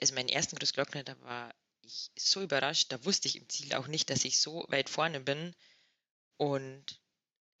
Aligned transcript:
also 0.00 0.14
meinen 0.14 0.28
ersten 0.28 0.56
Großglockner, 0.56 1.04
da 1.04 1.20
war 1.22 1.54
ich 1.82 2.10
so 2.18 2.42
überrascht, 2.42 2.92
da 2.92 3.04
wusste 3.04 3.28
ich 3.28 3.36
im 3.36 3.48
Ziel 3.48 3.74
auch 3.74 3.86
nicht, 3.86 4.10
dass 4.10 4.24
ich 4.24 4.38
so 4.38 4.64
weit 4.68 4.88
vorne 4.88 5.20
bin. 5.20 5.54
Und 6.36 7.00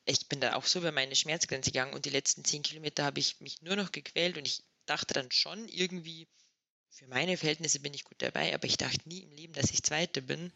ich 0.04 0.28
bin 0.28 0.40
da 0.40 0.54
auch 0.54 0.64
so 0.64 0.80
über 0.80 0.92
meine 0.92 1.16
Schmerzgrenze 1.16 1.70
gegangen 1.70 1.94
und 1.94 2.04
die 2.04 2.10
letzten 2.10 2.44
zehn 2.44 2.62
Kilometer 2.62 3.04
habe 3.04 3.20
ich 3.20 3.40
mich 3.40 3.62
nur 3.62 3.76
noch 3.76 3.92
gequält 3.92 4.38
und 4.38 4.46
ich 4.46 4.62
dachte 4.86 5.14
dann 5.14 5.30
schon 5.30 5.68
irgendwie, 5.68 6.26
für 6.90 7.06
meine 7.06 7.36
Verhältnisse 7.36 7.80
bin 7.80 7.94
ich 7.94 8.04
gut 8.04 8.20
dabei, 8.20 8.54
aber 8.54 8.66
ich 8.66 8.76
dachte 8.76 9.08
nie 9.08 9.20
im 9.20 9.32
Leben, 9.32 9.52
dass 9.52 9.70
ich 9.70 9.82
Zweite 9.82 10.22
bin. 10.22 10.52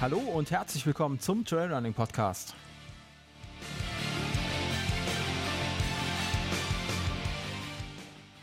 Hallo 0.00 0.18
und 0.18 0.52
herzlich 0.52 0.86
willkommen 0.86 1.18
zum 1.18 1.44
Trailrunning 1.44 1.92
Podcast. 1.92 2.54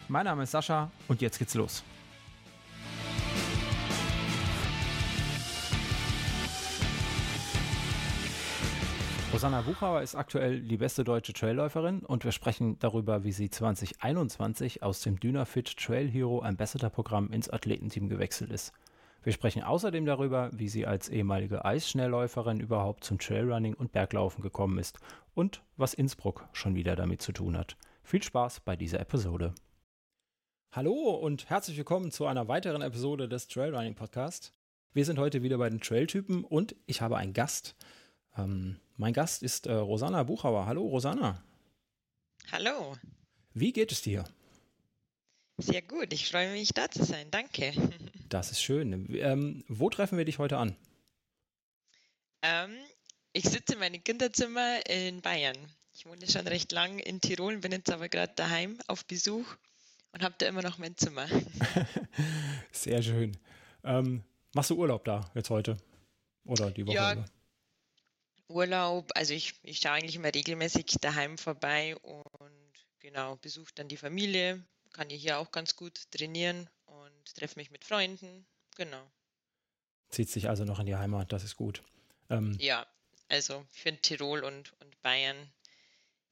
Mein 0.10 0.26
Name 0.26 0.44
ist 0.44 0.52
Sascha 0.52 0.92
und 1.08 1.22
jetzt 1.22 1.40
geht's 1.40 1.54
los. 1.54 1.82
Rosanna 9.32 9.62
Buchauer 9.62 10.02
ist 10.02 10.16
aktuell 10.16 10.60
die 10.60 10.76
beste 10.76 11.06
deutsche 11.06 11.32
Trailläuferin 11.32 12.00
und 12.00 12.26
wir 12.26 12.34
sprechen 12.34 12.78
darüber, 12.80 13.24
wie 13.24 13.32
sie 13.32 13.50
2021 13.50 14.84
aus 14.84 15.00
dem 15.00 15.22
Dynafit 15.22 15.78
Trail 15.78 16.10
Hero 16.10 16.42
Ambassador 16.42 16.90
Programm 16.90 17.32
ins 17.32 17.50
Athletenteam 17.50 18.10
gewechselt 18.10 18.52
ist. 18.52 18.74
Wir 19.26 19.34
sprechen 19.34 19.64
außerdem 19.64 20.06
darüber, 20.06 20.52
wie 20.54 20.70
sie 20.70 20.86
als 20.86 21.10
ehemalige 21.10 21.66
Eisschnellläuferin 21.66 22.60
überhaupt 22.60 23.04
zum 23.04 23.18
Trailrunning 23.18 23.74
und 23.74 23.92
Berglaufen 23.92 24.44
gekommen 24.44 24.78
ist 24.78 25.00
und 25.34 25.64
was 25.78 25.96
Innsbruck 25.96 26.48
schon 26.54 26.76
wieder 26.76 26.96
damit 26.96 27.24
zu 27.24 27.32
tun 27.32 27.58
hat. 27.58 27.76
Viel 28.04 28.22
Spaß 28.22 28.60
bei 28.60 28.76
dieser 28.76 29.00
Episode. 29.00 29.56
Hallo 30.72 30.94
und 30.94 31.50
herzlich 31.50 31.76
willkommen 31.76 32.12
zu 32.12 32.28
einer 32.28 32.48
weiteren 32.48 32.84
Episode 32.84 33.28
des 33.28 33.48
Trailrunning 33.48 33.96
Podcast. 33.96 34.54
Wir 34.94 35.06
sind 35.06 35.18
heute 35.18 35.42
wieder 35.42 35.58
bei 35.58 35.72
den 35.72 35.82
Trailtypen 35.82 36.44
und 36.44 36.76
ich 36.86 37.02
habe 37.02 37.18
einen 37.18 37.34
Gast. 37.34 37.76
Ähm, 38.38 38.80
mein 38.96 39.14
Gast 39.14 39.42
ist 39.42 39.66
äh, 39.66 39.74
Rosanna 39.74 40.22
Buchauer. 40.22 40.68
Hallo 40.68 40.84
Rosanna. 40.84 41.44
Hallo. 42.52 42.96
Wie 43.56 43.74
geht 43.74 43.92
es 43.92 44.04
dir? 44.04 44.24
Sehr 45.58 45.82
gut, 45.82 46.14
ich 46.14 46.30
freue 46.30 46.52
mich 46.52 46.76
da 46.76 46.92
zu 46.92 47.04
sein. 47.04 47.32
Danke. 47.32 47.74
Das 48.30 48.52
ist 48.52 48.62
schön. 48.62 49.16
Ähm, 49.16 49.64
wo 49.68 49.90
treffen 49.90 50.18
wir 50.18 50.26
dich 50.26 50.40
heute 50.40 50.58
an? 50.58 50.76
Ähm, 52.42 52.76
ich 53.34 53.44
sitze 53.44 53.74
in 53.74 53.80
meinem 53.80 54.04
Kinderzimmer 54.04 54.80
in 54.90 55.22
Bayern. 55.22 55.58
Ich 55.94 56.06
wohne 56.06 56.28
schon 56.28 56.48
recht 56.48 56.72
lang 56.72 57.00
in 57.00 57.22
Tirol, 57.22 57.58
bin 57.60 57.72
jetzt 57.72 57.92
aber 57.92 58.10
gerade 58.10 58.34
daheim 58.36 58.80
auf 58.88 59.06
Besuch 59.06 59.46
und 60.12 60.24
habe 60.24 60.36
da 60.38 60.48
immer 60.48 60.62
noch 60.62 60.78
mein 60.78 60.98
Zimmer. 60.98 61.28
Sehr 62.72 63.02
schön. 63.04 63.38
Ähm, 63.84 64.24
machst 64.54 64.72
du 64.72 64.76
Urlaub 64.76 65.06
da 65.06 65.32
jetzt 65.36 65.50
heute? 65.50 65.78
Oder 66.46 66.72
die 66.72 66.86
Woche? 66.86 66.96
Ja, 66.96 67.26
Urlaub, 68.48 69.12
also 69.16 69.34
ich, 69.34 69.54
ich 69.64 69.80
schaue 69.80 69.94
eigentlich 69.94 70.16
immer 70.16 70.34
regelmäßig 70.34 70.98
daheim 71.00 71.38
vorbei 71.38 71.96
und 71.98 72.74
genau, 73.00 73.36
besuche 73.38 73.72
dann 73.76 73.88
die 73.88 73.98
Familie, 73.98 74.64
kann 74.94 75.10
ich 75.10 75.22
hier 75.22 75.40
auch 75.40 75.52
ganz 75.52 75.76
gut 75.76 76.12
trainieren 76.12 76.70
und 77.26 77.36
treffe 77.38 77.60
mich 77.60 77.72
mit 77.72 77.84
Freunden. 77.84 78.46
Genau. 78.76 79.02
Zieht 80.10 80.30
sich 80.30 80.50
also 80.50 80.64
noch 80.66 80.80
in 80.80 80.86
die 80.86 80.96
Heimat, 80.96 81.32
das 81.32 81.44
ist 81.44 81.56
gut. 81.56 81.82
Ähm, 82.30 82.56
ja, 82.60 82.86
also 83.28 83.66
ich 83.74 83.82
finde 83.82 84.02
Tirol 84.02 84.44
und, 84.44 84.74
und 84.82 85.02
Bayern 85.02 85.36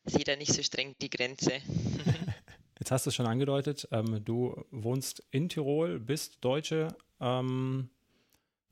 sehe 0.06 0.24
da 0.24 0.36
nicht 0.36 0.54
so 0.54 0.62
streng 0.62 0.96
die 1.02 1.10
Grenze. 1.10 1.54
Jetzt 2.80 2.92
hast 2.92 3.06
du 3.06 3.10
es 3.10 3.16
schon 3.16 3.28
angedeutet, 3.28 3.88
ähm, 3.92 4.24
du 4.26 4.66
wohnst 4.72 5.24
in 5.32 5.48
Tirol, 5.48 6.00
bist 6.00 6.38
Deutsche, 6.42 6.96
ähm, 7.22 7.90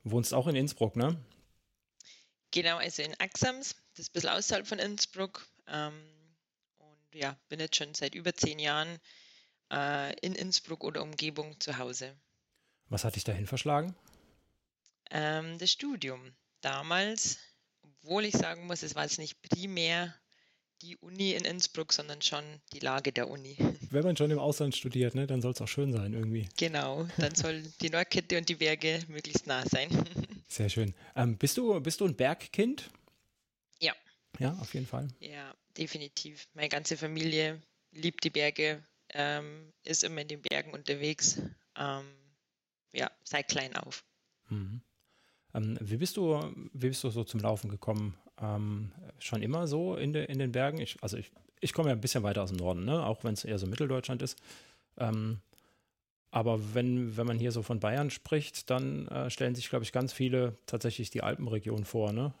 wohnst 0.04 0.34
auch 0.34 0.46
in 0.46 0.56
Innsbruck, 0.56 0.96
ne? 0.96 1.16
Genau, 2.50 2.76
also 2.76 3.02
in 3.02 3.18
Axams, 3.18 3.76
das 3.94 4.00
ist 4.00 4.10
ein 4.10 4.12
bisschen 4.12 4.30
außerhalb 4.30 4.66
von 4.66 4.78
Innsbruck. 4.78 5.46
Ähm, 5.66 5.94
und 6.78 7.14
ja, 7.14 7.36
bin 7.48 7.60
jetzt 7.60 7.76
schon 7.76 7.94
seit 7.94 8.14
über 8.14 8.34
zehn 8.34 8.58
Jahren 8.58 8.98
äh, 9.72 10.14
in 10.20 10.34
Innsbruck 10.34 10.84
oder 10.84 11.02
Umgebung 11.02 11.58
zu 11.60 11.78
Hause. 11.78 12.14
Was 12.88 13.04
hat 13.04 13.16
dich 13.16 13.24
dahin 13.24 13.46
verschlagen? 13.46 13.94
Ähm, 15.10 15.58
das 15.58 15.70
Studium. 15.70 16.32
Damals, 16.60 17.38
obwohl 17.82 18.24
ich 18.24 18.34
sagen 18.34 18.66
muss, 18.66 18.82
es 18.82 18.94
war 18.94 19.04
jetzt 19.04 19.18
nicht 19.18 19.40
primär 19.42 20.14
die 20.82 20.96
Uni 20.96 21.32
in 21.32 21.44
Innsbruck, 21.44 21.92
sondern 21.92 22.20
schon 22.22 22.44
die 22.72 22.80
Lage 22.80 23.12
der 23.12 23.30
Uni. 23.30 23.56
Wenn 23.90 24.04
man 24.04 24.16
schon 24.16 24.30
im 24.30 24.38
Ausland 24.38 24.76
studiert, 24.76 25.14
ne, 25.14 25.26
dann 25.26 25.40
soll 25.40 25.52
es 25.52 25.60
auch 25.60 25.68
schön 25.68 25.92
sein 25.92 26.12
irgendwie. 26.12 26.48
Genau, 26.58 27.06
dann 27.18 27.34
soll 27.34 27.62
die 27.80 27.90
Nordkette 27.90 28.38
und 28.38 28.48
die 28.48 28.56
Berge 28.56 29.00
möglichst 29.08 29.46
nah 29.46 29.64
sein. 29.66 29.88
Sehr 30.48 30.68
schön. 30.68 30.94
Ähm, 31.16 31.38
bist, 31.38 31.56
du, 31.56 31.80
bist 31.80 32.00
du 32.00 32.06
ein 32.06 32.16
Bergkind? 32.16 32.90
Ja. 33.80 33.94
Ja, 34.38 34.52
auf 34.60 34.74
jeden 34.74 34.86
Fall. 34.86 35.08
Ja, 35.20 35.54
definitiv. 35.78 36.48
Meine 36.54 36.68
ganze 36.68 36.96
Familie 36.96 37.62
liebt 37.92 38.24
die 38.24 38.30
Berge, 38.30 38.82
ähm, 39.12 39.72
ist 39.84 40.04
immer 40.04 40.22
in 40.22 40.28
den 40.28 40.42
Bergen 40.42 40.72
unterwegs. 40.72 41.40
Ähm, 41.76 42.04
ja, 42.92 43.10
seit 43.24 43.48
klein 43.48 43.74
auf. 43.76 44.04
Mhm. 44.48 44.82
Ähm, 45.54 45.78
wie, 45.80 45.96
bist 45.96 46.16
du, 46.16 46.40
wie 46.72 46.88
bist 46.88 47.04
du 47.04 47.10
so 47.10 47.24
zum 47.24 47.40
Laufen 47.40 47.70
gekommen? 47.70 48.16
Ähm, 48.40 48.92
schon 49.18 49.42
immer 49.42 49.66
so 49.66 49.96
in, 49.96 50.12
de, 50.12 50.24
in 50.30 50.38
den 50.38 50.52
Bergen? 50.52 50.78
Ich, 50.78 51.02
also 51.02 51.16
ich, 51.16 51.30
ich 51.60 51.72
komme 51.72 51.88
ja 51.88 51.94
ein 51.94 52.00
bisschen 52.00 52.22
weiter 52.22 52.42
aus 52.42 52.50
dem 52.50 52.58
Norden, 52.58 52.84
ne? 52.84 53.04
auch 53.04 53.24
wenn 53.24 53.34
es 53.34 53.44
eher 53.44 53.58
so 53.58 53.66
Mitteldeutschland 53.66 54.22
ist. 54.22 54.38
Ähm, 54.98 55.40
aber 56.30 56.74
wenn, 56.74 57.16
wenn 57.16 57.26
man 57.26 57.38
hier 57.38 57.52
so 57.52 57.62
von 57.62 57.78
Bayern 57.78 58.08
spricht, 58.10 58.70
dann 58.70 59.06
äh, 59.08 59.28
stellen 59.28 59.54
sich, 59.54 59.68
glaube 59.68 59.84
ich, 59.84 59.92
ganz 59.92 60.14
viele 60.14 60.56
tatsächlich 60.64 61.10
die 61.10 61.22
Alpenregion 61.22 61.84
vor. 61.84 62.12
Ne? 62.12 62.32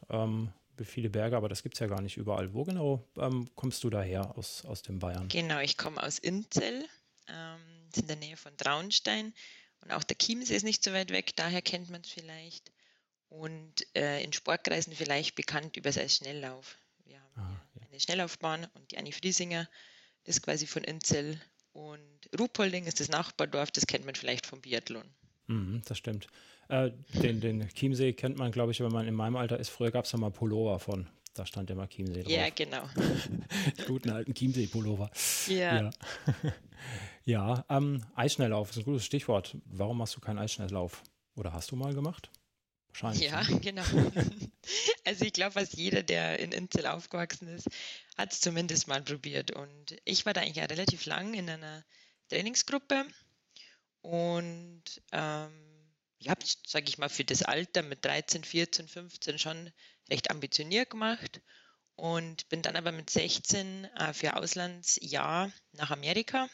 Viele 0.84 1.10
Berge, 1.10 1.36
aber 1.36 1.48
das 1.48 1.62
gibt 1.62 1.74
es 1.74 1.80
ja 1.80 1.86
gar 1.86 2.00
nicht 2.00 2.16
überall. 2.16 2.54
Wo 2.54 2.64
genau 2.64 3.06
ähm, 3.18 3.48
kommst 3.54 3.84
du 3.84 3.90
daher 3.90 4.36
aus, 4.36 4.64
aus 4.64 4.82
dem 4.82 4.98
Bayern? 4.98 5.28
Genau, 5.28 5.60
ich 5.60 5.76
komme 5.76 6.02
aus 6.02 6.18
Inzell, 6.18 6.86
ähm, 7.28 7.60
in 7.94 8.06
der 8.06 8.16
Nähe 8.16 8.36
von 8.36 8.56
Traunstein. 8.56 9.34
Und 9.80 9.92
auch 9.92 10.02
der 10.02 10.16
Chiemsee 10.16 10.56
ist 10.56 10.62
nicht 10.62 10.82
so 10.82 10.92
weit 10.92 11.10
weg, 11.10 11.36
daher 11.36 11.62
kennt 11.62 11.90
man 11.90 12.00
es 12.02 12.10
vielleicht. 12.10 12.72
Und 13.28 13.86
äh, 13.96 14.22
in 14.22 14.32
Sportkreisen 14.32 14.94
vielleicht 14.94 15.34
bekannt 15.34 15.76
über 15.76 15.90
das 15.90 16.16
Schnelllauf. 16.16 16.76
Wir 17.04 17.20
haben 17.20 17.32
ah, 17.36 17.60
ja. 17.74 17.86
eine 17.88 18.00
Schnelllaufbahn 18.00 18.66
und 18.74 18.90
die 18.90 18.98
Annie 18.98 19.12
Friesinger 19.12 19.68
ist 20.24 20.42
quasi 20.42 20.66
von 20.66 20.84
Inzell. 20.84 21.40
Und 21.72 22.28
Ruhpolding 22.38 22.86
ist 22.86 23.00
das 23.00 23.08
Nachbardorf, 23.08 23.70
das 23.70 23.86
kennt 23.86 24.04
man 24.04 24.14
vielleicht 24.14 24.46
vom 24.46 24.60
Biathlon. 24.60 25.08
Mhm, 25.46 25.82
das 25.86 25.98
stimmt. 25.98 26.28
Äh, 26.72 26.90
den, 27.20 27.42
den 27.42 27.68
Chiemsee 27.68 28.14
kennt 28.14 28.38
man, 28.38 28.50
glaube 28.50 28.72
ich, 28.72 28.80
wenn 28.80 28.90
man 28.90 29.06
in 29.06 29.14
meinem 29.14 29.36
Alter 29.36 29.58
ist. 29.60 29.68
Früher 29.68 29.90
gab 29.90 30.06
es 30.06 30.12
ja 30.12 30.18
mal 30.18 30.30
Pullover 30.30 30.78
von. 30.78 31.06
Da 31.34 31.44
stand 31.44 31.68
ja 31.68 31.76
mal 31.76 31.86
Chiemsee 31.86 32.22
drauf. 32.22 32.32
Ja, 32.32 32.48
genau. 32.48 32.88
Guten 33.86 34.08
alten 34.08 34.32
Chiemsee-Pullover. 34.32 35.10
Ja. 35.48 35.82
Ja, 35.82 35.90
ja 37.24 37.64
ähm, 37.68 38.02
Eisschnelllauf 38.14 38.70
ist 38.70 38.78
ein 38.78 38.84
gutes 38.84 39.04
Stichwort. 39.04 39.58
Warum 39.66 39.98
machst 39.98 40.16
du 40.16 40.20
keinen 40.20 40.38
Eisschnelllauf? 40.38 41.02
Oder 41.34 41.52
hast 41.52 41.70
du 41.72 41.76
mal 41.76 41.92
gemacht? 41.92 42.30
Wahrscheinlich. 42.88 43.30
Ja, 43.30 43.42
ne? 43.42 43.60
genau. 43.60 43.84
also 45.04 45.26
ich 45.26 45.34
glaube, 45.34 45.54
was 45.56 45.72
jeder, 45.72 46.02
der 46.02 46.38
in 46.38 46.52
Intel 46.52 46.86
aufgewachsen 46.86 47.48
ist, 47.48 47.68
hat 48.16 48.32
es 48.32 48.40
zumindest 48.40 48.88
mal 48.88 49.02
probiert. 49.02 49.50
Und 49.50 49.96
ich 50.06 50.24
war 50.24 50.32
da 50.32 50.40
eigentlich 50.40 50.56
ja 50.56 50.64
relativ 50.64 51.04
lang 51.04 51.34
in 51.34 51.50
einer 51.50 51.84
Trainingsgruppe 52.30 53.04
und 54.00 54.82
ähm, 55.12 55.71
ich 56.22 56.28
habe, 56.28 56.44
sage 56.64 56.88
ich 56.88 56.98
mal, 56.98 57.08
für 57.08 57.24
das 57.24 57.42
Alter 57.42 57.82
mit 57.82 58.04
13, 58.04 58.44
14, 58.44 58.86
15 58.86 59.38
schon 59.40 59.72
recht 60.08 60.30
ambitioniert 60.30 60.90
gemacht 60.90 61.40
und 61.96 62.48
bin 62.48 62.62
dann 62.62 62.76
aber 62.76 62.92
mit 62.92 63.10
16 63.10 63.84
äh, 63.84 64.12
für 64.12 64.36
Auslandsjahr 64.36 65.50
nach 65.72 65.90
Amerika. 65.90 66.48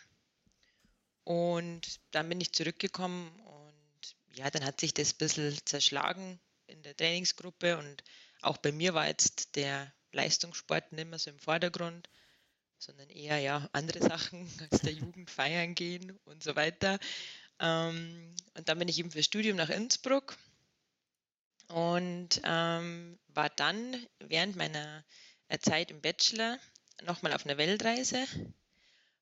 Und 1.24 2.00
dann 2.12 2.30
bin 2.30 2.40
ich 2.40 2.52
zurückgekommen 2.52 3.38
und 3.40 4.16
ja, 4.34 4.50
dann 4.50 4.64
hat 4.64 4.80
sich 4.80 4.94
das 4.94 5.12
ein 5.12 5.18
bisschen 5.18 5.58
zerschlagen 5.66 6.40
in 6.66 6.82
der 6.82 6.96
Trainingsgruppe 6.96 7.76
und 7.76 8.02
auch 8.40 8.56
bei 8.56 8.72
mir 8.72 8.94
war 8.94 9.06
jetzt 9.06 9.54
der 9.54 9.92
Leistungssport 10.12 10.92
nicht 10.92 11.08
mehr 11.08 11.18
so 11.18 11.28
im 11.28 11.38
Vordergrund, 11.38 12.08
sondern 12.78 13.10
eher 13.10 13.38
ja 13.38 13.68
andere 13.72 14.00
Sachen 14.08 14.50
als 14.70 14.80
der 14.80 14.92
Jugend 14.92 15.30
feiern 15.30 15.74
gehen 15.74 16.18
und 16.24 16.42
so 16.42 16.56
weiter. 16.56 16.98
Ähm, 17.60 18.34
und 18.54 18.68
dann 18.68 18.78
bin 18.78 18.88
ich 18.88 18.98
eben 18.98 19.10
fürs 19.10 19.26
Studium 19.26 19.56
nach 19.56 19.70
Innsbruck 19.70 20.36
und 21.68 22.40
ähm, 22.44 23.18
war 23.28 23.50
dann 23.50 24.06
während 24.20 24.56
meiner 24.56 25.04
äh, 25.48 25.58
Zeit 25.58 25.90
im 25.90 26.00
Bachelor 26.00 26.58
nochmal 27.02 27.32
auf 27.32 27.44
einer 27.44 27.58
Weltreise 27.58 28.24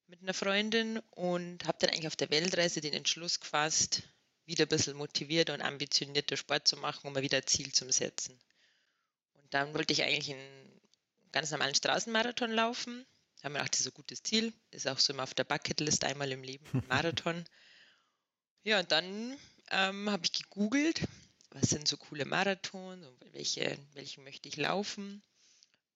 mit 0.06 0.22
einer 0.22 0.34
Freundin 0.34 0.98
und 1.10 1.64
habe 1.66 1.78
dann 1.80 1.90
eigentlich 1.90 2.06
auf 2.06 2.16
der 2.16 2.30
Weltreise 2.30 2.80
den 2.80 2.92
Entschluss 2.92 3.40
gefasst, 3.40 4.02
wieder 4.44 4.64
ein 4.64 4.68
bisschen 4.68 4.96
motivierter 4.96 5.54
und 5.54 5.62
ambitionierter 5.62 6.36
Sport 6.36 6.68
zu 6.68 6.76
machen, 6.76 7.08
um 7.08 7.12
mal 7.12 7.22
wieder 7.22 7.38
ein 7.38 7.46
Ziel 7.46 7.72
zu 7.72 7.90
setzen. 7.90 8.38
Und 9.32 9.46
Und 9.46 9.54
dann 9.54 9.74
wollte 9.74 9.92
ich 9.92 10.02
eigentlich 10.02 10.34
einen 10.34 10.80
ganz 11.30 11.52
normalen 11.52 11.76
Straßenmarathon 11.76 12.50
laufen. 12.50 13.06
Da 13.36 13.44
haben 13.44 13.52
wir 13.52 13.60
gedacht, 13.60 13.74
das 13.74 13.80
ist 13.82 13.86
ein 13.86 13.94
gutes 13.94 14.24
Ziel. 14.24 14.52
Ist 14.72 14.88
auch 14.88 14.98
so 14.98 15.12
immer 15.12 15.22
auf 15.22 15.34
der 15.34 15.44
Bucketlist 15.44 16.02
einmal 16.02 16.32
im 16.32 16.42
Leben, 16.42 16.64
Marathon. 16.88 17.44
Ja, 18.66 18.80
und 18.80 18.90
dann 18.90 19.38
ähm, 19.70 20.10
habe 20.10 20.24
ich 20.24 20.32
gegoogelt, 20.32 21.06
was 21.50 21.70
sind 21.70 21.86
so 21.86 21.96
coole 21.96 22.24
Marathons 22.24 23.06
und 23.06 23.32
welche, 23.32 23.78
welche 23.92 24.20
möchte 24.20 24.48
ich 24.48 24.56
laufen. 24.56 25.22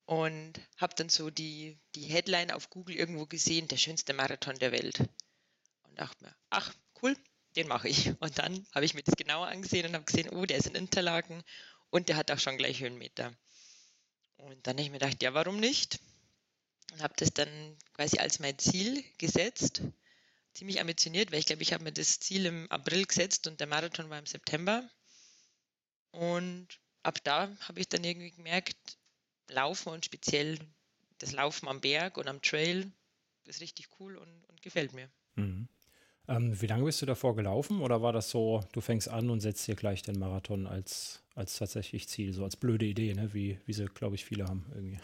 Und 0.06 0.52
habe 0.76 0.94
dann 0.94 1.08
so 1.08 1.30
die, 1.30 1.78
die 1.96 2.04
Headline 2.04 2.52
auf 2.52 2.70
Google 2.70 2.94
irgendwo 2.94 3.26
gesehen, 3.26 3.66
der 3.66 3.76
schönste 3.76 4.12
Marathon 4.12 4.56
der 4.60 4.70
Welt. 4.70 5.00
Und 5.82 5.98
dachte 5.98 6.24
mir, 6.24 6.34
ach, 6.50 6.72
cool, 7.02 7.16
den 7.56 7.66
mache 7.66 7.88
ich. 7.88 8.12
Und 8.20 8.38
dann 8.38 8.64
habe 8.72 8.84
ich 8.84 8.94
mir 8.94 9.02
das 9.02 9.16
genauer 9.16 9.48
angesehen 9.48 9.86
und 9.86 9.94
habe 9.94 10.04
gesehen, 10.04 10.30
oh, 10.30 10.46
der 10.46 10.58
ist 10.58 10.68
in 10.68 10.76
Interlaken 10.76 11.42
und 11.90 12.08
der 12.08 12.16
hat 12.16 12.30
auch 12.30 12.38
schon 12.38 12.56
gleich 12.56 12.80
Höhenmeter. 12.80 13.32
Und 14.36 14.64
dann 14.64 14.74
habe 14.74 14.82
ich 14.82 14.90
mir 14.90 15.00
gedacht, 15.00 15.20
ja, 15.24 15.34
warum 15.34 15.58
nicht? 15.58 15.98
Und 16.92 17.02
habe 17.02 17.14
das 17.16 17.32
dann 17.32 17.76
quasi 17.94 18.18
als 18.18 18.38
mein 18.38 18.58
Ziel 18.60 19.04
gesetzt. 19.18 19.82
Ziemlich 20.60 20.78
ambitioniert, 20.78 21.32
weil 21.32 21.38
ich 21.38 21.46
glaube, 21.46 21.62
ich 21.62 21.72
habe 21.72 21.84
mir 21.84 21.92
das 21.92 22.20
Ziel 22.20 22.44
im 22.44 22.70
April 22.70 23.06
gesetzt 23.06 23.46
und 23.46 23.60
der 23.60 23.66
Marathon 23.66 24.10
war 24.10 24.18
im 24.18 24.26
September. 24.26 24.86
Und 26.10 26.68
ab 27.02 27.24
da 27.24 27.48
habe 27.60 27.80
ich 27.80 27.88
dann 27.88 28.04
irgendwie 28.04 28.32
gemerkt, 28.32 28.76
Laufen 29.48 29.88
und 29.88 30.04
speziell 30.04 30.58
das 31.16 31.32
Laufen 31.32 31.66
am 31.66 31.80
Berg 31.80 32.18
und 32.18 32.28
am 32.28 32.42
Trail 32.42 32.92
ist 33.46 33.62
richtig 33.62 33.88
cool 33.98 34.18
und, 34.18 34.44
und 34.50 34.60
gefällt 34.60 34.92
mir. 34.92 35.08
Mhm. 35.36 35.66
Ähm, 36.28 36.60
wie 36.60 36.66
lange 36.66 36.84
bist 36.84 37.00
du 37.00 37.06
davor 37.06 37.34
gelaufen 37.34 37.80
oder 37.80 38.02
war 38.02 38.12
das 38.12 38.28
so, 38.28 38.62
du 38.72 38.82
fängst 38.82 39.08
an 39.08 39.30
und 39.30 39.40
setzt 39.40 39.66
dir 39.66 39.76
gleich 39.76 40.02
den 40.02 40.18
Marathon 40.18 40.66
als, 40.66 41.22
als 41.34 41.56
tatsächlich 41.56 42.06
Ziel, 42.06 42.34
so 42.34 42.44
als 42.44 42.56
blöde 42.56 42.84
Idee, 42.84 43.14
ne? 43.14 43.32
wie, 43.32 43.58
wie 43.64 43.72
sie, 43.72 43.86
glaube 43.86 44.14
ich, 44.14 44.26
viele 44.26 44.44
haben 44.44 44.66
irgendwie? 44.74 45.00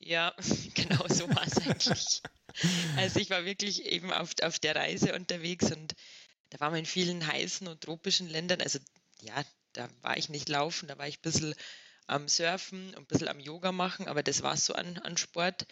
Ja, 0.00 0.34
genau 0.74 1.06
so 1.08 1.28
war 1.28 1.46
es 1.46 1.58
eigentlich. 1.58 2.22
Also 2.96 3.20
ich 3.20 3.30
war 3.30 3.44
wirklich 3.44 3.84
eben 3.84 4.12
auf, 4.12 4.30
auf 4.42 4.58
der 4.58 4.74
Reise 4.74 5.14
unterwegs 5.14 5.70
und 5.70 5.94
da 6.50 6.60
waren 6.60 6.72
wir 6.72 6.80
in 6.80 6.86
vielen 6.86 7.26
heißen 7.26 7.68
und 7.68 7.82
tropischen 7.82 8.28
Ländern. 8.28 8.60
Also 8.60 8.80
ja, 9.22 9.44
da 9.72 9.88
war 10.02 10.16
ich 10.16 10.28
nicht 10.28 10.48
laufen, 10.48 10.88
da 10.88 10.98
war 10.98 11.06
ich 11.06 11.18
ein 11.18 11.22
bisschen 11.22 11.54
am 12.06 12.28
Surfen 12.28 12.88
und 12.90 12.98
ein 12.98 13.06
bisschen 13.06 13.28
am 13.28 13.40
Yoga 13.40 13.72
machen, 13.72 14.08
aber 14.08 14.22
das 14.22 14.42
war 14.42 14.56
so 14.56 14.74
an, 14.74 14.98
an 14.98 15.16
Sport. 15.16 15.66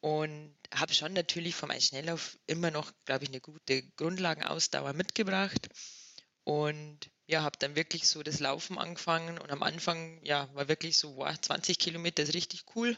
Und 0.00 0.54
habe 0.74 0.94
schon 0.94 1.14
natürlich 1.14 1.54
vom 1.54 1.70
Eisschnelllauf 1.70 2.38
immer 2.46 2.70
noch, 2.70 2.92
glaube 3.06 3.24
ich, 3.24 3.30
eine 3.30 3.40
gute 3.40 3.82
Grundlagenausdauer 3.96 4.92
mitgebracht. 4.92 5.68
Und 6.44 7.10
ja, 7.26 7.42
habe 7.42 7.58
dann 7.58 7.76
wirklich 7.76 8.06
so 8.08 8.22
das 8.22 8.40
Laufen 8.40 8.78
angefangen 8.78 9.38
und 9.38 9.50
am 9.50 9.62
Anfang, 9.62 10.20
ja, 10.24 10.48
war 10.54 10.68
wirklich 10.68 10.98
so, 10.98 11.16
wow, 11.16 11.34
20 11.40 11.78
Kilometer 11.78 12.22
ist 12.22 12.34
richtig 12.34 12.64
cool, 12.76 12.96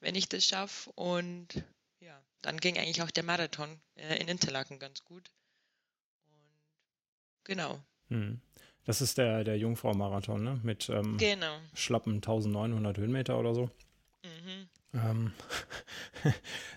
wenn 0.00 0.14
ich 0.14 0.28
das 0.28 0.44
schaffe. 0.44 0.90
Und 0.92 1.64
ja, 2.00 2.20
dann 2.42 2.58
ging 2.58 2.78
eigentlich 2.78 3.02
auch 3.02 3.10
der 3.10 3.24
Marathon 3.24 3.80
äh, 3.96 4.16
in 4.20 4.28
Interlaken 4.28 4.78
ganz 4.78 5.04
gut. 5.04 5.30
Und 6.26 7.44
genau. 7.44 7.80
Hm. 8.08 8.40
Das 8.84 9.00
ist 9.00 9.16
der, 9.16 9.44
der 9.44 9.56
Jungfrau-Marathon, 9.56 10.42
ne? 10.44 10.60
Mit 10.62 10.90
ähm, 10.90 11.16
genau. 11.16 11.56
schlappen 11.72 12.16
1900 12.16 12.98
Höhenmeter 12.98 13.38
oder 13.38 13.54
so. 13.54 13.70
Mhm. 14.22 14.68
Ähm, 14.94 15.32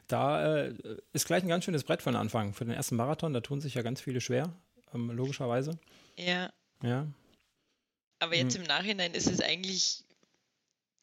da 0.08 0.64
äh, 0.66 0.74
ist 1.14 1.28
gleich 1.28 1.44
ein 1.44 1.50
ganz 1.50 1.66
schönes 1.66 1.84
Brett 1.84 2.04
den 2.06 2.16
Anfang. 2.16 2.54
Für 2.54 2.66
den 2.66 2.74
ersten 2.74 2.96
Marathon, 2.96 3.34
da 3.34 3.42
tun 3.42 3.62
sich 3.62 3.74
ja 3.74 3.82
ganz 3.82 4.02
viele 4.02 4.22
schwer, 4.22 4.54
ähm, 4.94 5.12
logischerweise. 5.12 5.78
Ja. 6.18 6.52
Ja. 6.82 7.08
Aber 8.20 8.36
jetzt 8.36 8.56
hm. 8.56 8.62
im 8.62 8.68
Nachhinein 8.68 9.14
ist 9.14 9.28
es 9.28 9.42
eigentlich, 9.42 10.04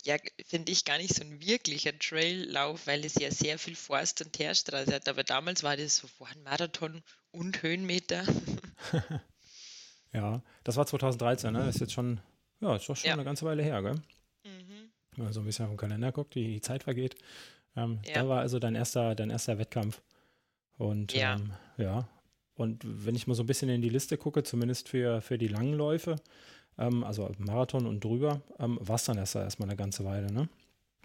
ja, 0.04 0.16
finde 0.46 0.72
ich, 0.72 0.84
gar 0.84 0.98
nicht 0.98 1.14
so 1.14 1.22
ein 1.22 1.40
wirklicher 1.40 1.98
Traillauf, 1.98 2.86
weil 2.86 3.04
es 3.04 3.14
ja 3.14 3.30
sehr 3.30 3.58
viel 3.58 3.74
Forst 3.74 4.20
und 4.22 4.32
Teerstraße 4.32 4.94
hat. 4.94 5.08
Aber 5.08 5.24
damals 5.24 5.62
war 5.62 5.76
das 5.76 5.96
so 5.96 6.08
ein 6.24 6.42
Marathon 6.42 7.02
und 7.30 7.62
Höhenmeter. 7.62 8.24
Ja, 10.14 10.42
das 10.62 10.76
war 10.76 10.86
2013, 10.86 11.52
ne? 11.52 11.58
Das 11.58 11.74
ist 11.74 11.80
jetzt 11.80 11.92
schon, 11.92 12.20
ja, 12.60 12.76
ist 12.76 12.88
doch 12.88 12.96
schon 12.96 13.08
ja. 13.08 13.14
eine 13.14 13.24
ganze 13.24 13.44
Weile 13.44 13.64
her, 13.64 13.82
gell? 13.82 13.96
Mhm. 14.44 14.90
Wenn 15.16 15.24
man 15.24 15.32
so 15.32 15.40
ein 15.40 15.46
bisschen 15.46 15.64
auf 15.64 15.72
den 15.72 15.76
Kalender 15.76 16.12
guckt, 16.12 16.36
wie 16.36 16.46
die 16.46 16.60
Zeit 16.60 16.84
vergeht. 16.84 17.16
Ähm, 17.76 17.98
ja. 18.06 18.14
Da 18.14 18.28
war 18.28 18.40
also 18.40 18.60
dein 18.60 18.76
erster, 18.76 19.16
dein 19.16 19.30
erster 19.30 19.58
Wettkampf. 19.58 20.02
Und 20.78 21.12
ja. 21.12 21.34
Ähm, 21.34 21.52
ja. 21.78 22.08
Und 22.54 22.82
wenn 22.84 23.16
ich 23.16 23.26
mal 23.26 23.34
so 23.34 23.42
ein 23.42 23.46
bisschen 23.46 23.68
in 23.68 23.82
die 23.82 23.88
Liste 23.88 24.16
gucke, 24.16 24.44
zumindest 24.44 24.88
für, 24.88 25.20
für 25.20 25.36
die 25.36 25.48
langen 25.48 25.74
Läufe, 25.74 26.14
ähm, 26.78 27.04
also 27.04 27.30
Marathon 27.38 27.86
und 27.86 28.02
drüber, 28.02 28.42
ähm, 28.58 28.78
war 28.80 28.96
es 28.96 29.04
dann 29.04 29.18
erst 29.18 29.34
erstmal 29.34 29.68
eine 29.68 29.76
ganze 29.76 30.04
Weile, 30.04 30.32
ne? 30.32 30.48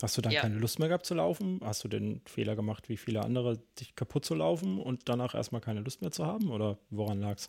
Hast 0.01 0.15
du 0.17 0.21
dann 0.21 0.31
ja. 0.31 0.41
keine 0.41 0.55
Lust 0.55 0.79
mehr 0.79 0.87
gehabt 0.87 1.05
zu 1.05 1.13
laufen? 1.13 1.59
Hast 1.63 1.83
du 1.83 1.89
den 1.89 2.21
Fehler 2.25 2.55
gemacht, 2.55 2.87
wie 2.87 2.95
viele 2.95 3.21
andere, 3.21 3.57
dich 3.79 3.95
kaputt 3.95 4.23
zu 4.25 4.33
laufen 4.33 4.79
und 4.79 5.09
danach 5.09 5.35
erstmal 5.35 5.61
keine 5.61 5.81
Lust 5.81 6.01
mehr 6.01 6.11
zu 6.11 6.25
haben? 6.25 6.51
Oder 6.51 6.79
woran 6.89 7.19
lag 7.19 7.37
es? 7.37 7.47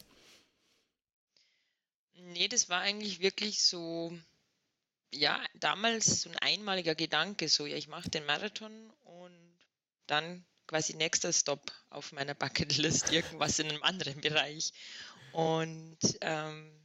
Nee, 2.14 2.48
das 2.48 2.68
war 2.68 2.80
eigentlich 2.80 3.20
wirklich 3.20 3.62
so, 3.62 4.12
ja, 5.12 5.40
damals 5.54 6.22
so 6.22 6.30
ein 6.30 6.36
einmaliger 6.38 6.96
Gedanke, 6.96 7.48
so, 7.48 7.66
ja, 7.66 7.76
ich 7.76 7.88
mache 7.88 8.10
den 8.10 8.26
Marathon 8.26 8.72
und 9.04 9.58
dann 10.06 10.44
quasi 10.66 10.94
nächster 10.94 11.32
Stop 11.32 11.72
auf 11.88 12.12
meiner 12.12 12.34
Bucketlist, 12.34 13.12
irgendwas 13.12 13.58
in 13.60 13.68
einem 13.68 13.82
anderen 13.82 14.20
Bereich. 14.20 14.72
Und 15.32 15.98
ähm, 16.20 16.79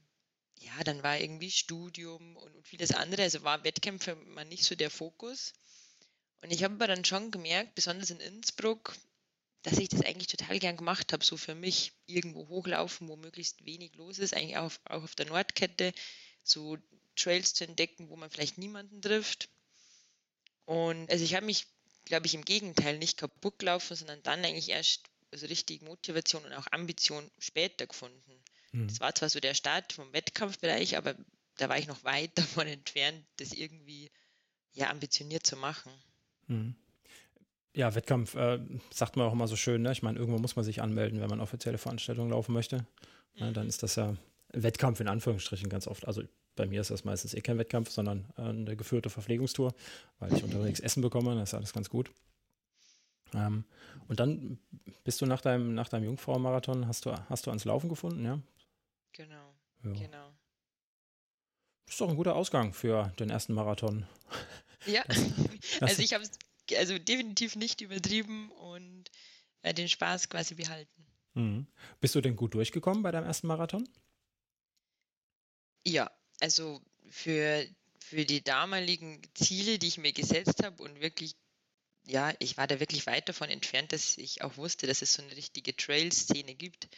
ja, 0.66 0.84
dann 0.84 1.04
war 1.04 1.20
irgendwie 1.20 1.52
Studium 1.52 2.36
und, 2.38 2.56
und 2.56 2.68
vieles 2.68 2.92
andere, 2.92 3.24
also 3.24 3.44
war 3.44 3.64
Wettkämpfe 3.64 4.16
mal 4.16 4.46
nicht 4.46 4.64
so 4.64 4.76
der 4.76 4.90
Fokus. 4.90 5.54
Und 6.42 6.52
ich 6.52 6.64
habe 6.64 6.74
aber 6.76 6.88
dann 6.88 7.06
schon 7.06 7.32
gemerkt, 7.32 7.76
besonders 7.76 8.10
in 8.10 8.20
Innsbruck, 8.20 8.96
dass 9.62 9.78
ich 9.78 9.90
das 9.90 10.02
eigentlich 10.02 10.28
total 10.28 10.60
gern 10.60 10.78
gemacht 10.78 11.14
habe, 11.14 11.24
so 11.24 11.38
für 11.38 11.56
mich 11.56 11.94
irgendwo 12.06 12.48
hochlaufen, 12.48 13.08
wo 13.08 13.16
möglichst 13.16 13.66
wenig 13.66 13.96
los 13.96 14.20
ist, 14.20 14.34
eigentlich 14.36 14.58
auch, 14.58 14.72
auch 14.86 15.04
auf 15.04 15.16
der 15.16 15.28
Nordkette, 15.28 15.94
so 16.44 16.78
Trails 17.16 17.54
zu 17.54 17.64
entdecken, 17.64 18.10
wo 18.10 18.16
man 18.16 18.30
vielleicht 18.30 18.58
niemanden 18.58 19.02
trifft. 19.02 19.50
Und 20.66 21.10
also 21.10 21.24
ich 21.24 21.36
habe 21.36 21.46
mich, 21.46 21.68
glaube 22.06 22.26
ich, 22.26 22.34
im 22.34 22.46
Gegenteil 22.46 22.98
nicht 22.98 23.18
kaputt 23.18 23.60
gelaufen, 23.60 23.96
sondern 23.96 24.22
dann 24.24 24.44
eigentlich 24.44 24.70
erst 24.70 25.10
also 25.32 25.48
richtig 25.48 25.82
Motivation 25.82 26.46
und 26.46 26.54
auch 26.54 26.68
Ambition 26.72 27.30
später 27.40 27.88
gefunden. 27.88 28.45
Mhm. 28.76 28.88
Das 28.88 29.00
war 29.00 29.16
zwar 29.16 29.30
so 29.30 29.40
der 29.40 29.54
Start 29.54 29.94
vom 29.94 30.12
Wettkampfbereich, 30.12 30.98
aber 30.98 31.16
da 31.58 31.70
war 31.70 31.78
ich 31.78 31.88
noch 31.88 32.04
weit 32.04 32.32
davon 32.36 32.68
entfernt, 32.68 33.24
das 33.38 33.54
irgendwie 33.54 34.12
ja 34.74 34.90
ambitioniert 34.90 35.46
zu 35.46 35.56
machen. 35.56 35.92
Mhm. 36.48 36.76
Ja, 37.74 37.94
Wettkampf 37.94 38.36
äh, 38.36 38.60
sagt 38.90 39.18
man 39.18 39.28
auch 39.28 39.34
immer 39.34 39.48
so 39.48 39.56
schön. 39.56 39.82
Ne? 39.82 39.92
Ich 39.92 40.02
meine, 40.02 40.18
irgendwo 40.18 40.40
muss 40.40 40.56
man 40.56 40.64
sich 40.64 40.82
anmelden, 40.82 41.20
wenn 41.20 41.30
man 41.30 41.42
offizielle 41.42 41.78
Veranstaltungen 41.78 42.32
laufen 42.32 42.54
möchte. 42.54 42.86
Mhm. 43.38 43.54
dann 43.54 43.68
ist 43.68 43.84
das 43.84 43.96
ja 43.96 44.16
Wettkampf 44.54 45.02
in 45.02 45.10
Anführungsstrichen 45.10 45.68
ganz 45.68 45.88
oft. 45.88 46.08
Also 46.08 46.24
bei 46.56 46.66
mir 46.68 46.80
ist 46.80 46.90
das 46.90 47.04
meistens 47.04 47.34
eh 47.34 47.42
kein 47.42 47.58
Wettkampf, 47.58 47.90
sondern 47.90 48.26
äh, 48.38 48.44
eine 48.44 48.78
geführte 48.78 49.10
Verpflegungstour, 49.10 49.74
weil 50.20 50.34
ich 50.34 50.44
unterwegs 50.44 50.80
Essen 50.80 51.02
bekomme. 51.02 51.36
Das 51.36 51.50
ist 51.50 51.54
alles 51.54 51.74
ganz 51.74 51.90
gut. 51.90 52.12
Ähm, 53.34 53.66
und 54.08 54.22
dann 54.22 54.58
bist 55.04 55.20
du 55.20 55.26
nach 55.26 55.42
deinem, 55.42 55.74
nach 55.74 55.90
deinem 55.90 56.06
Jungfrau-Marathon, 56.06 56.88
hast 56.88 57.06
du, 57.06 57.14
hast 57.30 57.46
du 57.46 57.52
ans 57.52 57.66
Laufen 57.66 57.90
gefunden, 57.90 58.24
ja? 58.24 58.40
Genau, 59.16 59.56
ja. 59.84 59.94
genau. 59.94 60.36
Das 61.86 61.96
ist 61.96 62.02
doch 62.02 62.10
ein 62.10 62.18
guter 62.18 62.36
Ausgang 62.36 62.74
für 62.74 63.14
den 63.20 63.30
ersten 63.30 63.54
Marathon. 63.54 64.06
Ja, 64.86 65.04
also 65.82 66.02
ich 66.02 66.14
habe 66.14 66.24
es 66.24 66.32
also 66.78 66.98
definitiv 66.98 67.56
nicht 67.56 67.82
übertrieben 67.82 68.52
und 68.52 69.10
äh, 69.62 69.74
den 69.74 69.88
Spaß 69.88 70.30
quasi 70.30 70.56
behalten. 70.56 71.06
Mhm. 71.34 71.68
Bist 72.02 72.16
du 72.16 72.22
denn 72.22 72.36
gut 72.36 72.56
durchgekommen 72.56 73.04
bei 73.04 73.12
deinem 73.12 73.26
ersten 73.26 73.48
Marathon? 73.48 73.88
Ja, 75.86 76.12
also 76.42 76.82
für, 77.10 77.66
für 78.00 78.26
die 78.26 78.44
damaligen 78.44 79.22
Ziele, 79.34 79.80
die 79.80 79.88
ich 79.88 79.98
mir 79.98 80.12
gesetzt 80.12 80.64
habe 80.64 80.82
und 80.84 81.00
wirklich, 81.02 81.36
ja, 82.06 82.34
ich 82.40 82.58
war 82.58 82.68
da 82.68 82.80
wirklich 82.80 83.06
weit 83.06 83.30
davon 83.30 83.50
entfernt, 83.50 83.94
dass 83.94 84.18
ich 84.18 84.42
auch 84.42 84.58
wusste, 84.58 84.88
dass 84.88 85.02
es 85.02 85.14
so 85.14 85.24
eine 85.24 85.36
richtige 85.36 85.76
Trail-Szene 85.76 86.56
gibt. 86.56 86.90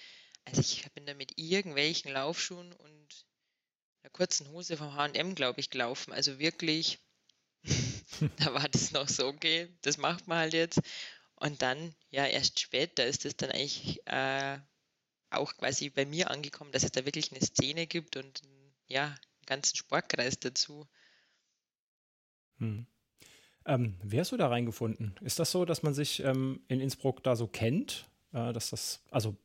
Also 0.48 0.62
ich 0.62 0.90
bin 0.94 1.06
da 1.06 1.14
mit 1.14 1.38
irgendwelchen 1.38 2.12
Laufschuhen 2.12 2.72
und 2.72 3.26
einer 4.02 4.12
kurzen 4.12 4.48
Hose 4.50 4.78
vom 4.78 4.96
H&M, 4.96 5.36
glaube 5.36 5.60
ich, 5.60 5.70
gelaufen. 5.70 6.14
Also 6.14 6.40
wirklich 6.40 7.00
da 8.38 8.54
war 8.54 8.68
das 8.70 8.92
noch 8.92 9.10
so, 9.10 9.28
okay, 9.28 9.70
das 9.82 9.98
macht 9.98 10.28
man 10.28 10.38
halt 10.38 10.54
jetzt. 10.54 10.80
Und 11.36 11.62
dann, 11.62 11.94
ja, 12.10 12.26
erst 12.26 12.60
später 12.60 13.06
ist 13.06 13.26
es 13.26 13.36
dann 13.36 13.52
eigentlich 13.52 14.02
äh, 14.08 14.58
auch 15.30 15.54
quasi 15.58 15.90
bei 15.90 16.06
mir 16.06 16.32
angekommen, 16.32 16.72
dass 16.72 16.84
es 16.84 16.92
da 16.92 17.06
wirklich 17.06 17.32
eine 17.32 17.42
Szene 17.42 17.86
gibt 17.86 18.16
und 18.16 18.42
ja, 18.88 19.08
einen 19.08 19.46
ganzen 19.46 19.76
Sportkreis 19.76 20.40
dazu. 20.40 20.88
Hm. 22.60 22.88
Ähm, 23.66 24.00
wie 24.02 24.20
hast 24.20 24.32
du 24.32 24.38
da 24.38 24.48
reingefunden? 24.48 25.16
Ist 25.22 25.40
das 25.40 25.52
so, 25.52 25.66
dass 25.66 25.84
man 25.84 25.94
sich 25.94 26.22
ähm, 26.22 26.62
in 26.70 26.80
Innsbruck 26.80 27.22
da 27.22 27.36
so 27.36 27.48
kennt? 27.48 28.10
Äh, 28.32 28.54
dass 28.54 28.70
das, 28.70 29.04
also 29.12 29.36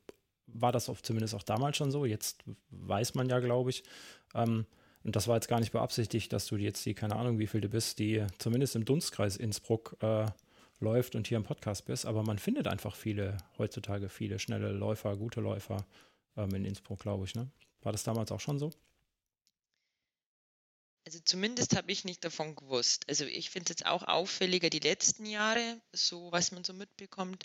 war 0.53 0.71
das 0.71 0.89
auch, 0.89 1.01
zumindest 1.01 1.35
auch 1.35 1.43
damals 1.43 1.77
schon 1.77 1.91
so? 1.91 2.05
Jetzt 2.05 2.43
weiß 2.69 3.15
man 3.15 3.29
ja, 3.29 3.39
glaube 3.39 3.69
ich, 3.69 3.83
ähm, 4.33 4.65
und 5.03 5.15
das 5.17 5.27
war 5.27 5.35
jetzt 5.35 5.49
gar 5.49 5.59
nicht 5.59 5.73
beabsichtigt, 5.73 6.31
dass 6.31 6.47
du 6.47 6.55
jetzt 6.55 6.85
die, 6.85 6.93
keine 6.93 7.17
Ahnung, 7.17 7.37
wie 7.37 7.47
viel 7.47 7.61
du 7.61 7.67
bist, 7.67 7.99
die 7.99 8.25
zumindest 8.37 8.75
im 8.75 8.85
Dunstkreis 8.85 9.35
Innsbruck 9.35 9.97
äh, 9.99 10.27
läuft 10.79 11.15
und 11.15 11.27
hier 11.27 11.37
im 11.37 11.43
Podcast 11.43 11.85
bist, 11.85 12.05
aber 12.05 12.23
man 12.23 12.39
findet 12.39 12.67
einfach 12.67 12.95
viele, 12.95 13.37
heutzutage 13.57 14.09
viele 14.09 14.39
schnelle 14.39 14.71
Läufer, 14.71 15.15
gute 15.17 15.41
Läufer 15.41 15.85
ähm, 16.37 16.53
in 16.55 16.65
Innsbruck, 16.65 16.99
glaube 16.99 17.25
ich. 17.25 17.35
Ne? 17.35 17.49
War 17.81 17.91
das 17.91 18.03
damals 18.03 18.31
auch 18.31 18.39
schon 18.39 18.59
so? 18.59 18.71
Also 21.05 21.19
zumindest 21.25 21.75
habe 21.75 21.91
ich 21.91 22.05
nicht 22.05 22.23
davon 22.23 22.55
gewusst. 22.55 23.05
Also 23.09 23.25
ich 23.25 23.49
finde 23.49 23.65
es 23.65 23.69
jetzt 23.69 23.85
auch 23.85 24.03
auffälliger 24.03 24.69
die 24.69 24.79
letzten 24.79 25.25
Jahre, 25.25 25.81
so 25.91 26.31
was 26.31 26.51
man 26.51 26.63
so 26.63 26.73
mitbekommt. 26.73 27.43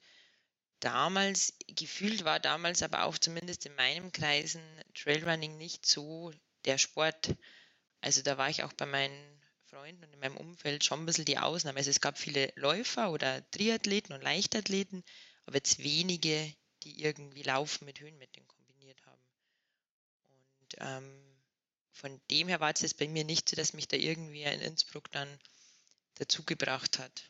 Damals, 0.81 1.55
gefühlt 1.67 2.25
war 2.25 2.39
damals 2.39 2.83
aber 2.83 3.05
auch 3.05 3.19
zumindest 3.19 3.67
in 3.67 3.75
meinem 3.75 4.13
Kreisen 4.13 4.63
Trailrunning 4.95 5.57
nicht 5.57 5.87
so 5.87 6.33
der 6.65 6.79
Sport. 6.79 7.35
Also 8.01 8.23
da 8.23 8.39
war 8.39 8.49
ich 8.49 8.63
auch 8.63 8.73
bei 8.73 8.87
meinen 8.87 9.43
Freunden 9.67 10.05
und 10.05 10.13
in 10.13 10.21
meinem 10.21 10.37
Umfeld 10.37 10.85
schon 10.85 11.01
ein 11.01 11.07
bisschen 11.07 11.25
die 11.25 11.39
Ausnahme. 11.39 11.79
Also 11.79 11.91
es 11.91 12.01
gab 12.01 12.17
viele 12.17 12.53
Läufer 12.55 13.11
oder 13.11 13.49
Triathleten 13.51 14.15
und 14.15 14.23
Leichtathleten, 14.23 15.05
aber 15.47 15.57
jetzt 15.57 15.83
wenige, 15.83 16.55
die 16.85 17.03
irgendwie 17.03 17.43
Laufen 17.43 17.85
mit 17.85 18.01
Höhenmetern 18.01 18.47
kombiniert 18.47 19.05
haben. 19.05 19.23
Und 20.31 20.77
ähm, 20.79 21.29
von 21.93 22.21
dem 22.31 22.49
her 22.49 22.61
war 22.61 22.73
es 22.73 22.83
jetzt 22.83 22.99
bei 22.99 23.09
mir 23.09 23.25
nicht 23.25 23.49
so, 23.49 23.57
dass 23.57 23.73
mich 23.73 23.89
da 23.89 23.97
irgendwie 23.97 24.43
in 24.43 24.61
Innsbruck 24.61 25.11
dann 25.11 25.29
dazu 26.15 26.45
gebracht 26.45 26.99
hat. 26.99 27.25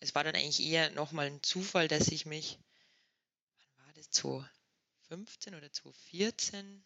Es 0.00 0.14
war 0.14 0.22
dann 0.22 0.34
eigentlich 0.34 0.60
eher 0.60 0.90
nochmal 0.90 1.26
ein 1.26 1.42
Zufall, 1.42 1.88
dass 1.88 2.08
ich 2.08 2.24
mich, 2.26 2.58
wann 4.22 4.30
war 4.32 4.50
das, 4.50 4.58
2015 5.10 5.54
oder 5.54 5.72
2014, 5.72 6.84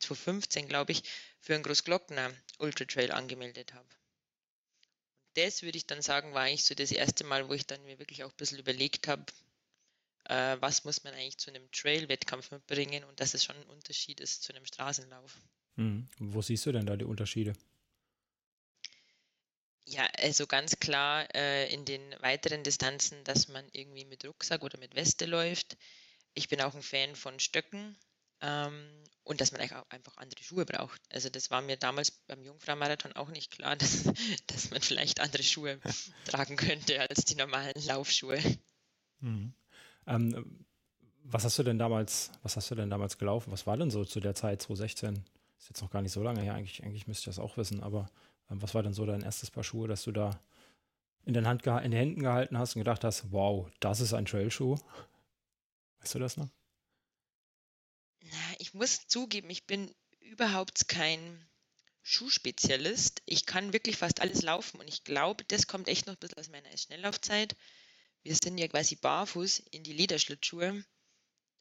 2015 0.00 0.68
glaube 0.68 0.92
ich, 0.92 1.02
für 1.40 1.54
einen 1.54 1.62
Großglockner 1.62 2.32
Ultra 2.58 2.84
Trail 2.84 3.12
angemeldet 3.12 3.74
habe. 3.74 3.88
Und 5.22 5.36
das 5.36 5.62
würde 5.62 5.78
ich 5.78 5.86
dann 5.86 6.02
sagen, 6.02 6.34
war 6.34 6.42
eigentlich 6.42 6.64
so 6.64 6.74
das 6.74 6.92
erste 6.92 7.24
Mal, 7.24 7.48
wo 7.48 7.54
ich 7.54 7.66
dann 7.66 7.84
mir 7.84 7.98
wirklich 7.98 8.24
auch 8.24 8.30
ein 8.30 8.36
bisschen 8.36 8.58
überlegt 8.58 9.08
habe, 9.08 9.24
äh, 10.24 10.56
was 10.60 10.84
muss 10.84 11.04
man 11.04 11.14
eigentlich 11.14 11.38
zu 11.38 11.50
einem 11.50 11.70
Trail-Wettkampf 11.70 12.50
mitbringen 12.50 13.04
und 13.04 13.20
dass 13.20 13.34
es 13.34 13.44
schon 13.44 13.56
ein 13.56 13.66
Unterschied 13.66 14.20
ist 14.20 14.42
zu 14.42 14.54
einem 14.54 14.64
Straßenlauf. 14.64 15.38
Mhm. 15.76 16.08
Wo 16.18 16.40
siehst 16.40 16.66
du 16.66 16.72
denn 16.72 16.86
da 16.86 16.96
die 16.96 17.04
Unterschiede? 17.04 17.54
Ja, 19.86 20.06
also 20.16 20.46
ganz 20.46 20.78
klar 20.78 21.28
äh, 21.34 21.72
in 21.72 21.84
den 21.84 22.14
weiteren 22.20 22.62
Distanzen, 22.62 23.22
dass 23.24 23.48
man 23.48 23.68
irgendwie 23.72 24.06
mit 24.06 24.24
Rucksack 24.24 24.62
oder 24.62 24.78
mit 24.78 24.94
Weste 24.94 25.26
läuft. 25.26 25.76
Ich 26.34 26.48
bin 26.48 26.60
auch 26.60 26.74
ein 26.74 26.82
Fan 26.82 27.14
von 27.16 27.38
Stöcken 27.40 27.96
ähm, 28.40 28.84
und 29.22 29.40
dass 29.40 29.52
man 29.52 29.60
auch 29.62 29.90
einfach 29.90 30.16
andere 30.16 30.42
Schuhe 30.42 30.66
braucht. 30.66 31.00
Also 31.12 31.28
das 31.28 31.50
war 31.50 31.62
mir 31.62 31.76
damals 31.76 32.10
beim 32.10 32.42
Jungfrau-Marathon 32.42 33.12
auch 33.12 33.28
nicht 33.28 33.52
klar, 33.52 33.76
dass, 33.76 34.04
dass 34.46 34.70
man 34.70 34.80
vielleicht 34.80 35.20
andere 35.20 35.42
Schuhe 35.42 35.80
tragen 36.26 36.56
könnte 36.56 37.00
als 37.00 37.24
die 37.24 37.36
normalen 37.36 37.80
Laufschuhe. 37.86 38.38
Mhm. 39.20 39.54
Ähm, 40.06 40.66
was 41.22 41.44
hast 41.44 41.58
du 41.58 41.62
denn 41.62 41.78
damals, 41.78 42.30
was 42.42 42.56
hast 42.56 42.70
du 42.70 42.74
denn 42.74 42.90
damals 42.90 43.16
gelaufen? 43.16 43.50
Was 43.50 43.66
war 43.66 43.76
denn 43.76 43.90
so 43.90 44.04
zu 44.04 44.20
der 44.20 44.34
Zeit 44.34 44.60
2016? 44.60 45.24
ist 45.64 45.70
jetzt 45.70 45.82
noch 45.82 45.90
gar 45.90 46.02
nicht 46.02 46.12
so 46.12 46.22
lange 46.22 46.42
her, 46.42 46.54
eigentlich, 46.54 46.82
eigentlich 46.82 47.06
müsste 47.06 47.30
ich 47.30 47.36
das 47.36 47.42
auch 47.42 47.56
wissen, 47.56 47.82
aber 47.82 48.10
ähm, 48.50 48.60
was 48.60 48.74
war 48.74 48.82
denn 48.82 48.92
so 48.92 49.06
dein 49.06 49.22
erstes 49.22 49.50
Paar 49.50 49.64
Schuhe, 49.64 49.88
dass 49.88 50.04
du 50.04 50.12
da 50.12 50.38
in 51.24 51.32
den, 51.32 51.46
Hand 51.46 51.66
in 51.66 51.90
den 51.90 51.92
Händen 51.92 52.20
gehalten 52.20 52.58
hast 52.58 52.76
und 52.76 52.80
gedacht 52.80 53.02
hast, 53.02 53.32
wow, 53.32 53.66
das 53.80 54.00
ist 54.00 54.12
ein 54.12 54.26
Trailschuh? 54.26 54.76
Weißt 56.04 56.14
du 56.14 56.18
das 56.18 56.36
noch? 56.36 56.50
Na, 58.20 58.54
ich 58.58 58.74
muss 58.74 59.06
zugeben, 59.08 59.48
ich 59.48 59.66
bin 59.66 59.94
überhaupt 60.20 60.86
kein 60.86 61.48
Schuhspezialist. 62.02 63.22
Ich 63.24 63.46
kann 63.46 63.72
wirklich 63.72 63.96
fast 63.96 64.20
alles 64.20 64.42
laufen 64.42 64.80
und 64.80 64.88
ich 64.88 65.04
glaube, 65.04 65.44
das 65.44 65.66
kommt 65.66 65.88
echt 65.88 66.06
noch 66.06 66.14
ein 66.14 66.18
bisschen 66.18 66.36
aus 66.36 66.50
meiner 66.50 66.76
Schnelllaufzeit. 66.76 67.56
Wir 68.22 68.34
sind 68.34 68.58
ja 68.58 68.68
quasi 68.68 68.96
barfuß 68.96 69.60
in 69.70 69.82
die 69.82 69.94
Lederschlittschuhe 69.94 70.84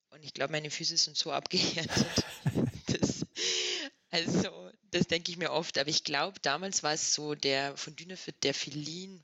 und 0.10 0.24
ich 0.24 0.34
glaube, 0.34 0.52
meine 0.52 0.70
Füße 0.70 0.98
sind 0.98 1.16
so 1.16 1.32
abgehärtet, 1.32 2.26
das, 2.88 3.26
also, 4.10 4.72
das 4.92 5.08
denke 5.08 5.32
ich 5.32 5.38
mir 5.38 5.54
oft, 5.54 5.78
aber 5.78 5.90
ich 5.90 6.04
glaube, 6.04 6.38
damals 6.42 6.84
war 6.84 6.94
es 6.94 7.14
so 7.14 7.34
der 7.34 7.78
von 7.78 7.96
Dynafit, 7.96 8.44
der 8.44 8.54
Filin 8.54 9.24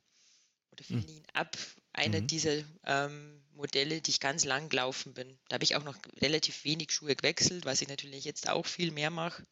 oder. 0.71 0.85
Filin 0.85 1.23
ab, 1.33 1.57
einer 1.91 2.21
mhm. 2.21 2.27
dieser 2.27 2.63
ähm, 2.85 3.43
Modelle, 3.59 4.01
die 4.01 4.11
ich 4.11 4.19
ganz 4.19 4.45
lang 4.45 4.69
gelaufen 4.69 5.13
bin. 5.13 5.37
Da 5.47 5.55
habe 5.55 5.63
ich 5.63 5.75
auch 5.75 5.83
noch 5.83 5.97
relativ 6.21 6.63
wenig 6.63 6.91
Schuhe 6.91 7.15
gewechselt, 7.15 7.65
was 7.65 7.81
ich 7.81 7.87
natürlich 7.87 8.25
jetzt 8.25 8.49
auch 8.49 8.65
viel 8.65 8.91
mehr 8.91 9.11
mache. 9.11 9.45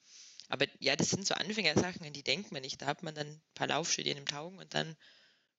Aber 0.49 0.65
ja, 0.79 0.95
das 0.95 1.09
sind 1.09 1.27
so 1.27 1.35
Anfängersachen, 1.35 2.05
an 2.05 2.13
die 2.13 2.23
denkt 2.23 2.51
man 2.51 2.61
nicht. 2.61 2.81
Da 2.81 2.85
hat 2.87 3.03
man 3.03 3.13
dann 3.13 3.27
ein 3.27 3.41
paar 3.53 3.67
Laufschuhe, 3.67 4.03
die 4.03 4.11
einem 4.11 4.25
taugen 4.25 4.59
und 4.59 4.73
dann 4.73 4.95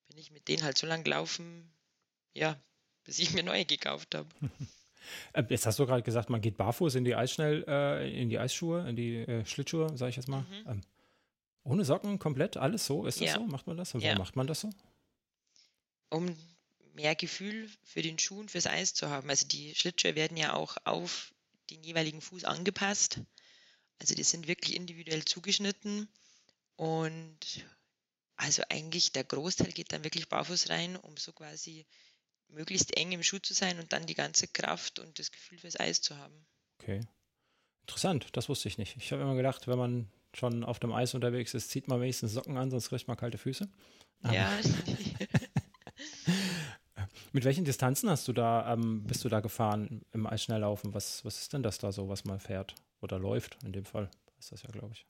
bin 0.09 0.19
ich 0.19 0.31
mit 0.31 0.49
denen 0.49 0.63
halt 0.63 0.79
so 0.79 0.87
lang 0.87 1.05
gelaufen, 1.05 1.71
ja, 2.33 2.59
bis 3.05 3.19
ich 3.19 3.33
mir 3.33 3.43
neue 3.43 3.65
gekauft 3.65 4.15
habe. 4.15 4.29
Äh, 5.33 5.45
jetzt 5.49 5.65
hast 5.65 5.79
du 5.79 5.87
gerade 5.87 6.03
gesagt, 6.03 6.29
man 6.29 6.43
geht 6.43 6.59
barfuß 6.59 6.97
in 6.97 7.05
die 7.05 7.15
Eisschnell, 7.15 7.65
äh, 7.67 8.21
in 8.21 8.29
die 8.29 8.39
Eisschuhe, 8.39 8.87
in 8.87 8.95
die 8.95 9.17
äh, 9.21 9.43
Schlittschuhe, 9.47 9.97
sage 9.97 10.11
ich 10.11 10.17
jetzt 10.17 10.29
mal. 10.29 10.43
Mhm. 10.43 10.71
Ähm, 10.71 10.81
ohne 11.65 11.85
Socken, 11.87 12.19
komplett, 12.19 12.59
alles 12.59 12.85
so? 12.85 13.07
Ist 13.07 13.23
das 13.23 13.29
ja. 13.29 13.35
so? 13.37 13.45
Macht 13.45 13.67
man 13.67 13.79
das? 13.79 13.95
Und 13.95 14.03
ja. 14.03 14.09
warum 14.09 14.19
macht 14.19 14.37
man 14.37 14.47
das 14.47 14.61
so? 14.61 14.71
Um 16.11 16.37
mehr 16.99 17.15
Gefühl 17.15 17.71
für 17.85 18.03
den 18.03 18.19
Schuh 18.19 18.41
und 18.41 18.51
fürs 18.51 18.67
Eis 18.67 18.93
zu 18.93 19.09
haben. 19.09 19.31
Also 19.31 19.47
die 19.47 19.73
Schlittschuhe 19.75 20.17
werden 20.17 20.37
ja 20.37 20.55
auch 20.55 20.77
auf 20.85 21.33
den 21.71 21.85
jeweiligen 21.85 22.21
Fuß 22.21 22.45
angepasst. 22.45 23.21
Also 24.01 24.17
die 24.17 24.25
sind 24.25 24.49
wirklich 24.49 24.75
individuell 24.75 25.25
zugeschnitten 25.25 26.09
und 26.75 27.65
also 28.37 28.63
eigentlich 28.69 29.13
der 29.13 29.25
Großteil 29.25 29.71
geht 29.73 29.93
dann 29.93 30.03
wirklich 30.03 30.29
barfuß 30.29 30.71
rein, 30.71 30.97
um 30.97 31.17
so 31.17 31.33
quasi 31.33 31.87
möglichst 32.49 32.97
eng 32.97 33.13
im 33.13 33.23
Schuh 33.23 33.39
zu 33.39 33.55
sein 33.55 33.79
und 33.79 33.93
dann 33.93 34.07
die 34.07 34.15
ganze 34.15 34.49
Kraft 34.49 34.99
und 34.99 35.21
das 35.21 35.31
Gefühl 35.31 35.59
fürs 35.59 35.79
Eis 35.79 36.01
zu 36.01 36.17
haben. 36.17 36.47
Okay. 36.81 37.01
Interessant, 37.83 38.27
das 38.33 38.49
wusste 38.49 38.69
ich 38.69 38.77
nicht. 38.77 38.97
Ich 38.97 39.13
habe 39.13 39.23
immer 39.23 39.37
gedacht, 39.37 39.69
wenn 39.69 39.79
man 39.79 40.11
schon 40.35 40.65
auf 40.65 40.81
dem 40.81 40.93
Eis 40.93 41.15
unterwegs 41.15 41.55
ist, 41.55 41.71
zieht 41.71 41.87
man 41.87 42.01
wenigstens 42.01 42.33
Socken 42.33 42.57
an, 42.57 42.71
sonst 42.71 42.89
kriegt 42.89 43.07
man 43.07 43.17
kalte 43.17 43.39
Füße. 43.39 43.69
Ja. 44.33 44.59
Mit 47.33 47.45
welchen 47.45 47.65
Distanzen 47.65 48.11
hast 48.11 48.27
du 48.29 48.33
da, 48.33 48.73
ähm, 48.73 49.05
bist 49.05 49.25
du 49.25 49.29
da 49.29 49.41
gefahren 49.41 50.03
im 50.13 50.27
Eisschnelllaufen? 50.27 50.95
Was, 50.95 51.25
was 51.25 51.41
ist 51.41 51.53
denn 51.53 51.63
das 51.63 51.79
da 51.79 51.93
so, 51.93 52.09
was 52.09 52.25
man 52.25 52.41
fährt 52.41 52.75
oder 53.01 53.19
läuft 53.19 53.59
in 53.65 53.73
dem 53.73 53.85
Fall? 53.85 54.11
Ist 54.39 54.53
das 54.53 54.63
ja, 54.63 54.71
glaube 54.71 54.95
ich. 54.95 55.05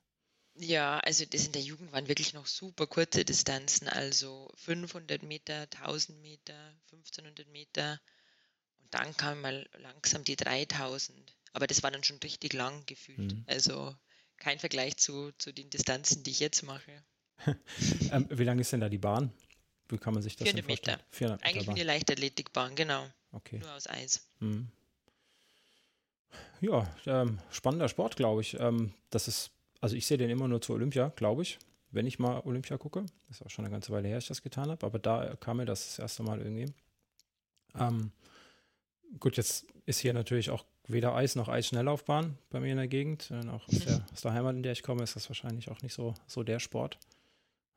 Ja, 0.54 0.98
also 1.00 1.25
das 1.25 1.46
in 1.46 1.52
der 1.52 1.62
Jugend 1.62 1.92
waren 1.92 2.08
wirklich 2.08 2.34
noch 2.34 2.46
super 2.46 2.88
kurze 2.88 3.25
Distanzen, 3.25 3.88
also 3.88 4.50
500 4.56 5.22
Meter, 5.22 5.68
1000 5.70 6.20
Meter, 6.20 6.54
1500 6.90 7.46
Meter 7.48 8.00
und 8.80 8.92
dann 8.92 9.16
kam 9.16 9.40
mal 9.40 9.68
langsam 9.78 10.25
die 10.25 10.34
3000. 10.34 11.37
Aber 11.52 11.68
das 11.68 11.82
war 11.82 11.92
dann 11.92 12.02
schon 12.02 12.18
richtig 12.18 12.54
lang 12.54 12.84
gefühlt. 12.87 13.34
Mhm. 13.34 13.44
Also 13.46 13.94
kein 14.37 14.58
Vergleich 14.58 14.96
zu, 14.96 15.30
zu 15.38 15.52
den 15.52 15.70
Distanzen, 15.70 16.25
die 16.25 16.30
ich 16.30 16.40
jetzt 16.40 16.62
mache. 16.62 17.04
ähm, 18.10 18.26
wie 18.30 18.44
lang 18.44 18.58
ist 18.58 18.72
denn 18.72 18.80
da 18.80 18.88
die 18.88 18.98
Bahn? 18.98 19.32
Wie 19.88 19.99
kann 19.99 20.14
man 20.14 20.23
sich 20.23 20.37
das 20.37 20.49
400 20.49 20.66
Meter. 20.66 21.00
400 21.11 21.40
Meter 21.40 21.49
Eigentlich 21.49 21.66
Bahn. 21.66 21.76
wie 21.76 21.80
eine 21.80 21.87
Leichtathletikbahn, 21.87 22.75
genau. 22.75 23.07
Okay. 23.33 23.59
Nur 23.59 23.73
aus 23.75 23.88
Eis. 23.88 24.26
Mhm. 24.40 24.68
Ja, 26.61 26.92
ähm, 27.07 27.38
spannender 27.50 27.88
Sport, 27.88 28.16
glaube 28.16 28.40
ich. 28.42 28.59
Ähm, 28.59 28.92
das 29.11 29.28
ist 29.28 29.50
also 29.80 29.97
ich 29.97 30.07
sehe 30.07 30.18
den 30.18 30.30
immer 30.30 30.49
nur 30.49 30.61
zu 30.61 30.73
Olympia, 30.73 31.12
glaube 31.14 31.42
ich, 31.42 31.59
wenn 31.90 32.07
ich 32.07 32.18
mal 32.18 32.40
Olympia 32.45 32.76
gucke. 32.76 33.04
Das 33.28 33.40
ist 33.40 33.47
auch 33.47 33.50
schon 33.50 33.64
eine 33.64 33.73
ganze 33.73 33.92
Weile 33.92 34.09
her, 34.09 34.16
dass 34.16 34.25
ich 34.25 34.28
das 34.28 34.42
getan 34.42 34.71
habe, 34.71 34.85
aber 34.85 34.99
da 34.99 35.37
kam 35.37 35.59
mir 35.59 35.64
das 35.64 35.87
das 35.87 35.99
erste 35.99 36.23
Mal 36.23 36.40
irgendwie. 36.40 36.73
Ähm, 37.78 38.11
gut, 39.21 39.37
jetzt 39.37 39.66
ist 39.87 40.00
hier 40.00 40.12
natürlich 40.12 40.50
auch 40.50 40.64
weder 40.87 41.14
Eis 41.14 41.37
noch 41.37 41.49
Eisschnelllaufbahn 41.49 42.37
bei 42.50 42.61
mir 42.61 42.73
in 42.73 42.78
der 42.78 42.88
Gegend. 42.88 43.30
Und 43.30 43.49
auch 43.50 43.68
aus 43.68 43.78
der, 43.87 44.04
aus 44.12 44.21
der, 44.23 44.33
Heimat, 44.33 44.57
in 44.57 44.62
der 44.62 44.73
ich 44.73 44.83
komme, 44.83 45.02
ist 45.02 45.16
das 45.16 45.28
wahrscheinlich 45.30 45.71
auch 45.71 45.80
nicht 45.83 45.95
so, 45.95 46.14
so 46.26 46.42
der 46.42 46.59
Sport. 46.59 46.99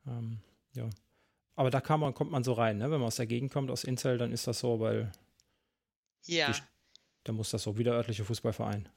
Ähm, 0.06 0.40
ja. 0.74 0.88
Aber 1.54 1.70
da 1.70 1.96
man, 1.96 2.14
kommt 2.14 2.30
man 2.30 2.44
so 2.44 2.54
rein, 2.54 2.78
ne? 2.78 2.84
wenn 2.84 3.00
man 3.00 3.08
aus 3.08 3.16
der 3.16 3.26
Gegend 3.26 3.52
kommt, 3.52 3.70
aus 3.70 3.84
Inzell, 3.84 4.18
dann 4.18 4.32
ist 4.32 4.46
das 4.46 4.60
so, 4.60 4.80
weil 4.80 5.12
ja. 6.24 6.54
da 7.24 7.32
muss 7.32 7.50
das 7.50 7.62
so 7.62 7.76
wie 7.76 7.84
der 7.84 7.92
örtliche 7.94 8.24
Fußballverein. 8.24 8.88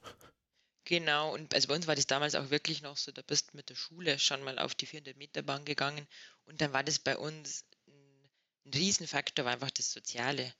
Genau, 0.85 1.33
und 1.33 1.55
also 1.55 1.67
bei 1.67 1.75
uns 1.75 1.87
war 1.87 1.95
das 1.95 2.05
damals 2.05 2.35
auch 2.35 2.51
wirklich 2.51 2.83
noch 2.83 2.95
so, 2.95 3.11
da 3.11 3.23
bist 3.23 3.51
du 3.51 3.57
mit 3.57 3.69
der 3.69 3.75
Schule 3.75 4.19
schon 4.19 4.43
mal 4.43 4.59
auf 4.59 4.75
die 4.75 4.85
400 4.85 5.17
Meter 5.17 5.41
Bahn 5.41 5.65
gegangen 5.65 6.07
und 6.45 6.61
dann 6.61 6.73
war 6.73 6.83
das 6.83 6.99
bei 6.99 7.17
uns 7.17 7.65
ein, 7.87 8.29
ein 8.65 8.73
Riesenfaktor, 8.73 9.45
war 9.45 9.53
einfach 9.53 9.71
das 9.71 9.91
Soziale. 9.91 10.53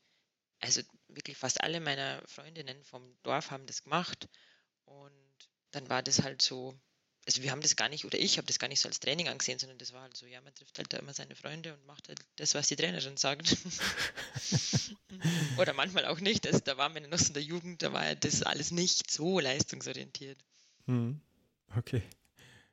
Also 0.60 0.82
wirklich 1.10 1.38
fast 1.38 1.62
alle 1.62 1.80
meiner 1.80 2.24
Freundinnen 2.28 2.84
vom 2.84 3.16
Dorf 3.22 3.52
haben 3.52 3.68
das 3.68 3.84
gemacht 3.84 4.28
und 4.86 5.12
dann 5.72 5.88
war 5.90 6.02
das 6.02 6.24
halt 6.24 6.42
so, 6.42 6.76
also 7.26 7.42
wir 7.42 7.52
haben 7.52 7.62
das 7.62 7.76
gar 7.76 7.90
nicht, 7.90 8.06
oder 8.06 8.20
ich 8.20 8.38
habe 8.38 8.46
das 8.46 8.60
gar 8.60 8.68
nicht 8.68 8.80
so 8.80 8.88
als 8.88 9.00
Training 9.00 9.28
angesehen, 9.28 9.58
sondern 9.58 9.80
das 9.80 9.94
war 9.94 10.02
halt 10.02 10.16
so, 10.16 10.28
ja, 10.28 10.40
man 10.42 10.54
trifft 10.54 10.78
halt 10.78 10.94
da 10.94 10.98
immer 10.98 11.14
seine 11.14 11.36
Freunde 11.36 11.74
und 11.74 11.86
macht 11.88 12.08
halt 12.08 12.20
das, 12.36 12.54
was 12.54 12.68
die 12.68 12.76
Trainerin 12.76 13.18
sagt. 13.18 13.58
oder 15.58 15.74
manchmal 15.74 16.06
auch 16.06 16.20
nicht. 16.20 16.46
Also 16.46 16.60
da 16.60 16.78
waren 16.78 16.94
wir 16.94 17.02
noch 17.02 17.20
in 17.20 17.34
der 17.34 17.44
Jugend, 17.44 17.82
da 17.82 17.94
war 17.94 18.06
ja 18.06 18.16
das 18.16 18.44
alles 18.44 18.72
nicht 18.72 19.10
so 19.10 19.40
leistungsorientiert. 19.40 20.38
Hm. 20.86 21.20
Okay. 21.76 22.04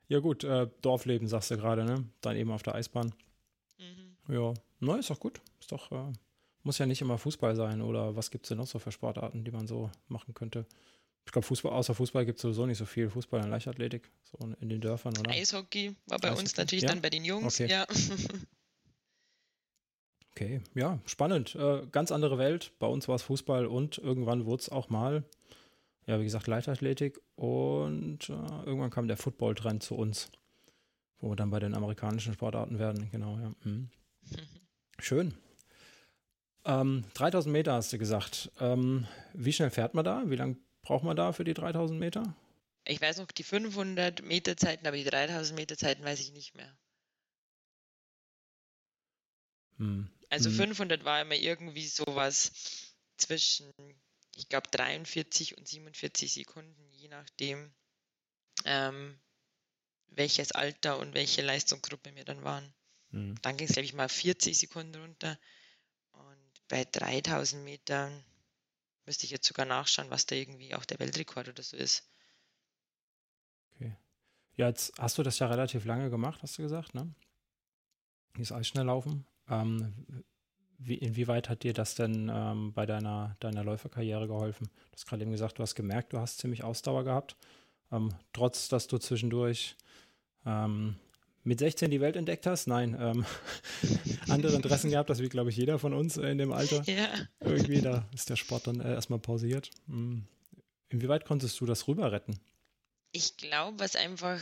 Ja 0.07 0.19
gut, 0.19 0.43
äh, 0.43 0.67
Dorfleben 0.81 1.27
sagst 1.27 1.49
du 1.49 1.57
gerade, 1.57 1.83
ne? 1.83 2.07
Dann 2.21 2.37
eben 2.37 2.51
auf 2.51 2.61
der 2.61 2.75
Eisbahn. 2.75 3.13
Mhm. 3.79 4.33
Ja, 4.33 4.53
na, 4.79 4.97
ist 4.97 5.09
doch 5.09 5.19
gut. 5.19 5.41
Ist 5.59 5.71
doch, 5.71 5.91
äh, 5.91 6.13
muss 6.61 6.77
ja 6.77 6.85
nicht 6.85 7.01
immer 7.01 7.17
Fußball 7.17 7.55
sein 7.55 7.81
oder 7.81 8.15
was 8.15 8.29
gibt 8.29 8.45
es 8.45 8.49
denn 8.49 8.59
noch 8.59 8.67
so 8.67 8.77
für 8.77 8.91
Sportarten, 8.91 9.43
die 9.43 9.51
man 9.51 9.67
so 9.67 9.89
machen 10.07 10.35
könnte? 10.35 10.67
Ich 11.25 11.31
glaube, 11.31 11.47
Fußball, 11.47 11.71
außer 11.71 11.95
Fußball 11.95 12.25
gibt 12.25 12.37
es 12.37 12.41
sowieso 12.41 12.65
nicht 12.65 12.77
so 12.77 12.85
viel. 12.85 13.09
Fußball 13.09 13.41
und 13.41 13.49
Leichtathletik, 13.49 14.11
so 14.23 14.37
in 14.59 14.69
den 14.69 14.81
Dörfern, 14.81 15.17
oder? 15.17 15.31
Eishockey 15.31 15.95
war 16.07 16.19
bei 16.19 16.27
Eishockey. 16.27 16.41
uns 16.41 16.57
natürlich 16.57 16.83
ja? 16.83 16.89
dann 16.89 17.01
bei 17.01 17.09
den 17.09 17.25
Jungs, 17.25 17.59
okay. 17.59 17.71
ja. 17.71 17.87
okay, 20.31 20.61
ja, 20.75 20.99
spannend. 21.05 21.55
Äh, 21.55 21.87
ganz 21.91 22.11
andere 22.11 22.37
Welt. 22.37 22.73
Bei 22.79 22.87
uns 22.87 23.07
war 23.07 23.15
es 23.15 23.23
Fußball 23.23 23.65
und 23.65 23.97
irgendwann 23.97 24.45
wurde 24.45 24.61
es 24.61 24.69
auch 24.69 24.89
mal, 24.89 25.23
ja, 26.05 26.19
wie 26.19 26.25
gesagt, 26.25 26.47
Leichtathletik 26.47 27.19
und 27.35 28.29
äh, 28.29 28.65
irgendwann 28.65 28.91
kam 28.91 29.07
der 29.07 29.17
Football-Trend 29.17 29.81
zu 29.81 29.95
uns, 29.95 30.29
wo 31.19 31.29
wir 31.29 31.35
dann 31.35 31.49
bei 31.49 31.59
den 31.59 31.73
amerikanischen 31.73 32.33
Sportarten 32.33 32.79
werden. 32.79 33.09
Genau, 33.11 33.39
ja. 33.39 33.51
Mhm. 33.63 33.89
Schön. 34.99 35.33
Ähm, 36.65 37.03
3000 37.13 37.51
Meter 37.51 37.73
hast 37.73 37.91
du 37.91 37.97
gesagt. 37.97 38.51
Ähm, 38.59 39.05
wie 39.33 39.51
schnell 39.51 39.69
fährt 39.69 39.93
man 39.93 40.05
da? 40.05 40.23
Wie 40.27 40.35
lange 40.35 40.57
braucht 40.83 41.03
man 41.03 41.15
da 41.15 41.31
für 41.31 41.43
die 41.43 41.53
3000 41.53 41.99
Meter? 41.99 42.35
Ich 42.85 43.01
weiß 43.01 43.17
noch 43.17 43.31
die 43.31 43.43
500 43.43 44.21
Meter 44.23 44.57
Zeiten, 44.57 44.85
aber 44.85 44.97
die 44.97 45.05
3000 45.05 45.57
Meter 45.57 45.77
Zeiten 45.77 46.03
weiß 46.03 46.19
ich 46.19 46.31
nicht 46.33 46.53
mehr. 46.55 46.77
Hm. 49.77 50.09
Also 50.29 50.49
hm. 50.49 50.57
500 50.57 51.05
war 51.05 51.21
immer 51.21 51.35
irgendwie 51.35 51.87
sowas 51.87 52.51
zwischen, 53.17 53.71
ich 54.35 54.49
glaube, 54.49 54.67
43 54.71 55.57
und 55.57 55.67
47 55.67 56.33
Sekunden, 56.33 56.91
je 56.91 57.07
nachdem, 57.07 57.73
ähm, 58.65 59.17
welches 60.07 60.51
Alter 60.51 60.99
und 60.99 61.13
welche 61.13 61.41
Leistungsgruppe 61.41 62.15
wir 62.15 62.25
dann 62.25 62.43
waren. 62.43 62.73
Hm. 63.11 63.35
Dann 63.41 63.57
ging 63.57 63.67
es, 63.67 63.73
glaube 63.73 63.85
ich, 63.85 63.93
mal 63.93 64.09
40 64.09 64.57
Sekunden 64.57 64.95
runter. 64.95 65.39
Und 66.11 66.67
bei 66.67 66.85
3000 66.85 67.63
Metern 67.63 68.23
müsste 69.05 69.25
ich 69.25 69.31
jetzt 69.31 69.47
sogar 69.47 69.65
nachschauen, 69.65 70.09
was 70.09 70.25
da 70.25 70.35
irgendwie 70.35 70.75
auch 70.75 70.85
der 70.85 70.99
Weltrekord 70.99 71.49
oder 71.49 71.63
so 71.63 71.77
ist. 71.77 72.03
Okay. 73.75 73.95
Ja, 74.55 74.67
jetzt 74.67 74.93
hast 74.97 75.17
du 75.17 75.23
das 75.23 75.39
ja 75.39 75.47
relativ 75.47 75.85
lange 75.85 76.09
gemacht, 76.09 76.41
hast 76.41 76.57
du 76.57 76.63
gesagt, 76.63 76.93
ne? 76.93 77.13
Dieses 78.37 78.51
Eisschnelllaufen. 78.51 79.25
Ähm, 79.49 80.23
wie, 80.77 80.95
inwieweit 80.95 81.49
hat 81.49 81.63
dir 81.63 81.73
das 81.73 81.95
denn 81.95 82.29
ähm, 82.33 82.73
bei 82.73 82.85
deiner, 82.85 83.35
deiner 83.39 83.63
Läuferkarriere 83.63 84.27
geholfen? 84.27 84.67
Du 84.67 84.93
hast 84.93 85.05
gerade 85.05 85.21
eben 85.21 85.31
gesagt, 85.31 85.57
du 85.59 85.63
hast 85.63 85.75
gemerkt, 85.75 86.13
du 86.13 86.19
hast 86.19 86.39
ziemlich 86.39 86.63
Ausdauer 86.63 87.03
gehabt. 87.03 87.35
Ähm, 87.91 88.13
trotz, 88.33 88.69
dass 88.69 88.87
du 88.87 88.97
zwischendurch 88.97 89.77
ähm, 90.45 90.95
mit 91.43 91.59
16 91.59 91.91
die 91.91 92.01
Welt 92.01 92.15
entdeckt 92.15 92.45
hast? 92.45 92.67
Nein, 92.67 92.97
ähm, 92.99 93.25
andere 94.29 94.55
Interessen 94.55 94.89
gehabt, 94.89 95.09
das 95.09 95.19
wie, 95.19 95.29
glaube 95.29 95.49
ich, 95.49 95.57
jeder 95.57 95.79
von 95.79 95.93
uns 95.93 96.17
in 96.17 96.37
dem 96.37 96.51
Alter. 96.51 96.83
Ja. 96.85 97.09
Irgendwie, 97.41 97.81
da 97.81 98.07
ist 98.13 98.29
der 98.29 98.35
Sport 98.35 98.67
dann 98.67 98.79
äh, 98.79 98.93
erstmal 98.93 99.19
pausiert. 99.19 99.69
Hm. 99.87 100.25
Inwieweit 100.89 101.25
konntest 101.25 101.59
du 101.59 101.65
das 101.65 101.87
rüber 101.87 102.11
retten? 102.11 102.39
Ich 103.11 103.37
glaube, 103.37 103.79
was 103.79 103.95
einfach, 103.95 104.39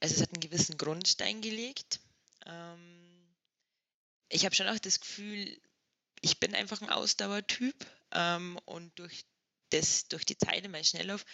also 0.00 0.14
es 0.14 0.22
hat 0.22 0.32
einen 0.32 0.40
gewissen 0.40 0.76
Grundstein 0.76 1.40
gelegt. 1.40 2.00
Ähm, 2.44 3.26
ich 4.28 4.44
habe 4.44 4.54
schon 4.54 4.68
auch 4.68 4.78
das 4.78 5.00
Gefühl, 5.00 5.58
ich 6.20 6.40
bin 6.40 6.54
einfach 6.54 6.82
ein 6.82 6.90
Ausdauertyp 6.90 7.74
ähm, 8.12 8.58
und 8.64 8.98
durch, 8.98 9.24
das, 9.70 10.08
durch 10.08 10.24
die 10.24 10.38
Zeit 10.38 10.64
in 10.64 10.70
meinem 10.70 10.84
Schnelllauf 10.84 11.24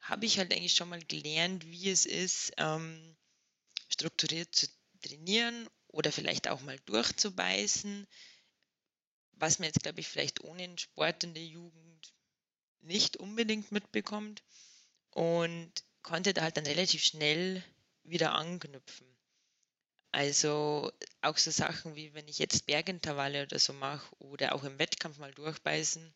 habe 0.00 0.26
ich 0.26 0.38
halt 0.38 0.52
eigentlich 0.52 0.74
schon 0.74 0.88
mal 0.88 1.02
gelernt, 1.02 1.66
wie 1.66 1.90
es 1.90 2.06
ist, 2.06 2.52
ähm, 2.56 3.16
strukturiert 3.90 4.54
zu 4.54 4.68
trainieren 5.02 5.68
oder 5.88 6.12
vielleicht 6.12 6.48
auch 6.48 6.60
mal 6.60 6.78
durchzubeißen, 6.86 8.06
was 9.32 9.58
man 9.58 9.66
jetzt, 9.66 9.82
glaube 9.82 10.00
ich, 10.00 10.08
vielleicht 10.08 10.42
ohne 10.44 10.62
den 10.62 10.78
Sport 10.78 11.24
in 11.24 11.34
der 11.34 11.44
Jugend 11.44 12.14
nicht 12.80 13.16
unbedingt 13.16 13.72
mitbekommt 13.72 14.42
und 15.10 15.72
konnte 16.02 16.32
da 16.32 16.42
halt 16.42 16.56
dann 16.56 16.66
relativ 16.66 17.02
schnell 17.02 17.62
wieder 18.04 18.32
anknüpfen. 18.32 19.06
Also 20.12 20.92
auch 21.20 21.38
so 21.38 21.50
Sachen 21.50 21.94
wie 21.94 22.14
wenn 22.14 22.26
ich 22.26 22.38
jetzt 22.38 22.66
Bergintervalle 22.66 23.44
oder 23.44 23.58
so 23.58 23.72
mache 23.72 24.14
oder 24.18 24.54
auch 24.54 24.64
im 24.64 24.78
Wettkampf 24.78 25.18
mal 25.18 25.32
durchbeißen, 25.32 26.12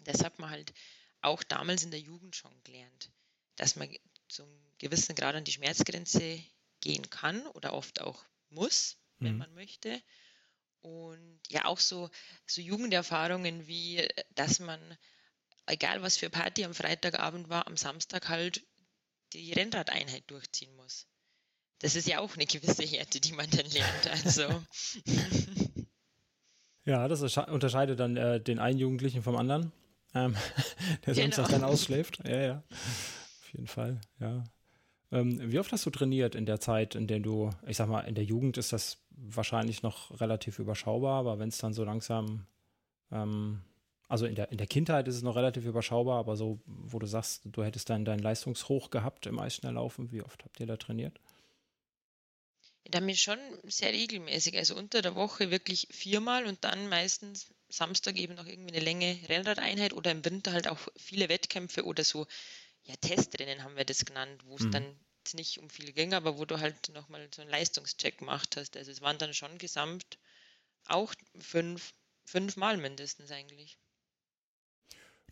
das 0.00 0.24
hat 0.24 0.38
man 0.38 0.50
halt 0.50 0.72
auch 1.20 1.42
damals 1.42 1.84
in 1.84 1.90
der 1.90 2.00
Jugend 2.00 2.34
schon 2.34 2.52
gelernt, 2.64 3.10
dass 3.56 3.76
man 3.76 3.94
zum 4.28 4.48
gewissen 4.78 5.14
Grad 5.14 5.34
an 5.34 5.44
die 5.44 5.52
Schmerzgrenze 5.52 6.42
gehen 6.80 7.08
kann 7.10 7.46
oder 7.48 7.72
oft 7.72 8.00
auch 8.00 8.24
muss, 8.50 8.98
wenn 9.18 9.32
mhm. 9.32 9.38
man 9.38 9.54
möchte. 9.54 10.00
Und 10.80 11.40
ja, 11.48 11.66
auch 11.66 11.78
so, 11.78 12.10
so 12.46 12.60
Jugenderfahrungen 12.60 13.66
wie, 13.66 14.06
dass 14.34 14.60
man, 14.60 14.80
egal 15.66 16.02
was 16.02 16.16
für 16.16 16.30
Party 16.30 16.64
am 16.64 16.74
Freitagabend 16.74 17.48
war, 17.48 17.66
am 17.66 17.76
Samstag 17.76 18.28
halt 18.28 18.66
die 19.32 19.52
Rennradeinheit 19.52 20.24
durchziehen 20.28 20.74
muss. 20.76 21.06
Das 21.80 21.96
ist 21.96 22.08
ja 22.08 22.20
auch 22.20 22.34
eine 22.34 22.46
gewisse 22.46 22.84
Härte, 22.84 23.20
die 23.20 23.32
man 23.32 23.48
dann 23.50 23.66
lernt. 23.66 24.06
Also. 24.06 24.64
Ja, 26.86 27.06
das 27.08 27.20
unterscheidet 27.22 28.00
dann 28.00 28.16
äh, 28.16 28.40
den 28.40 28.58
einen 28.58 28.78
Jugendlichen 28.78 29.22
vom 29.22 29.36
anderen, 29.36 29.70
ähm, 30.14 30.34
der 31.06 31.14
genau. 31.14 31.36
Samstag 31.36 31.48
dann 31.50 31.62
ausschläft. 31.62 32.26
Ja, 32.26 32.40
ja. 32.40 32.64
Auf 32.70 33.52
jeden 33.52 33.66
Fall, 33.66 34.00
ja. 34.18 34.42
Ähm, 35.12 35.50
wie 35.50 35.58
oft 35.58 35.72
hast 35.72 35.84
du 35.86 35.90
trainiert 35.90 36.34
in 36.34 36.46
der 36.46 36.60
Zeit, 36.60 36.94
in 36.94 37.06
der 37.06 37.18
du, 37.18 37.50
ich 37.66 37.76
sag 37.76 37.88
mal, 37.88 38.02
in 38.02 38.14
der 38.14 38.24
Jugend 38.24 38.58
ist 38.58 38.72
das 38.72 38.98
wahrscheinlich 39.10 39.82
noch 39.82 40.20
relativ 40.20 40.58
überschaubar, 40.58 41.18
aber 41.18 41.38
wenn 41.38 41.48
es 41.48 41.58
dann 41.58 41.74
so 41.74 41.84
langsam, 41.84 42.46
ähm, 43.10 43.60
also 44.08 44.26
in 44.26 44.36
der, 44.36 44.52
in 44.52 44.58
der 44.58 44.68
Kindheit 44.68 45.08
ist 45.08 45.16
es 45.16 45.22
noch 45.22 45.36
relativ 45.36 45.64
überschaubar, 45.64 46.18
aber 46.18 46.36
so, 46.36 46.60
wo 46.66 46.98
du 46.98 47.06
sagst, 47.06 47.42
du 47.44 47.64
hättest 47.64 47.90
dann 47.90 48.04
dein 48.04 48.20
Leistungshoch 48.20 48.90
gehabt 48.90 49.26
im 49.26 49.38
Eisschnelllaufen, 49.38 50.12
wie 50.12 50.22
oft 50.22 50.44
habt 50.44 50.60
ihr 50.60 50.66
da 50.66 50.76
trainiert? 50.76 51.18
Damit 52.84 53.18
schon 53.18 53.38
sehr 53.64 53.92
regelmäßig, 53.92 54.56
also 54.56 54.76
unter 54.76 55.02
der 55.02 55.14
Woche 55.14 55.50
wirklich 55.50 55.88
viermal 55.90 56.46
und 56.46 56.64
dann 56.64 56.88
meistens 56.88 57.52
Samstag 57.68 58.16
eben 58.16 58.34
noch 58.34 58.46
irgendwie 58.46 58.74
eine 58.74 58.84
Länge 58.84 59.18
Rennradeinheit 59.28 59.92
oder 59.92 60.10
im 60.10 60.24
Winter 60.24 60.52
halt 60.52 60.68
auch 60.68 60.78
viele 60.96 61.28
Wettkämpfe 61.28 61.84
oder 61.84 62.04
so 62.04 62.26
ja, 62.84 62.94
Testrennen 62.96 63.62
haben 63.64 63.76
wir 63.76 63.84
das 63.84 64.04
genannt, 64.04 64.42
wo 64.46 64.56
es 64.56 64.62
mhm. 64.62 64.70
dann 64.72 64.96
nicht 65.34 65.58
um 65.58 65.70
viel 65.70 65.92
ging, 65.92 66.14
aber 66.14 66.38
wo 66.38 66.44
du 66.44 66.58
halt 66.58 66.88
nochmal 66.94 67.28
so 67.34 67.42
einen 67.42 67.50
Leistungscheck 67.50 68.18
gemacht 68.18 68.56
hast. 68.56 68.76
Also 68.76 68.90
es 68.90 69.00
waren 69.00 69.18
dann 69.18 69.34
schon 69.34 69.58
gesamt 69.58 70.18
auch 70.86 71.14
fünf, 71.38 71.94
fünfmal 72.24 72.76
mindestens 72.78 73.30
eigentlich. 73.30 73.78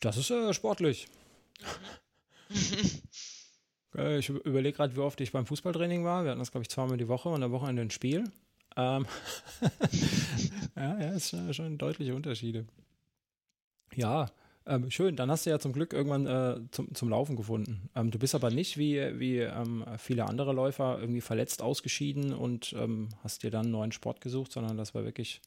Das 0.00 0.16
ist 0.16 0.30
äh, 0.30 0.54
sportlich. 0.54 1.08
Mhm. 2.48 4.18
ich 4.18 4.28
überlege 4.28 4.76
gerade, 4.76 4.94
wie 4.94 5.00
oft 5.00 5.20
ich 5.20 5.32
beim 5.32 5.46
Fußballtraining 5.46 6.04
war. 6.04 6.24
Wir 6.24 6.30
hatten 6.30 6.38
das, 6.38 6.52
glaube 6.52 6.62
ich, 6.62 6.68
zweimal 6.68 6.96
die 6.96 7.08
Woche 7.08 7.28
und 7.28 7.42
eine 7.42 7.50
Woche 7.50 7.68
in 7.70 7.78
ein 7.78 7.90
Spiel. 7.90 8.24
Ähm 8.76 9.06
ja, 10.76 11.00
ja, 11.00 11.10
ist 11.12 11.34
schon 11.54 11.78
deutliche 11.78 12.14
Unterschiede. 12.14 12.66
Ja, 13.94 14.30
ähm, 14.68 14.90
schön, 14.90 15.16
dann 15.16 15.30
hast 15.30 15.46
du 15.46 15.50
ja 15.50 15.58
zum 15.58 15.72
Glück 15.72 15.92
irgendwann 15.92 16.26
äh, 16.26 16.60
zum, 16.70 16.94
zum 16.94 17.08
Laufen 17.08 17.36
gefunden. 17.36 17.88
Ähm, 17.94 18.10
du 18.10 18.18
bist 18.18 18.34
aber 18.34 18.50
nicht 18.50 18.76
wie, 18.76 19.18
wie 19.18 19.38
ähm, 19.38 19.84
viele 19.98 20.26
andere 20.26 20.52
Läufer 20.52 20.98
irgendwie 21.00 21.22
verletzt 21.22 21.62
ausgeschieden 21.62 22.32
und 22.34 22.74
ähm, 22.74 23.08
hast 23.22 23.42
dir 23.42 23.50
dann 23.50 23.66
einen 23.66 23.72
neuen 23.72 23.92
Sport 23.92 24.20
gesucht, 24.20 24.52
sondern 24.52 24.76
das 24.76 24.94
war 24.94 25.04
wirklich, 25.04 25.40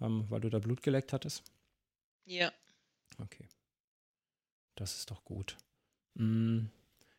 ähm, 0.00 0.24
weil 0.28 0.40
du 0.40 0.48
da 0.48 0.58
Blut 0.58 0.82
geleckt 0.82 1.12
hattest? 1.12 1.44
Ja. 2.24 2.52
Okay. 3.18 3.46
Das 4.76 4.96
ist 4.96 5.10
doch 5.10 5.24
gut. 5.24 5.56
Mm, 6.14 6.66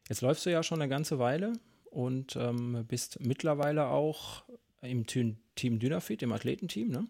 jetzt 0.10 0.22
läufst 0.22 0.46
du 0.46 0.52
ja 0.52 0.64
schon 0.64 0.82
eine 0.82 0.90
ganze 0.90 1.20
Weile 1.20 1.54
und 1.86 2.36
ähm, 2.36 2.86
bist 2.88 3.20
mittlerweile 3.20 3.88
auch 3.88 4.44
im 4.82 5.06
Team 5.06 5.38
Dynafit, 5.56 6.24
im 6.24 6.32
Athletenteam, 6.32 6.90
ne? 6.90 7.08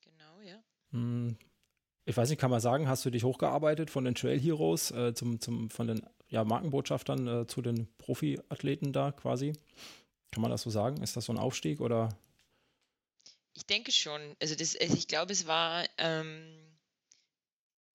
Genau, 0.00 0.40
ja. 0.42 0.62
Mm, 0.92 1.36
ich 2.08 2.16
weiß 2.16 2.30
nicht, 2.30 2.40
kann 2.40 2.52
man 2.52 2.60
sagen, 2.60 2.88
hast 2.88 3.04
du 3.04 3.10
dich 3.10 3.24
hochgearbeitet 3.24 3.90
von 3.90 4.04
den 4.04 4.14
Trail 4.14 4.38
Heroes 4.38 4.92
äh, 4.92 5.12
zum, 5.12 5.40
zum, 5.40 5.70
von 5.70 5.88
den 5.88 6.06
ja, 6.28 6.44
Markenbotschaftern 6.44 7.26
äh, 7.26 7.46
zu 7.48 7.62
den 7.62 7.88
Profiathleten 7.98 8.92
da 8.92 9.10
quasi? 9.10 9.52
Kann 10.30 10.40
man 10.40 10.52
das 10.52 10.62
so 10.62 10.70
sagen? 10.70 11.02
Ist 11.02 11.16
das 11.16 11.24
so 11.24 11.32
ein 11.32 11.38
Aufstieg 11.38 11.80
oder? 11.80 12.16
Ich 13.54 13.66
denke 13.66 13.90
schon. 13.90 14.20
Also, 14.40 14.54
das, 14.54 14.76
also 14.76 14.94
ich 14.94 15.08
glaube, 15.08 15.32
es 15.32 15.48
war 15.48 15.84
ähm, 15.98 16.78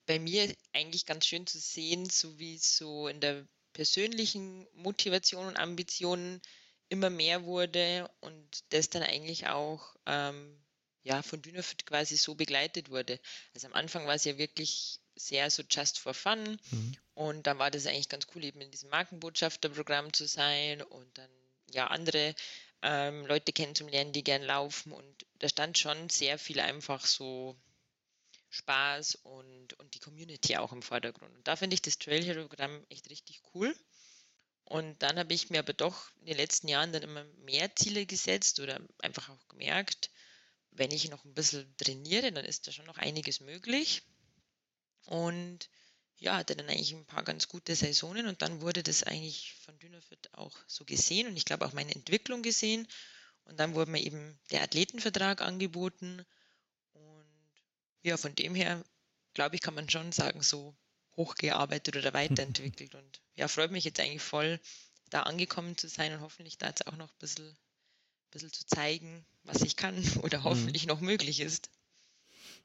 bei 0.08 0.20
mir 0.20 0.54
eigentlich 0.74 1.06
ganz 1.06 1.26
schön 1.26 1.48
zu 1.48 1.58
sehen, 1.58 2.10
so 2.10 2.38
wie 2.38 2.58
so 2.58 3.08
in 3.08 3.22
der 3.22 3.48
persönlichen 3.72 4.68
Motivation 4.74 5.48
und 5.48 5.58
Ambitionen 5.58 6.42
immer 6.90 7.10
mehr 7.10 7.46
wurde 7.46 8.10
und 8.20 8.74
das 8.74 8.90
dann 8.90 9.04
eigentlich 9.04 9.48
auch 9.48 9.96
ähm, 10.06 10.62
ja, 11.04 11.22
von 11.22 11.42
Dynafit 11.42 11.86
quasi 11.86 12.18
so 12.18 12.36
begleitet 12.36 12.90
wurde. 12.90 13.20
Also 13.54 13.68
am 13.68 13.74
Anfang 13.74 14.06
war 14.06 14.16
es 14.16 14.26
ja 14.26 14.38
wirklich 14.38 15.00
sehr 15.16 15.50
so 15.50 15.64
just 15.70 16.00
for 16.00 16.14
fun 16.14 16.60
mhm. 16.72 16.98
und 17.14 17.48
dann 17.48 17.60
war 17.60 17.70
das 17.70 17.86
eigentlich 17.86 18.10
ganz 18.10 18.28
cool, 18.34 18.44
eben 18.44 18.62
in 18.62 18.72
diesem 18.72 18.90
Markenbotschafterprogramm 18.90 20.14
zu 20.14 20.26
sein 20.26 20.82
und 20.82 21.18
dann 21.18 21.30
ja, 21.74 21.88
andere 21.88 22.36
ähm, 22.82 23.26
Leute 23.26 23.54
kennenzulernen, 23.54 24.14
die 24.14 24.24
gern 24.24 24.44
laufen. 24.44 24.92
Und 24.92 25.26
da 25.40 25.50
stand 25.50 25.78
schon 25.78 26.10
sehr 26.10 26.38
viel 26.38 26.60
einfach 26.60 27.06
so 27.06 27.56
Spaß 28.50 29.16
und, 29.24 29.80
und 29.80 29.94
die 29.94 30.00
Community 30.00 30.58
auch 30.58 30.72
im 30.72 30.82
Vordergrund. 30.82 31.36
Und 31.36 31.48
da 31.48 31.56
finde 31.56 31.76
ich 31.76 31.82
das 31.82 32.00
Trail 32.00 32.24
Hero 32.24 32.48
Programm 32.48 32.86
echt 32.90 33.10
richtig 33.10 33.42
cool. 33.54 33.76
Und 34.66 35.02
dann 35.02 35.20
habe 35.20 35.34
ich 35.34 35.50
mir 35.50 35.60
aber 35.60 35.74
doch 35.74 36.12
in 36.20 36.28
den 36.28 36.38
letzten 36.38 36.68
Jahren 36.68 36.94
dann 36.94 37.04
immer 37.04 37.24
mehr 37.44 37.76
Ziele 37.76 38.06
gesetzt 38.06 38.60
oder 38.60 38.80
einfach 39.00 39.30
auch 39.30 39.48
gemerkt, 39.50 40.10
wenn 40.72 40.92
ich 40.92 41.10
noch 41.10 41.26
ein 41.26 41.34
bisschen 41.34 41.76
trainiere, 41.78 42.32
dann 42.32 42.46
ist 42.46 42.68
da 42.68 42.72
schon 42.72 42.86
noch 42.86 42.98
einiges 42.98 43.40
möglich. 43.40 44.04
Und 45.06 45.70
ja, 46.18 46.38
hatte 46.38 46.56
dann 46.56 46.70
eigentlich 46.70 46.94
ein 46.94 47.06
paar 47.06 47.24
ganz 47.24 47.48
gute 47.48 47.76
Saisonen 47.76 48.28
und 48.28 48.42
dann 48.42 48.62
wurde 48.62 48.84
das 48.84 49.04
eigentlich 49.04 49.54
von 49.66 49.78
Dynafit 49.80 50.34
auch 50.34 50.56
so 50.68 50.86
gesehen 50.86 51.28
und 51.28 51.36
ich 51.36 51.46
glaube 51.46 51.66
auch 51.66 51.74
meine 51.74 51.96
Entwicklung 51.96 52.44
gesehen. 52.44 52.88
Und 53.46 53.60
dann 53.60 53.74
wurde 53.74 53.92
mir 53.92 54.02
eben 54.02 54.40
der 54.52 54.62
Athletenvertrag 54.62 55.42
angeboten. 55.42 56.24
Und 56.94 57.52
ja, 58.04 58.18
von 58.18 58.36
dem 58.36 58.54
her, 58.54 58.84
glaube 59.34 59.56
ich, 59.56 59.62
kann 59.62 59.74
man 59.74 59.90
schon 59.90 60.12
sagen, 60.12 60.44
so 60.44 60.76
hochgearbeitet 61.18 61.98
oder 61.98 62.14
weiterentwickelt. 62.14 62.96
Und 62.96 63.22
ja, 63.36 63.48
freut 63.48 63.72
mich 63.72 63.84
jetzt 63.84 64.00
eigentlich 64.00 64.22
voll, 64.22 64.60
da 65.10 65.24
angekommen 65.24 65.78
zu 65.78 65.88
sein 65.88 66.14
und 66.14 66.22
hoffentlich 66.22 66.58
da 66.58 66.68
jetzt 66.68 66.88
auch 66.88 66.96
noch 66.96 67.10
ein 67.10 67.20
bisschen, 67.20 67.58
bisschen 68.32 68.52
zu 68.52 68.66
zeigen, 68.66 69.26
was 69.44 69.62
ich 69.62 69.76
kann 69.76 69.96
oder 70.24 70.40
mhm. 70.40 70.44
hoffentlich 70.44 70.84
mhm. 70.84 70.90
noch 70.90 71.02
möglich 71.02 71.40
ist. 71.40 71.70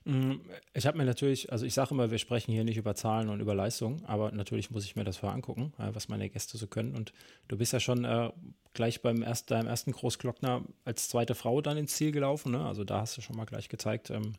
Mm, 0.05 0.35
ich 0.72 0.87
habe 0.87 0.96
mir 0.96 1.05
natürlich, 1.05 1.50
also 1.50 1.66
ich 1.66 1.74
sage 1.74 1.90
immer, 1.90 2.12
wir 2.12 2.18
sprechen 2.18 2.52
hier 2.52 2.62
nicht 2.62 2.76
über 2.76 2.94
Zahlen 2.94 3.29
und 3.29 3.40
über 3.40 3.57
Leistung, 3.57 4.05
aber 4.05 4.31
natürlich 4.31 4.70
muss 4.70 4.85
ich 4.85 4.94
mir 4.94 5.02
das 5.02 5.16
vorher 5.16 5.35
angucken, 5.35 5.72
äh, 5.79 5.88
was 5.94 6.09
meine 6.09 6.31
Gäste 6.31 6.57
so 6.59 6.68
können. 6.68 6.94
Und 6.94 7.12
du 7.48 7.57
bist 7.57 7.72
ja 7.72 7.81
schon 7.81 8.05
äh, 8.05 8.31
gleich 8.72 9.02
beim 9.02 9.22
erst, 9.22 9.50
deinem 9.50 9.66
ersten 9.66 9.90
Großglockner 9.90 10.64
als 10.85 11.09
zweite 11.09 11.35
Frau 11.35 11.61
dann 11.61 11.76
ins 11.76 11.96
Ziel 11.96 12.12
gelaufen. 12.12 12.52
Ne? 12.52 12.64
Also 12.64 12.85
da 12.85 13.00
hast 13.00 13.16
du 13.16 13.20
schon 13.20 13.37
mal 13.37 13.46
gleich 13.46 13.68
gezeigt, 13.68 14.11
ähm, 14.11 14.35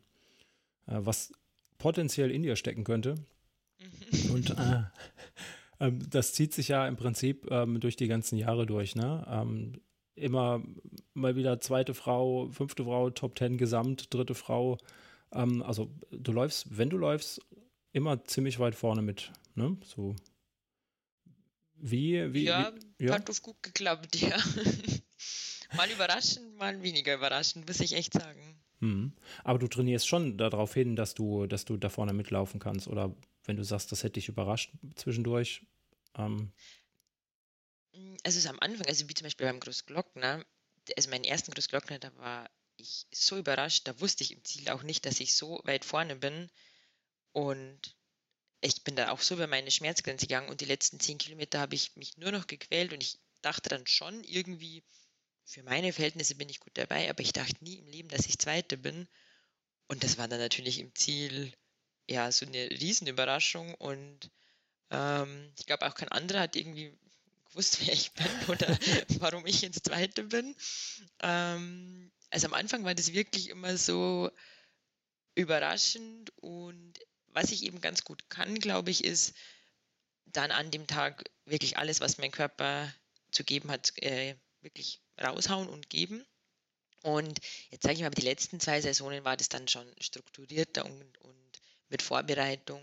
äh, 0.86 0.96
was 0.96 1.32
potenziell 1.76 2.30
in 2.30 2.42
dir 2.42 2.56
stecken 2.56 2.84
könnte. 2.84 3.16
Mhm. 4.10 4.30
Und 4.30 4.50
äh, 4.50 4.84
ähm, 5.80 6.00
das 6.08 6.32
zieht 6.32 6.54
sich 6.54 6.68
ja 6.68 6.88
im 6.88 6.96
Prinzip 6.96 7.46
ähm, 7.50 7.78
durch 7.78 7.96
die 7.96 8.08
ganzen 8.08 8.38
Jahre 8.38 8.64
durch. 8.64 8.96
Ne? 8.96 9.26
Ähm, 9.28 9.82
immer 10.18 10.62
mal 11.14 11.36
wieder 11.36 11.60
zweite 11.60 11.94
Frau, 11.94 12.48
fünfte 12.50 12.84
Frau, 12.84 13.10
Top 13.10 13.34
Ten 13.34 13.58
Gesamt, 13.58 14.12
dritte 14.12 14.34
Frau. 14.34 14.78
Ähm, 15.32 15.62
also 15.62 15.90
du 16.10 16.32
läufst, 16.32 16.76
wenn 16.76 16.90
du 16.90 16.96
läufst, 16.96 17.40
immer 17.92 18.24
ziemlich 18.24 18.58
weit 18.58 18.74
vorne 18.74 19.02
mit. 19.02 19.32
Ne? 19.54 19.76
So. 19.84 20.14
Wie, 21.74 22.32
wie, 22.32 22.44
ja, 22.44 22.72
wie, 22.98 23.06
ja, 23.06 23.14
hat 23.14 23.28
das 23.28 23.42
gut 23.42 23.62
geklappt, 23.62 24.16
ja. 24.16 24.36
mal 25.76 25.88
überraschend, 25.90 26.56
mal 26.56 26.82
weniger 26.82 27.14
überraschend, 27.14 27.68
muss 27.68 27.80
ich 27.80 27.94
echt 27.94 28.14
sagen. 28.14 28.58
Hm. 28.80 29.12
Aber 29.44 29.58
du 29.58 29.68
trainierst 29.68 30.06
schon 30.06 30.38
darauf 30.38 30.74
hin, 30.74 30.96
dass 30.96 31.14
du, 31.14 31.46
dass 31.46 31.64
du 31.64 31.76
da 31.76 31.88
vorne 31.88 32.12
mitlaufen 32.12 32.60
kannst. 32.60 32.88
Oder 32.88 33.14
wenn 33.44 33.56
du 33.56 33.64
sagst, 33.64 33.92
das 33.92 34.02
hätte 34.02 34.14
dich 34.14 34.28
überrascht 34.28 34.72
zwischendurch. 34.94 35.66
Ähm. 36.16 36.52
Also 38.24 38.38
es 38.38 38.44
ist 38.44 38.46
am 38.46 38.60
Anfang, 38.60 38.86
also 38.86 39.08
wie 39.08 39.14
zum 39.14 39.24
Beispiel 39.24 39.46
beim 39.46 39.60
Großglockner, 39.60 40.44
also 40.96 41.10
meinen 41.10 41.24
ersten 41.24 41.52
Großglockner, 41.52 41.98
da 41.98 42.14
war 42.16 42.50
ich 42.76 43.06
so 43.12 43.36
überrascht, 43.36 43.86
da 43.86 44.00
wusste 44.00 44.24
ich 44.24 44.32
im 44.32 44.44
Ziel 44.44 44.68
auch 44.70 44.82
nicht, 44.82 45.06
dass 45.06 45.20
ich 45.20 45.34
so 45.34 45.60
weit 45.64 45.84
vorne 45.84 46.16
bin. 46.16 46.50
Und 47.32 47.96
ich 48.60 48.82
bin 48.84 48.96
da 48.96 49.10
auch 49.10 49.20
so 49.20 49.34
über 49.34 49.46
meine 49.46 49.70
Schmerzgrenze 49.70 50.26
gegangen 50.26 50.48
und 50.48 50.60
die 50.60 50.66
letzten 50.66 51.00
zehn 51.00 51.18
Kilometer 51.18 51.60
habe 51.60 51.74
ich 51.74 51.96
mich 51.96 52.16
nur 52.16 52.32
noch 52.32 52.46
gequält 52.46 52.92
und 52.92 53.02
ich 53.02 53.18
dachte 53.42 53.68
dann 53.68 53.86
schon 53.86 54.24
irgendwie, 54.24 54.82
für 55.44 55.62
meine 55.62 55.92
Verhältnisse 55.92 56.34
bin 56.34 56.48
ich 56.48 56.60
gut 56.60 56.76
dabei, 56.76 57.08
aber 57.08 57.20
ich 57.22 57.32
dachte 57.32 57.62
nie 57.64 57.78
im 57.78 57.86
Leben, 57.86 58.08
dass 58.08 58.26
ich 58.26 58.38
Zweite 58.38 58.76
bin. 58.76 59.08
Und 59.86 60.04
das 60.04 60.18
war 60.18 60.28
dann 60.28 60.40
natürlich 60.40 60.78
im 60.78 60.94
Ziel 60.94 61.52
ja 62.06 62.30
so 62.32 62.46
eine 62.46 62.70
Riesenüberraschung 62.70 63.74
und 63.74 64.30
ähm, 64.90 65.52
ich 65.58 65.66
glaube 65.66 65.86
auch 65.86 65.94
kein 65.94 66.08
anderer 66.08 66.40
hat 66.40 66.56
irgendwie 66.56 66.98
gewusst, 67.50 67.86
wer 67.86 67.92
ich 67.92 68.12
bin 68.12 68.26
oder 68.48 68.78
warum 69.18 69.46
ich 69.46 69.62
jetzt 69.62 69.84
Zweite 69.84 70.24
bin. 70.24 70.54
Ähm, 71.20 72.10
also 72.30 72.46
am 72.46 72.54
Anfang 72.54 72.84
war 72.84 72.94
das 72.94 73.12
wirklich 73.12 73.48
immer 73.48 73.76
so 73.76 74.30
überraschend 75.34 76.32
und 76.36 76.94
was 77.28 77.52
ich 77.52 77.62
eben 77.62 77.80
ganz 77.80 78.04
gut 78.04 78.28
kann, 78.28 78.58
glaube 78.58 78.90
ich, 78.90 79.04
ist 79.04 79.34
dann 80.26 80.50
an 80.50 80.70
dem 80.70 80.86
Tag 80.86 81.24
wirklich 81.44 81.78
alles, 81.78 82.00
was 82.00 82.18
mein 82.18 82.30
Körper 82.30 82.92
zu 83.30 83.44
geben 83.44 83.70
hat, 83.70 83.92
äh, 84.02 84.34
wirklich 84.60 85.00
raushauen 85.20 85.68
und 85.68 85.88
geben. 85.90 86.24
Und 87.02 87.38
jetzt 87.70 87.84
sage 87.84 87.94
ich 87.94 88.00
mal, 88.00 88.10
die 88.10 88.22
letzten 88.22 88.60
zwei 88.60 88.80
Saisonen 88.80 89.24
war 89.24 89.36
das 89.36 89.48
dann 89.48 89.68
schon 89.68 89.86
strukturierter 90.00 90.84
und, 90.84 91.18
und 91.18 91.60
mit 91.88 92.02
Vorbereitung. 92.02 92.82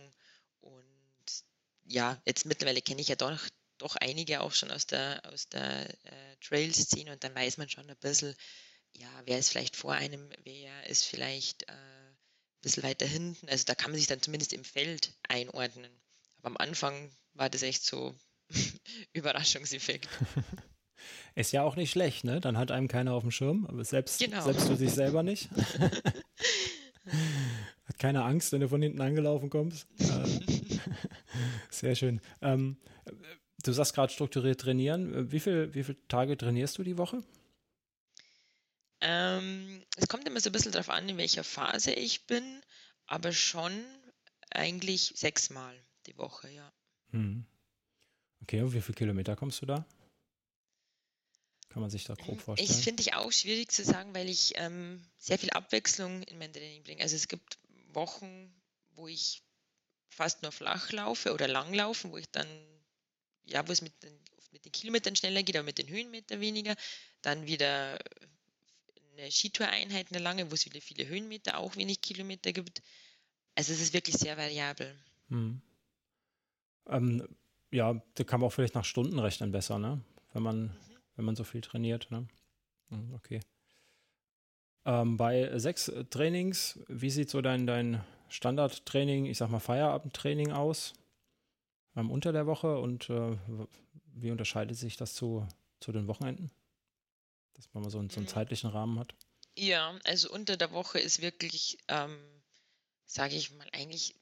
Und 0.61 1.43
ja, 1.83 2.19
jetzt 2.25 2.45
mittlerweile 2.45 2.81
kenne 2.81 3.01
ich 3.01 3.09
ja 3.09 3.15
doch, 3.15 3.39
doch 3.77 3.95
einige 3.95 4.41
auch 4.41 4.53
schon 4.53 4.71
aus 4.71 4.87
der, 4.87 5.21
aus 5.31 5.49
der 5.49 5.89
äh, 5.89 6.35
Trail-Szene 6.41 7.11
und 7.11 7.23
dann 7.23 7.35
weiß 7.35 7.57
man 7.57 7.69
schon 7.69 7.89
ein 7.89 7.97
bisschen, 7.97 8.35
ja, 8.93 9.09
wer 9.25 9.39
ist 9.39 9.49
vielleicht 9.49 9.75
vor 9.75 9.93
einem, 9.93 10.29
wer 10.43 10.89
ist 10.89 11.05
vielleicht 11.05 11.63
äh, 11.63 11.73
ein 11.73 12.61
bisschen 12.61 12.83
weiter 12.83 13.05
hinten. 13.05 13.49
Also 13.49 13.65
da 13.65 13.75
kann 13.75 13.91
man 13.91 13.99
sich 13.99 14.07
dann 14.07 14.21
zumindest 14.21 14.53
im 14.53 14.63
Feld 14.63 15.13
einordnen. 15.27 15.91
Aber 16.39 16.47
am 16.47 16.57
Anfang 16.57 17.11
war 17.33 17.49
das 17.49 17.63
echt 17.63 17.83
so 17.83 18.15
Überraschungseffekt. 19.13 20.07
Ist 21.35 21.51
ja 21.51 21.63
auch 21.63 21.75
nicht 21.75 21.91
schlecht, 21.91 22.23
ne? 22.23 22.39
Dann 22.39 22.57
hat 22.57 22.71
einem 22.71 22.87
keiner 22.87 23.13
auf 23.13 23.23
dem 23.23 23.31
Schirm, 23.31 23.65
aber 23.65 23.83
selbst, 23.83 24.19
genau. 24.19 24.41
selbst 24.43 24.69
du 24.69 24.75
dich 24.75 24.91
selber 24.91 25.21
nicht. 25.21 25.49
hat 27.85 27.99
keine 27.99 28.23
Angst, 28.23 28.53
wenn 28.53 28.61
du 28.61 28.69
von 28.69 28.81
hinten 28.81 29.01
angelaufen 29.01 29.49
kommst. 29.49 29.85
Äh, 29.99 30.39
sehr 31.69 31.95
schön. 31.95 32.21
Ähm, 32.41 32.77
du 33.63 33.71
sagst 33.71 33.93
gerade 33.93 34.11
strukturiert 34.11 34.61
trainieren. 34.61 35.31
Wie, 35.31 35.39
viel, 35.39 35.73
wie 35.73 35.83
viele 35.83 36.07
Tage 36.07 36.37
trainierst 36.37 36.77
du 36.77 36.83
die 36.83 36.97
Woche? 36.97 37.23
Ähm, 39.01 39.83
es 39.97 40.07
kommt 40.07 40.27
immer 40.27 40.39
so 40.39 40.49
ein 40.49 40.53
bisschen 40.53 40.71
darauf 40.71 40.89
an, 40.89 41.07
in 41.09 41.17
welcher 41.17 41.43
Phase 41.43 41.91
ich 41.91 42.25
bin, 42.27 42.61
aber 43.05 43.31
schon 43.31 43.85
eigentlich 44.49 45.13
sechsmal 45.15 45.75
die 46.07 46.17
Woche, 46.17 46.49
ja. 46.49 46.71
Hm. 47.11 47.45
Okay, 48.41 48.61
und 48.61 48.73
wie 48.73 48.81
viele 48.81 48.95
Kilometer 48.95 49.35
kommst 49.35 49.61
du 49.61 49.65
da? 49.65 49.85
Kann 51.69 51.81
man 51.81 51.89
sich 51.89 52.05
da 52.05 52.13
grob 52.13 52.39
vorstellen? 52.39 52.71
Ich 52.71 52.83
finde 52.83 53.01
ich 53.01 53.15
auch 53.15 53.31
schwierig 53.31 53.69
zu 53.69 53.83
sagen, 53.83 54.15
weil 54.15 54.29
ich 54.29 54.53
ähm, 54.55 55.03
sehr 55.17 55.37
viel 55.37 55.49
Abwechslung 55.49 56.23
in 56.23 56.37
mein 56.37 56.53
Training 56.53 56.83
bringe. 56.83 57.01
Also 57.01 57.17
es 57.17 57.27
gibt 57.27 57.57
Wochen, 57.91 58.53
wo 58.91 59.07
ich 59.07 59.43
fast 60.07 60.41
nur 60.41 60.53
flach 60.53 60.91
laufe 60.91 61.33
oder 61.33 61.47
lang 61.47 61.73
laufen, 61.73 62.11
wo 62.11 62.17
ich 62.17 62.29
dann, 62.31 62.47
ja, 63.45 63.67
wo 63.67 63.71
es 63.71 63.81
mit 63.81 63.93
den, 64.03 64.13
mit 64.51 64.65
den 64.65 64.71
Kilometern 64.71 65.15
schneller 65.15 65.43
geht, 65.43 65.55
aber 65.55 65.65
mit 65.65 65.77
den 65.77 65.89
Höhenmetern 65.89 66.39
weniger. 66.39 66.75
Dann 67.21 67.45
wieder 67.45 67.99
eine 69.17 69.31
Skitour-Einheit, 69.31 70.07
eine 70.11 70.21
lange, 70.21 70.49
wo 70.51 70.55
es 70.55 70.63
viele, 70.63 70.81
viele 70.81 71.07
Höhenmeter, 71.07 71.57
auch 71.57 71.75
wenig 71.75 72.01
Kilometer 72.01 72.51
gibt. 72.51 72.81
Also 73.55 73.73
es 73.73 73.81
ist 73.81 73.93
wirklich 73.93 74.17
sehr 74.17 74.37
variabel. 74.37 74.95
Hm. 75.29 75.61
Ähm, 76.87 77.27
ja, 77.71 78.01
da 78.15 78.23
kann 78.23 78.41
man 78.41 78.47
auch 78.47 78.53
vielleicht 78.53 78.75
nach 78.75 78.85
Stunden 78.85 79.19
rechnen 79.19 79.51
besser, 79.51 79.79
ne? 79.79 80.01
Wenn 80.33 80.43
man, 80.43 80.63
mhm. 80.63 80.71
wenn 81.15 81.25
man 81.25 81.35
so 81.35 81.43
viel 81.43 81.61
trainiert, 81.61 82.11
ne? 82.11 82.27
Hm, 82.89 83.13
okay. 83.13 83.39
Ähm, 84.85 85.17
bei 85.17 85.57
sechs 85.57 85.91
Trainings, 86.11 86.79
wie 86.87 87.09
sieht 87.09 87.29
so 87.29 87.41
dein, 87.41 87.65
dein 87.65 88.03
Standardtraining, 88.29 89.25
ich 89.25 89.37
sag 89.37 89.49
mal 89.49 89.59
Feierabendtraining 89.59 90.51
aus? 90.51 90.93
Ähm, 91.95 92.11
unter 92.11 92.31
der 92.31 92.45
Woche 92.45 92.77
und 92.79 93.09
äh, 93.09 93.37
wie 94.13 94.31
unterscheidet 94.31 94.77
sich 94.77 94.97
das 94.97 95.13
zu, 95.13 95.47
zu 95.79 95.91
den 95.91 96.07
Wochenenden? 96.07 96.51
dass 97.55 97.73
man 97.73 97.83
mal 97.83 97.89
so 97.89 97.99
einen, 97.99 98.09
so 98.09 98.17
einen 98.17 98.25
mhm. 98.25 98.31
zeitlichen 98.31 98.69
Rahmen 98.69 98.99
hat? 98.99 99.15
Ja, 99.55 99.97
also 100.03 100.29
unter 100.31 100.57
der 100.57 100.71
Woche 100.71 100.99
ist 100.99 101.21
wirklich, 101.21 101.77
ähm, 101.87 102.19
sage 103.05 103.35
ich 103.35 103.51
mal, 103.51 103.67
eigentlich 103.71 104.15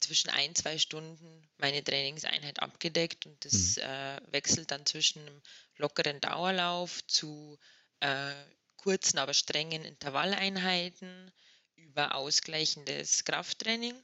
zwischen 0.00 0.30
ein, 0.30 0.54
zwei 0.54 0.78
Stunden 0.78 1.48
meine 1.58 1.82
Trainingseinheit 1.82 2.60
abgedeckt 2.60 3.26
und 3.26 3.44
das 3.44 3.76
mhm. 3.76 3.82
äh, 3.82 4.20
wechselt 4.32 4.70
dann 4.70 4.86
zwischen 4.86 5.20
einem 5.20 5.42
lockeren 5.76 6.20
Dauerlauf 6.20 7.06
zu 7.06 7.58
äh, 8.00 8.32
kurzen, 8.76 9.18
aber 9.18 9.34
strengen 9.34 9.84
Intervalleinheiten 9.84 11.32
über 11.74 12.14
ausgleichendes 12.14 13.24
Krafttraining. 13.24 13.94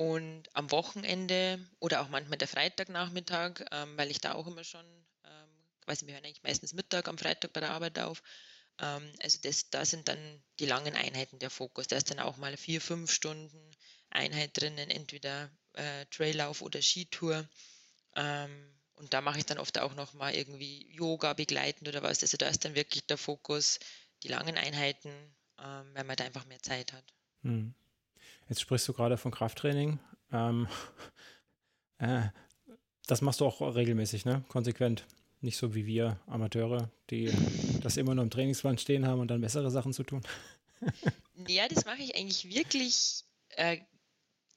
Und 0.00 0.44
am 0.54 0.70
Wochenende 0.70 1.58
oder 1.78 2.00
auch 2.00 2.08
manchmal 2.08 2.38
der 2.38 2.48
Freitagnachmittag, 2.48 3.66
ähm, 3.70 3.98
weil 3.98 4.10
ich 4.10 4.20
da 4.20 4.32
auch 4.32 4.46
immer 4.46 4.64
schon 4.64 4.86
weiß 5.90 6.02
nicht, 6.02 6.08
wir 6.08 6.14
hören 6.14 6.24
eigentlich 6.24 6.42
meistens 6.42 6.72
Mittag 6.72 7.08
am 7.08 7.18
Freitag 7.18 7.52
bei 7.52 7.60
der 7.60 7.72
Arbeit 7.72 7.98
auf. 7.98 8.22
Ähm, 8.78 9.12
also 9.22 9.38
das, 9.42 9.70
da 9.70 9.84
sind 9.84 10.08
dann 10.08 10.42
die 10.58 10.66
langen 10.66 10.94
Einheiten 10.94 11.38
der 11.38 11.50
Fokus. 11.50 11.88
Da 11.88 11.96
ist 11.96 12.10
dann 12.10 12.20
auch 12.20 12.36
mal 12.36 12.56
vier, 12.56 12.80
fünf 12.80 13.10
Stunden 13.10 13.58
Einheit 14.08 14.50
drinnen, 14.54 14.90
entweder 14.90 15.50
äh, 15.74 16.06
Traillauf 16.06 16.62
oder 16.62 16.80
Skitour. 16.80 17.48
Ähm, 18.16 18.72
Und 18.94 19.14
da 19.14 19.20
mache 19.20 19.38
ich 19.38 19.46
dann 19.46 19.58
oft 19.58 19.78
auch 19.78 19.94
nochmal 19.94 20.34
irgendwie 20.34 20.92
Yoga 20.92 21.32
begleitend 21.32 21.88
oder 21.88 22.02
was. 22.02 22.22
Also 22.22 22.36
da 22.36 22.48
ist 22.48 22.64
dann 22.64 22.74
wirklich 22.74 23.06
der 23.06 23.18
Fokus, 23.18 23.78
die 24.22 24.28
langen 24.28 24.56
Einheiten, 24.56 25.08
ähm, 25.58 25.90
weil 25.94 26.04
man 26.04 26.16
da 26.16 26.24
einfach 26.24 26.46
mehr 26.46 26.62
Zeit 26.62 26.92
hat. 26.92 27.04
Hm. 27.42 27.74
Jetzt 28.50 28.62
sprichst 28.62 28.88
du 28.88 28.92
gerade 28.92 29.16
von 29.16 29.30
Krafttraining. 29.30 30.00
Ähm, 30.32 30.66
äh, 31.98 32.22
das 33.06 33.22
machst 33.22 33.40
du 33.40 33.46
auch 33.46 33.60
regelmäßig, 33.60 34.24
ne? 34.24 34.44
Konsequent. 34.48 35.06
Nicht 35.40 35.56
so 35.56 35.74
wie 35.74 35.86
wir 35.86 36.20
Amateure, 36.26 36.90
die 37.10 37.32
das 37.80 37.96
immer 37.96 38.14
nur 38.14 38.24
im 38.24 38.30
Trainingsplan 38.30 38.76
stehen 38.76 39.06
haben 39.06 39.20
und 39.20 39.28
dann 39.28 39.40
bessere 39.40 39.70
Sachen 39.70 39.92
zu 39.92 40.02
tun. 40.02 40.22
ja, 41.48 41.68
das 41.68 41.84
mache 41.84 42.02
ich 42.02 42.16
eigentlich 42.16 42.52
wirklich 42.52 43.22
äh, 43.50 43.78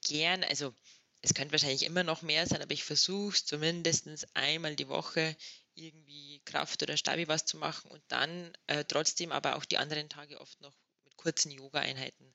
gern. 0.02 0.42
Also 0.42 0.74
es 1.22 1.32
könnte 1.32 1.52
wahrscheinlich 1.52 1.86
immer 1.86 2.02
noch 2.02 2.22
mehr 2.22 2.46
sein, 2.46 2.62
aber 2.62 2.72
ich 2.72 2.82
versuche 2.82 3.34
es 3.34 3.46
zumindest 3.46 4.08
einmal 4.34 4.74
die 4.74 4.88
Woche 4.88 5.36
irgendwie 5.74 6.42
Kraft 6.44 6.82
oder 6.82 6.96
Stabi 6.96 7.28
was 7.28 7.46
zu 7.46 7.58
machen 7.58 7.92
und 7.92 8.02
dann 8.08 8.52
äh, 8.66 8.84
trotzdem 8.84 9.30
aber 9.30 9.54
auch 9.54 9.64
die 9.64 9.78
anderen 9.78 10.08
Tage 10.08 10.40
oft 10.40 10.60
noch 10.60 10.74
mit 11.04 11.16
kurzen 11.16 11.52
Yoga-Einheiten 11.52 12.34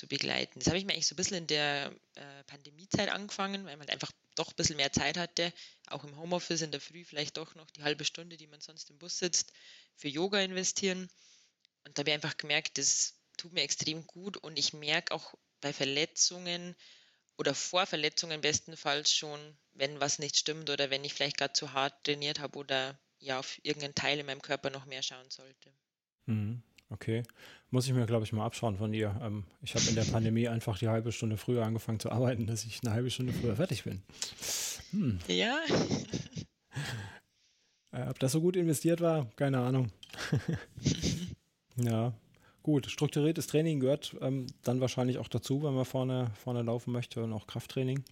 zu 0.00 0.08
begleiten. 0.08 0.58
Das 0.58 0.68
habe 0.68 0.78
ich 0.78 0.86
mir 0.86 0.94
eigentlich 0.94 1.06
so 1.06 1.14
ein 1.14 1.16
bisschen 1.16 1.36
in 1.36 1.46
der 1.46 1.94
äh, 2.14 2.44
Pandemiezeit 2.44 3.10
angefangen, 3.10 3.66
weil 3.66 3.76
man 3.76 3.80
halt 3.80 3.90
einfach 3.90 4.10
doch 4.34 4.48
ein 4.48 4.56
bisschen 4.56 4.76
mehr 4.76 4.92
Zeit 4.92 5.18
hatte, 5.18 5.52
auch 5.88 6.04
im 6.04 6.16
Homeoffice 6.16 6.62
in 6.62 6.70
der 6.70 6.80
Früh 6.80 7.04
vielleicht 7.04 7.36
doch 7.36 7.54
noch 7.54 7.70
die 7.70 7.82
halbe 7.82 8.06
Stunde, 8.06 8.38
die 8.38 8.46
man 8.46 8.62
sonst 8.62 8.88
im 8.88 8.98
Bus 8.98 9.18
sitzt, 9.18 9.52
für 9.96 10.08
Yoga 10.08 10.40
investieren. 10.40 11.10
Und 11.84 11.98
da 11.98 12.00
habe 12.00 12.10
ich 12.10 12.14
einfach 12.14 12.38
gemerkt, 12.38 12.78
das 12.78 13.20
tut 13.36 13.52
mir 13.52 13.60
extrem 13.62 14.06
gut 14.06 14.38
und 14.38 14.58
ich 14.58 14.72
merke 14.72 15.14
auch 15.14 15.34
bei 15.60 15.74
Verletzungen, 15.74 16.74
oder 17.36 17.54
vor 17.54 17.86
Verletzungen 17.86 18.42
bestenfalls 18.42 19.14
schon, 19.14 19.56
wenn 19.72 19.98
was 19.98 20.18
nicht 20.18 20.36
stimmt 20.36 20.68
oder 20.68 20.90
wenn 20.90 21.04
ich 21.04 21.14
vielleicht 21.14 21.38
gerade 21.38 21.54
zu 21.54 21.72
hart 21.72 22.04
trainiert 22.04 22.38
habe 22.38 22.58
oder 22.58 23.00
ja 23.18 23.38
auf 23.38 23.58
irgendeinen 23.62 23.94
Teil 23.94 24.18
in 24.18 24.26
meinem 24.26 24.42
Körper 24.42 24.68
noch 24.68 24.84
mehr 24.84 25.02
schauen 25.02 25.30
sollte. 25.30 25.72
Mhm. 26.26 26.62
Okay. 26.90 27.22
Muss 27.70 27.86
ich 27.86 27.92
mir, 27.92 28.06
glaube 28.06 28.24
ich, 28.24 28.32
mal 28.32 28.44
abschauen 28.44 28.76
von 28.76 28.92
dir. 28.92 29.18
Ähm, 29.22 29.44
ich 29.62 29.74
habe 29.74 29.86
in 29.88 29.94
der 29.94 30.04
Pandemie 30.04 30.48
einfach 30.48 30.78
die 30.78 30.88
halbe 30.88 31.12
Stunde 31.12 31.36
früher 31.36 31.64
angefangen 31.64 32.00
zu 32.00 32.10
arbeiten, 32.10 32.46
dass 32.46 32.64
ich 32.64 32.80
eine 32.82 32.92
halbe 32.92 33.10
Stunde 33.10 33.32
früher 33.32 33.56
fertig 33.56 33.84
bin. 33.84 34.02
Hm. 34.90 35.18
Ja. 35.28 35.58
Äh, 37.92 38.08
ob 38.08 38.20
das 38.20 38.30
so 38.30 38.40
gut 38.40 38.54
investiert 38.54 39.00
war, 39.00 39.28
keine 39.34 39.58
Ahnung. 39.58 39.90
ja, 41.76 42.14
Gut, 42.62 42.86
strukturiertes 42.86 43.46
Training 43.46 43.80
gehört 43.80 44.16
ähm, 44.20 44.46
dann 44.62 44.80
wahrscheinlich 44.80 45.18
auch 45.18 45.28
dazu, 45.28 45.62
wenn 45.62 45.74
man 45.74 45.86
vorne, 45.86 46.30
vorne 46.34 46.62
laufen 46.62 46.92
möchte 46.92 47.22
und 47.24 47.32
auch 47.32 47.46
Krafttraining. 47.46 48.04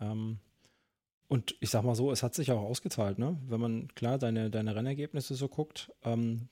Ähm, 0.00 0.38
und 1.28 1.54
ich 1.60 1.70
sag 1.70 1.84
mal 1.84 1.94
so, 1.94 2.10
es 2.10 2.22
hat 2.22 2.34
sich 2.34 2.50
auch 2.50 2.62
ausgezahlt, 2.62 3.18
ne? 3.18 3.36
Wenn 3.46 3.60
man 3.60 3.88
klar 3.94 4.18
deine, 4.18 4.50
deine 4.50 4.74
Rennergebnisse 4.74 5.34
so 5.34 5.48
guckt, 5.48 5.92
ähm, 6.02 6.48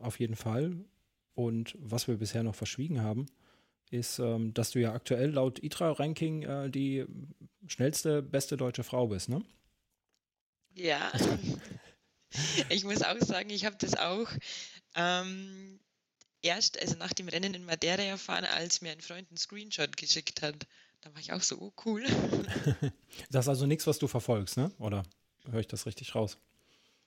auf 0.00 0.18
jeden 0.18 0.34
Fall. 0.34 0.74
Und 1.34 1.76
was 1.78 2.06
wir 2.08 2.16
bisher 2.16 2.42
noch 2.42 2.54
verschwiegen 2.54 3.02
haben, 3.02 3.26
ist, 3.90 4.18
ähm, 4.18 4.54
dass 4.54 4.70
du 4.70 4.80
ja 4.80 4.92
aktuell 4.92 5.30
laut 5.30 5.62
ITRA-Ranking 5.62 6.42
äh, 6.42 6.70
die 6.70 7.04
schnellste, 7.66 8.22
beste 8.22 8.56
deutsche 8.56 8.84
Frau 8.84 9.08
bist, 9.08 9.28
ne? 9.28 9.42
Ja. 10.74 11.12
ich 12.68 12.84
muss 12.84 13.02
auch 13.02 13.18
sagen, 13.20 13.50
ich 13.50 13.64
habe 13.64 13.76
das 13.78 13.96
auch 13.96 14.28
ähm, 14.96 15.80
erst, 16.42 16.80
also 16.80 16.96
nach 16.96 17.12
dem 17.12 17.28
Rennen 17.28 17.54
in 17.54 17.64
Madeira 17.64 18.02
erfahren, 18.02 18.44
als 18.44 18.80
mir 18.80 18.92
ein 18.92 19.00
Freund 19.00 19.28
einen 19.28 19.38
Screenshot 19.38 19.96
geschickt 19.96 20.42
hat. 20.42 20.66
Da 21.00 21.12
war 21.12 21.20
ich 21.20 21.32
auch 21.32 21.42
so, 21.42 21.58
oh 21.60 21.72
cool. 21.84 22.04
das 23.30 23.44
ist 23.44 23.48
also 23.48 23.66
nichts, 23.66 23.86
was 23.86 23.98
du 23.98 24.08
verfolgst, 24.08 24.56
ne? 24.56 24.72
Oder 24.78 25.04
höre 25.50 25.60
ich 25.60 25.68
das 25.68 25.86
richtig 25.86 26.14
raus? 26.14 26.38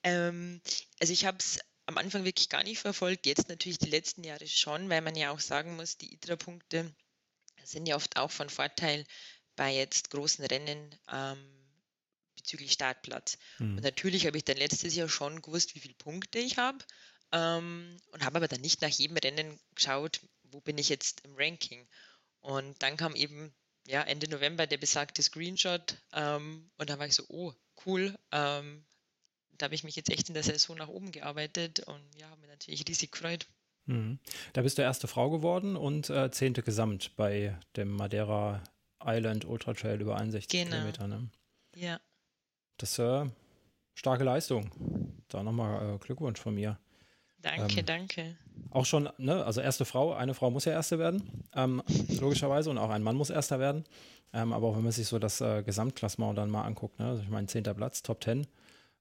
Ähm, 0.04 0.60
also 1.00 1.12
ich 1.12 1.26
habe 1.26 1.38
es 1.38 1.58
am 1.88 1.96
Anfang 1.96 2.24
wirklich 2.24 2.50
gar 2.50 2.62
nicht 2.64 2.80
verfolgt, 2.80 3.24
jetzt 3.24 3.48
natürlich 3.48 3.78
die 3.78 3.88
letzten 3.88 4.22
Jahre 4.22 4.46
schon, 4.46 4.90
weil 4.90 5.00
man 5.00 5.16
ja 5.16 5.30
auch 5.30 5.40
sagen 5.40 5.74
muss, 5.76 5.96
die 5.96 6.12
ITRA-Punkte 6.12 6.94
sind 7.64 7.86
ja 7.88 7.96
oft 7.96 8.18
auch 8.18 8.30
von 8.30 8.50
Vorteil 8.50 9.06
bei 9.56 9.74
jetzt 9.74 10.10
großen 10.10 10.44
Rennen 10.44 10.94
ähm, 11.10 11.42
bezüglich 12.36 12.72
Startplatz. 12.72 13.38
Hm. 13.56 13.76
Und 13.76 13.82
natürlich 13.82 14.26
habe 14.26 14.36
ich 14.36 14.44
dann 14.44 14.58
letztes 14.58 14.94
Jahr 14.94 15.08
schon 15.08 15.40
gewusst, 15.40 15.74
wie 15.74 15.80
viele 15.80 15.94
Punkte 15.94 16.38
ich 16.38 16.58
habe, 16.58 16.78
ähm, 17.32 17.96
und 18.08 18.22
habe 18.22 18.36
aber 18.36 18.48
dann 18.48 18.60
nicht 18.60 18.82
nach 18.82 18.90
jedem 18.90 19.16
Rennen 19.16 19.58
geschaut, 19.74 20.20
wo 20.42 20.60
bin 20.60 20.76
ich 20.76 20.90
jetzt 20.90 21.22
im 21.24 21.36
Ranking. 21.36 21.88
Und 22.40 22.82
dann 22.82 22.98
kam 22.98 23.16
eben 23.16 23.54
ja, 23.86 24.02
Ende 24.02 24.28
November 24.28 24.66
der 24.66 24.76
besagte 24.76 25.22
Screenshot 25.22 25.96
ähm, 26.12 26.70
und 26.76 26.90
da 26.90 26.98
war 26.98 27.06
ich 27.06 27.14
so, 27.14 27.24
oh, 27.28 27.54
cool. 27.86 28.14
Ähm, 28.30 28.84
da 29.58 29.64
habe 29.64 29.74
ich 29.74 29.84
mich 29.84 29.96
jetzt 29.96 30.10
echt 30.10 30.28
in 30.28 30.34
der 30.34 30.42
Saison 30.42 30.76
nach 30.76 30.88
oben 30.88 31.12
gearbeitet 31.12 31.80
und 31.80 32.00
ja, 32.16 32.28
habe 32.30 32.40
mich 32.40 32.50
natürlich 32.50 32.88
riesig 32.88 33.12
gefreut. 33.12 33.46
Mhm. 33.86 34.18
Da 34.52 34.62
bist 34.62 34.78
du 34.78 34.82
erste 34.82 35.08
Frau 35.08 35.30
geworden 35.30 35.76
und 35.76 36.10
äh, 36.10 36.30
zehnte 36.30 36.62
Gesamt 36.62 37.16
bei 37.16 37.58
dem 37.76 37.90
Madeira 37.90 38.62
Island 39.04 39.44
Ultra 39.44 39.74
Trail 39.74 40.00
über 40.00 40.16
61 40.16 40.48
genau. 40.48 40.76
Kilometer. 40.76 41.08
Ne? 41.08 41.28
Ja. 41.74 42.00
Das 42.76 42.92
ist 42.92 42.98
äh, 42.98 43.26
starke 43.94 44.24
Leistung. 44.24 44.70
Da 45.28 45.42
nochmal 45.42 45.94
äh, 45.94 45.98
Glückwunsch 45.98 46.40
von 46.40 46.54
mir. 46.54 46.78
Danke, 47.40 47.80
ähm, 47.80 47.86
danke. 47.86 48.36
Auch 48.70 48.84
schon, 48.84 49.08
ne, 49.18 49.44
also 49.44 49.60
erste 49.60 49.84
Frau, 49.84 50.12
eine 50.12 50.34
Frau 50.34 50.50
muss 50.50 50.64
ja 50.64 50.72
Erste 50.72 50.98
werden, 50.98 51.44
ähm, 51.54 51.82
logischerweise, 52.20 52.68
und 52.68 52.78
auch 52.78 52.90
ein 52.90 53.02
Mann 53.02 53.16
muss 53.16 53.30
Erster 53.30 53.60
werden. 53.60 53.84
Ähm, 54.32 54.52
aber 54.52 54.66
auch 54.66 54.76
wenn 54.76 54.82
man 54.82 54.92
sich 54.92 55.06
so 55.06 55.18
das 55.18 55.40
äh, 55.40 55.62
Gesamtklassement 55.62 56.36
dann 56.36 56.50
mal 56.50 56.64
anguckt, 56.64 56.98
ne, 56.98 57.06
also 57.06 57.22
ich 57.22 57.30
meine, 57.30 57.46
zehnter 57.46 57.74
Platz, 57.74 58.02
Top 58.02 58.20
Ten, 58.20 58.46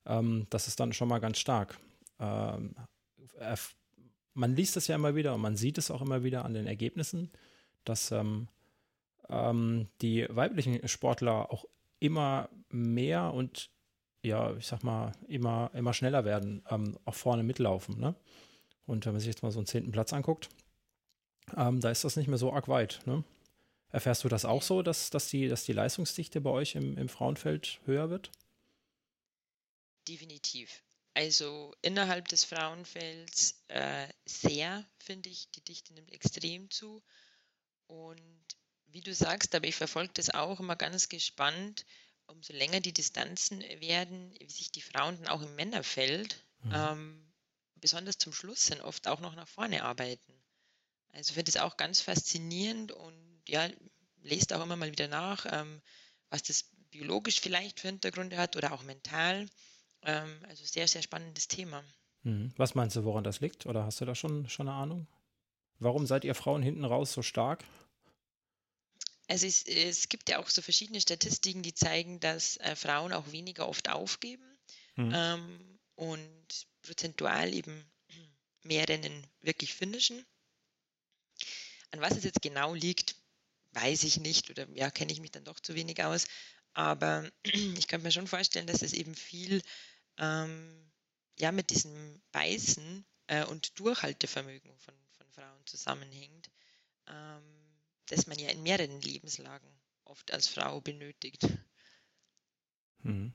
ähm, 0.07 0.47
das 0.49 0.67
ist 0.67 0.79
dann 0.79 0.93
schon 0.93 1.09
mal 1.09 1.19
ganz 1.19 1.37
stark. 1.39 1.77
Ähm, 2.19 2.75
man 4.33 4.55
liest 4.55 4.77
es 4.77 4.87
ja 4.87 4.95
immer 4.95 5.15
wieder 5.15 5.33
und 5.33 5.41
man 5.41 5.55
sieht 5.55 5.77
es 5.77 5.91
auch 5.91 6.01
immer 6.01 6.23
wieder 6.23 6.45
an 6.45 6.53
den 6.53 6.67
Ergebnissen, 6.67 7.31
dass 7.83 8.11
ähm, 8.11 8.47
die 10.01 10.27
weiblichen 10.29 10.87
Sportler 10.87 11.51
auch 11.51 11.65
immer 11.99 12.49
mehr 12.69 13.33
und 13.33 13.69
ja, 14.23 14.55
ich 14.55 14.67
sag 14.67 14.83
mal, 14.83 15.11
immer, 15.27 15.71
immer 15.73 15.93
schneller 15.93 16.25
werden, 16.25 16.63
ähm, 16.69 16.97
auch 17.05 17.15
vorne 17.15 17.43
mitlaufen. 17.43 17.99
Ne? 17.99 18.15
Und 18.85 19.05
wenn 19.05 19.13
man 19.13 19.19
sich 19.19 19.29
jetzt 19.29 19.43
mal 19.43 19.51
so 19.51 19.59
einen 19.59 19.67
zehnten 19.67 19.91
Platz 19.91 20.13
anguckt, 20.13 20.49
ähm, 21.55 21.79
da 21.79 21.89
ist 21.91 22.03
das 22.03 22.15
nicht 22.15 22.27
mehr 22.27 22.37
so 22.37 22.51
arg 22.51 22.67
weit. 22.67 23.01
Ne? 23.05 23.23
Erfährst 23.89 24.23
du 24.23 24.29
das 24.29 24.43
auch 24.43 24.61
so, 24.61 24.81
dass, 24.81 25.09
dass, 25.09 25.29
die, 25.29 25.47
dass 25.47 25.63
die 25.63 25.73
Leistungsdichte 25.73 26.41
bei 26.41 26.49
euch 26.49 26.75
im, 26.75 26.97
im 26.97 27.09
Frauenfeld 27.09 27.79
höher 27.85 28.09
wird? 28.09 28.31
Definitiv. 30.07 30.83
Also 31.13 31.73
innerhalb 31.81 32.27
des 32.27 32.43
Frauenfelds 32.43 33.63
äh, 33.69 34.07
sehr, 34.25 34.87
finde 34.99 35.29
ich, 35.29 35.49
die 35.51 35.63
Dichte 35.63 35.93
nimmt 35.93 36.11
extrem 36.11 36.69
zu. 36.69 37.03
Und 37.87 38.45
wie 38.85 39.01
du 39.01 39.13
sagst, 39.13 39.55
aber 39.55 39.67
ich 39.67 39.75
verfolge 39.75 40.13
das 40.13 40.29
auch 40.29 40.59
immer 40.59 40.75
ganz 40.75 41.09
gespannt, 41.09 41.85
umso 42.27 42.53
länger 42.53 42.81
die 42.81 42.93
Distanzen 42.93 43.61
werden, 43.61 44.35
wie 44.39 44.49
sich 44.49 44.71
die 44.71 44.81
Frauen 44.81 45.17
dann 45.17 45.27
auch 45.27 45.41
im 45.41 45.55
Männerfeld, 45.55 46.43
mhm. 46.59 46.71
ähm, 46.73 47.33
besonders 47.75 48.17
zum 48.17 48.33
Schluss 48.33 48.65
sind, 48.65 48.81
oft 48.81 49.07
auch 49.07 49.19
noch 49.19 49.35
nach 49.35 49.47
vorne 49.47 49.83
arbeiten. 49.83 50.33
Also 51.13 51.33
finde 51.33 51.49
es 51.49 51.57
auch 51.57 51.77
ganz 51.77 52.01
faszinierend 52.01 52.91
und 52.91 53.41
ja, 53.47 53.67
lest 54.21 54.53
auch 54.53 54.61
immer 54.61 54.75
mal 54.75 54.91
wieder 54.91 55.07
nach, 55.07 55.45
ähm, 55.49 55.81
was 56.29 56.43
das 56.43 56.69
biologisch 56.91 57.39
vielleicht 57.39 57.79
für 57.79 57.87
Hintergründe 57.87 58.37
hat 58.37 58.55
oder 58.55 58.73
auch 58.73 58.83
mental. 58.83 59.47
Ähm, 60.07 60.39
also 60.47 60.63
sehr, 60.65 60.87
sehr 60.87 61.01
spannendes 61.01 61.47
Thema. 61.47 61.83
Mhm. 62.23 62.51
Was 62.57 62.75
meinst 62.75 62.95
du, 62.95 63.03
woran 63.03 63.23
das 63.23 63.41
liegt? 63.41 63.65
Oder 63.65 63.83
hast 63.83 64.01
du 64.01 64.05
da 64.05 64.15
schon, 64.15 64.49
schon 64.49 64.67
eine 64.67 64.77
Ahnung? 64.77 65.07
Warum 65.79 66.07
seid 66.07 66.23
ihr 66.23 66.33
Frauen 66.33 66.63
hinten 66.63 66.85
raus 66.85 67.13
so 67.13 67.21
stark? 67.21 67.63
Also 69.27 69.45
es, 69.45 69.63
es, 69.63 70.07
gibt 70.07 70.29
ja 70.29 70.39
auch 70.39 70.49
so 70.49 70.61
verschiedene 70.61 71.01
Statistiken, 71.01 71.61
die 71.61 71.73
zeigen, 71.73 72.21
dass 72.21 72.55
äh, 72.57 72.75
Frauen 72.75 73.11
auch 73.11 73.31
weniger 73.33 73.67
oft 73.67 73.89
aufgeben 73.89 74.45
mhm. 74.95 75.11
ähm, 75.13 75.79
und 75.95 76.67
prozentual 76.81 77.53
eben 77.53 77.85
mehr 78.63 78.87
Rennen 78.87 79.27
wirklich 79.41 79.73
finishen. 79.73 80.25
An 81.91 81.99
was 81.99 82.17
es 82.17 82.23
jetzt 82.23 82.41
genau 82.41 82.73
liegt, 82.73 83.15
weiß 83.73 84.03
ich 84.03 84.17
nicht 84.17 84.49
oder 84.49 84.67
ja, 84.73 84.89
kenne 84.89 85.11
ich 85.11 85.19
mich 85.19 85.31
dann 85.31 85.43
doch 85.43 85.59
zu 85.59 85.75
wenig 85.75 86.01
aus. 86.01 86.27
Aber 86.73 87.29
ich 87.43 87.87
kann 87.87 88.01
mir 88.03 88.11
schon 88.11 88.27
vorstellen, 88.27 88.67
dass 88.67 88.81
es 88.81 88.93
eben 88.93 89.15
viel 89.15 89.61
ähm, 90.17 90.91
ja, 91.39 91.51
mit 91.51 91.69
diesem 91.69 92.21
Beißen 92.31 93.05
äh, 93.27 93.45
und 93.45 93.79
Durchhaltevermögen 93.79 94.77
von, 94.77 94.95
von 95.11 95.29
Frauen 95.29 95.65
zusammenhängt. 95.65 96.49
Ähm, 97.07 97.43
das 98.07 98.27
man 98.27 98.39
ja 98.39 98.49
in 98.49 98.63
mehreren 98.63 99.01
Lebenslagen 99.01 99.67
oft 100.05 100.31
als 100.33 100.47
Frau 100.47 100.81
benötigt. 100.81 101.47
Hm. 103.03 103.33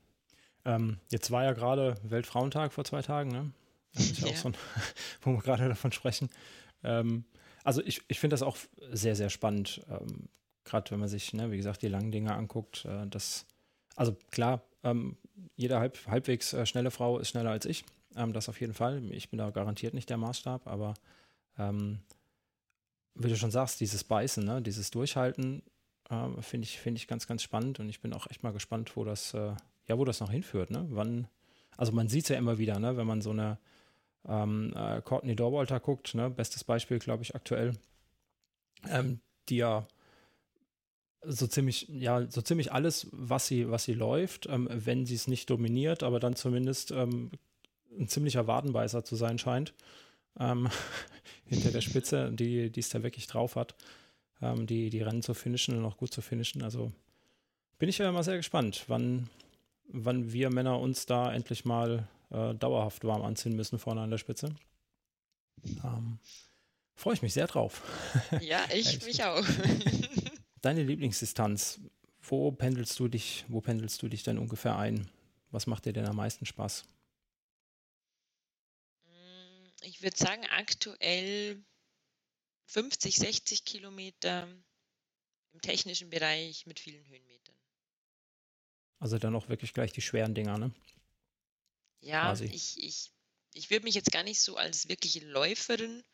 Ähm, 0.65 0.99
jetzt 1.11 1.31
war 1.31 1.45
ja 1.45 1.53
gerade 1.53 1.97
Weltfrauentag 2.03 2.73
vor 2.73 2.85
zwei 2.85 3.03
Tagen, 3.03 3.31
ne? 3.31 3.53
Das 3.95 4.05
ist 4.05 4.21
ja, 4.21 4.29
ja. 4.29 4.33
auch 4.33 4.37
so 4.37 4.49
ein, 4.49 4.57
wo 5.23 5.33
wir 5.33 5.43
gerade 5.43 5.69
davon 5.69 5.93
sprechen. 5.93 6.31
Ähm, 6.83 7.25
also 7.65 7.83
ich, 7.83 8.03
ich 8.09 8.19
finde 8.19 8.35
das 8.35 8.43
auch 8.43 8.57
sehr, 8.91 9.17
sehr 9.17 9.31
spannend, 9.31 9.83
ähm, 9.89 10.29
gerade 10.65 10.91
wenn 10.91 11.01
man 11.01 11.09
sich, 11.09 11.33
ne, 11.33 11.51
wie 11.51 11.57
gesagt, 11.57 11.83
die 11.83 11.89
langen 11.89 12.11
Dinge 12.11 12.35
anguckt. 12.35 12.85
Äh, 12.85 13.07
das, 13.09 13.47
also 13.97 14.17
klar, 14.31 14.63
ähm, 14.85 15.17
jede 15.57 15.79
halb, 15.79 15.99
halbwegs 16.07 16.53
äh, 16.53 16.67
schnelle 16.67 16.91
Frau 16.91 17.19
ist 17.19 17.29
schneller 17.29 17.51
als 17.51 17.67
ich. 17.67 17.85
Ähm, 18.17 18.33
das 18.33 18.49
auf 18.49 18.61
jeden 18.61 18.75
Fall. 18.75 19.03
Ich 19.13 19.31
bin 19.31 19.39
da 19.39 19.51
garantiert 19.51 19.95
nicht 19.95 20.11
der 20.11 20.17
Maßstab, 20.17 20.67
aber 20.67 20.95
ähm, 21.59 22.01
wie 23.15 23.29
du 23.29 23.37
schon 23.37 23.51
sagst, 23.51 23.81
dieses 23.81 24.05
Beißen, 24.05 24.45
ne, 24.45 24.63
dieses 24.63 24.91
Durchhalten, 24.91 25.63
äh, 26.11 26.41
finde 26.41 26.67
ich, 26.67 26.79
find 26.79 26.99
ich 26.99 27.07
ganz, 27.07 27.27
ganz 27.27 27.43
spannend 27.43 27.81
und 27.81 27.89
ich 27.89 28.01
bin 28.01 28.13
auch 28.13 28.29
echt 28.29 28.43
mal 28.43 28.53
gespannt, 28.53 28.97
wo 28.97 29.05
das, 29.05 29.35
äh, 29.35 29.55
ja, 29.87 29.99
wo 29.99 30.05
das 30.05 30.21
noch 30.21 30.31
hinführt. 30.31 30.71
Ne? 30.71 30.87
Wann, 30.91 31.29
also 31.77 31.93
man 31.93 32.09
sieht 32.09 32.25
es 32.25 32.29
ja 32.31 32.37
immer 32.37 32.59
wieder, 32.59 32.79
ne, 32.79 32.97
wenn 32.97 33.07
man 33.07 33.23
so 33.23 33.31
eine 33.31 33.59
ähm, 34.27 34.73
äh, 34.77 35.03
Courtney 35.03 35.37
Dorwalter 35.37 35.81
guckt, 35.81 36.15
ne, 36.15 36.31
bestes 36.31 36.65
Beispiel, 36.65 36.99
glaube 36.99 37.23
ich, 37.23 37.35
aktuell, 37.35 37.73
ähm, 38.89 39.21
die 39.49 39.57
ja 39.57 39.87
so 41.25 41.47
ziemlich, 41.47 41.89
ja, 41.89 42.29
so 42.31 42.43
ziemlich 42.43 42.73
alles, 42.73 43.07
was 43.13 43.47
sie, 43.47 43.71
was 43.71 43.85
sie 43.85 43.95
läuft, 43.95 44.47
ähm, 44.47 44.69
wenn 44.71 45.07
sie 45.07 45.15
es 45.15 45.29
nicht 45.29 45.49
dominiert, 45.51 46.03
aber 46.03 46.21
dann 46.21 46.37
zumindest 46.37 46.91
ähm, 46.91 47.31
ein 47.99 48.09
ziemlicher 48.09 48.47
Wadenbeißer 48.47 49.05
zu 49.05 49.17
sein 49.17 49.39
scheint. 49.39 49.75
Ähm, 50.39 50.69
hinter 51.45 51.71
der 51.71 51.83
Spitze, 51.83 52.33
die 52.33 52.73
es 52.75 52.89
da 52.89 53.03
wirklich 53.03 53.27
drauf 53.27 53.57
hat, 53.57 53.75
ähm, 54.41 54.67
die, 54.67 54.91
die 54.91 55.03
Rennen 55.03 55.23
zu 55.23 55.35
finishen 55.35 55.77
und 55.77 55.85
auch 55.85 55.97
gut 55.97 56.13
zu 56.13 56.23
finishen. 56.23 56.63
Also 56.63 56.93
bin 57.79 57.89
ich 57.89 57.99
ja 57.99 58.09
immer 58.09 58.23
sehr 58.23 58.37
gespannt, 58.37 58.85
wann, 58.89 59.29
wann 59.89 60.33
wir 60.33 60.51
Männer 60.51 60.81
uns 60.81 61.07
da 61.07 61.33
endlich 61.33 61.65
mal 61.65 62.09
äh, 62.31 62.55
dauerhaft 62.55 63.05
warm 63.05 63.23
anziehen 63.23 63.55
müssen 63.55 63.79
vorne 63.79 64.01
an 64.01 64.11
der 64.11 64.19
Spitze. 64.19 64.55
Ähm, 65.85 66.19
Freue 66.95 67.15
ich 67.15 67.23
mich 67.23 67.35
sehr 67.35 67.47
drauf. 67.47 67.83
Ja, 68.41 68.61
ich 68.75 69.05
mich 69.05 69.23
auch. 69.25 69.45
Deine 70.63 70.85
Lieblingsdistanz, 70.85 71.81
wo 72.21 72.53
pendelst 72.53 72.97
du 73.01 73.09
dich, 73.09 73.45
wo 73.49 73.61
pendelst 73.61 74.01
du 74.01 74.09
dich 74.09 74.23
denn 74.23 74.39
ungefähr 74.39 74.79
ein? 74.79 75.11
Was 75.51 75.67
macht 75.67 75.87
dir 75.87 75.93
denn 75.93 76.07
am 76.07 76.15
meisten 76.15 76.47
Spaß? 76.47 76.85
Mm, 79.07 79.67
ich 79.83 80.03
würde 80.03 80.17
sagen, 80.17 80.47
aktuell 80.47 81.61
50, 82.67 83.17
60 83.17 83.65
Kilometer 83.65 84.49
im 85.53 85.61
technischen 85.61 86.11
Bereich 86.11 86.65
mit 86.65 86.79
vielen 86.79 87.05
Höhenmetern. 87.09 87.57
Also 89.01 89.19
dann 89.19 89.35
auch 89.35 89.49
wirklich 89.49 89.73
gleich 89.73 89.93
die 89.93 90.01
schweren 90.01 90.33
Dinger, 90.33 90.59
ne? 90.59 90.71
Ja, 92.03 92.21
Quasi. 92.21 92.45
ich, 92.45 92.81
ich, 92.81 93.11
ich 93.53 93.69
würde 93.71 93.83
mich 93.83 93.97
jetzt 93.97 94.13
gar 94.13 94.23
nicht 94.23 94.41
so 94.41 94.57
als 94.57 94.89
wirkliche 94.89 95.27
Läuferin 95.27 96.05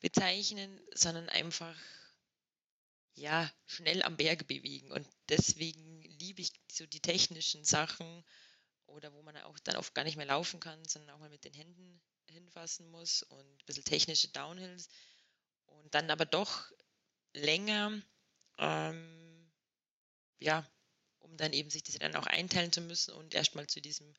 bezeichnen, 0.00 0.80
sondern 0.92 1.28
einfach 1.28 1.76
ja, 3.14 3.50
schnell 3.66 4.02
am 4.02 4.16
Berg 4.16 4.46
bewegen. 4.46 4.90
Und 4.90 5.06
deswegen 5.28 6.02
liebe 6.02 6.42
ich 6.42 6.52
so 6.70 6.86
die 6.86 7.00
technischen 7.00 7.64
Sachen 7.64 8.24
oder 8.86 9.12
wo 9.12 9.22
man 9.22 9.36
auch 9.38 9.58
dann 9.60 9.76
oft 9.76 9.94
gar 9.94 10.04
nicht 10.04 10.16
mehr 10.16 10.26
laufen 10.26 10.60
kann, 10.60 10.84
sondern 10.84 11.14
auch 11.14 11.20
mal 11.20 11.30
mit 11.30 11.44
den 11.44 11.54
Händen 11.54 12.00
hinfassen 12.28 12.90
muss 12.90 13.22
und 13.22 13.38
ein 13.40 13.66
bisschen 13.66 13.84
technische 13.84 14.28
Downhills. 14.28 14.88
Und 15.66 15.94
dann 15.94 16.10
aber 16.10 16.26
doch 16.26 16.70
länger, 17.32 18.00
ähm, 18.58 19.50
ja, 20.40 20.68
um 21.20 21.36
dann 21.36 21.52
eben 21.52 21.70
sich 21.70 21.82
das 21.82 21.96
dann 21.96 22.16
auch 22.16 22.26
einteilen 22.26 22.72
zu 22.72 22.80
müssen 22.80 23.14
und 23.14 23.34
erstmal 23.34 23.66
zu 23.66 23.80
diesem 23.80 24.14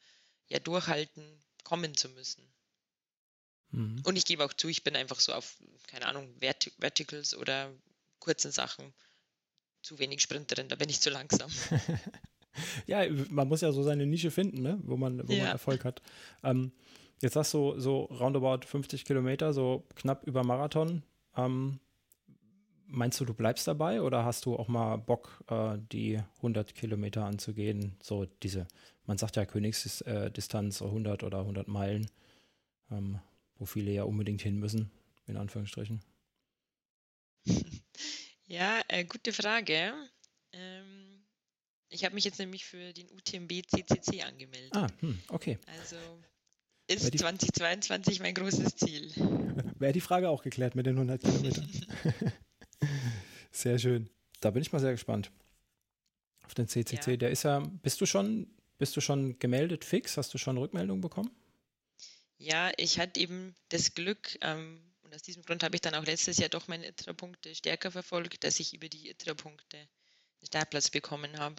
ja, 0.48 0.60
Durchhalten 0.60 1.44
kommen 1.64 1.96
zu 1.96 2.10
müssen. 2.10 2.52
Mhm. 3.70 4.02
Und 4.06 4.16
ich 4.16 4.26
gebe 4.26 4.44
auch 4.46 4.54
zu, 4.54 4.68
ich 4.68 4.84
bin 4.84 4.96
einfach 4.96 5.20
so 5.20 5.34
auf, 5.34 5.58
keine 5.88 6.08
Ahnung, 6.08 6.34
Vert 6.40 6.72
Verticals 6.80 7.36
oder 7.36 7.74
kurzen 8.26 8.52
Sachen 8.52 8.94
zu 9.84 10.00
wenig 10.00 10.22
Sprinterin, 10.22 10.68
da 10.68 10.76
bin 10.76 10.90
ich 10.90 11.00
zu 11.00 11.12
langsam. 11.12 11.50
ja, 12.88 13.04
man 13.30 13.48
muss 13.48 13.62
ja 13.62 13.72
so 13.72 13.84
seine 13.84 14.08
Nische 14.08 14.32
finden, 14.32 14.64
ne? 14.64 14.80
wo, 14.84 14.98
man, 14.98 15.28
wo 15.28 15.32
ja. 15.32 15.44
man 15.44 15.52
Erfolg 15.52 15.86
hat. 15.86 16.02
Ähm, 16.44 16.72
jetzt 17.22 17.34
sagst 17.34 17.54
du 17.54 17.80
so 17.80 18.06
roundabout 18.06 18.66
50 18.66 19.06
Kilometer, 19.06 19.54
so 19.54 19.86
knapp 19.96 20.26
über 20.26 20.44
Marathon. 20.44 21.04
Ähm, 21.38 21.80
meinst 22.88 23.20
du, 23.20 23.26
du 23.26 23.36
bleibst 23.36 23.68
dabei 23.68 24.02
oder 24.02 24.26
hast 24.26 24.48
du 24.48 24.56
auch 24.56 24.68
mal 24.68 24.98
Bock, 24.98 25.44
äh, 25.50 25.78
die 25.92 26.20
100 26.38 26.74
Kilometer 26.74 27.24
anzugehen? 27.24 27.96
So 28.02 28.26
diese, 28.42 28.68
man 29.06 29.20
sagt 29.20 29.36
ja 29.36 29.46
Königsdistanz, 29.46 30.82
100 30.82 31.22
oder 31.24 31.42
100 31.42 31.68
Meilen, 31.68 32.10
ähm, 32.90 33.20
wo 33.60 33.66
viele 33.66 33.92
ja 33.92 34.04
unbedingt 34.04 34.42
hin 34.42 34.58
müssen, 34.58 34.90
in 35.28 35.38
Anführungsstrichen. 35.38 36.02
Ja, 38.48 38.82
äh, 38.88 39.06
gute 39.06 39.34
Frage. 39.34 39.94
Ähm, 40.52 41.26
ich 41.90 42.06
habe 42.06 42.16
mich 42.16 42.24
jetzt 42.24 42.40
nämlich 42.40 42.66
für 42.66 42.94
den 42.94 43.10
UTMB 43.12 43.64
CCC 43.68 44.24
angemeldet. 44.24 44.76
Ah, 44.76 44.88
hm, 45.00 45.20
okay. 45.30 45.58
Also 45.80 45.96
ist 46.88 47.14
die, 47.14 47.18
2022 47.18 48.20
mein 48.20 48.36
großes 48.36 48.76
Ziel. 48.76 49.12
Wäre 49.80 49.94
die 49.94 50.02
Frage 50.02 50.30
auch 50.30 50.44
geklärt 50.44 50.76
mit 50.76 50.86
den 50.86 50.96
100 50.96 51.22
Kilometern. 51.22 51.70
sehr 53.52 53.80
schön. 53.80 54.10
Da 54.40 54.52
bin 54.52 54.62
ich 54.62 54.72
mal 54.72 54.80
sehr 54.80 54.92
gespannt. 54.92 55.32
Auf 56.44 56.54
den 56.54 56.68
CCC, 56.68 57.12
ja. 57.12 57.18
der 57.18 57.32
ist 57.32 57.44
ja, 57.44 57.60
bist 57.82 58.00
du 58.02 58.06
schon, 58.06 58.48
bist 58.78 58.96
du 58.96 59.02
schon 59.02 59.40
gemeldet 59.40 59.84
fix? 59.84 60.18
Hast 60.18 60.34
du 60.34 60.38
schon 60.38 60.58
Rückmeldung 60.58 61.02
bekommen? 61.02 61.32
Ja, 62.38 62.72
ich 62.78 63.00
hatte 63.00 63.20
eben 63.20 63.56
das 63.70 63.96
Glück, 63.96 64.38
ähm, 64.42 64.80
aus 65.16 65.22
diesem 65.22 65.44
Grund 65.44 65.64
habe 65.64 65.76
ich 65.76 65.82
dann 65.82 65.96
auch 65.96 66.06
letztes 66.06 66.38
Jahr 66.38 66.50
doch 66.50 66.68
meine 66.68 66.88
ITRA-Punkte 66.88 67.56
stärker 67.56 67.92
verfolgt, 67.92 68.44
dass 68.44 68.60
ich 68.60 68.74
über 68.74 68.90
die 68.90 69.10
ITRA-Punkte 69.10 69.78
einen 69.78 69.88
Startplatz 70.48 70.90
bekommen 70.90 71.40
habe 71.40 71.56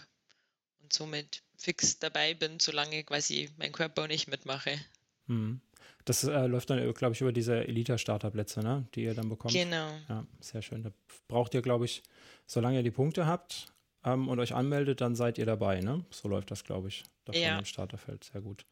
und 0.83 0.93
somit 0.93 1.43
fix 1.57 1.99
dabei 1.99 2.35
bin, 2.35 2.61
solange 2.61 3.03
quasi 3.05 3.51
mein 3.57 3.73
Körper 3.73 4.07
nicht 4.07 4.29
mitmache. 4.29 4.79
Hm. 5.27 5.61
Das 6.05 6.23
äh, 6.23 6.47
läuft 6.47 6.71
dann, 6.71 6.95
glaube 6.95 7.15
ich, 7.15 7.21
über 7.21 7.33
diese 7.33 7.67
Elite-Starterplätze, 7.67 8.61
ne? 8.61 8.87
die 8.95 9.03
ihr 9.03 9.15
dann 9.15 9.29
bekommt. 9.29 9.53
Genau. 9.53 9.91
Ja, 10.09 10.25
sehr 10.41 10.63
schön. 10.63 10.85
Da 10.85 10.93
braucht 11.27 11.53
ihr, 11.55 11.63
glaube 11.63 11.85
ich, 11.85 12.05
solange 12.47 12.77
ihr 12.77 12.85
die 12.85 12.93
Punkte 12.93 13.27
habt 13.27 13.73
ähm, 14.05 14.29
und 14.29 14.39
euch 14.39 14.55
anmeldet, 14.55 15.01
dann 15.01 15.17
seid 15.17 15.37
ihr 15.39 15.47
dabei. 15.47 15.81
Ne? 15.81 16.05
So 16.11 16.29
läuft 16.29 16.53
das, 16.53 16.63
glaube 16.63 16.89
ich, 16.89 17.03
davon 17.25 17.43
ja. 17.43 17.59
im 17.59 17.65
Starterfeld. 17.65 18.23
Sehr 18.23 18.41
gut. 18.41 18.65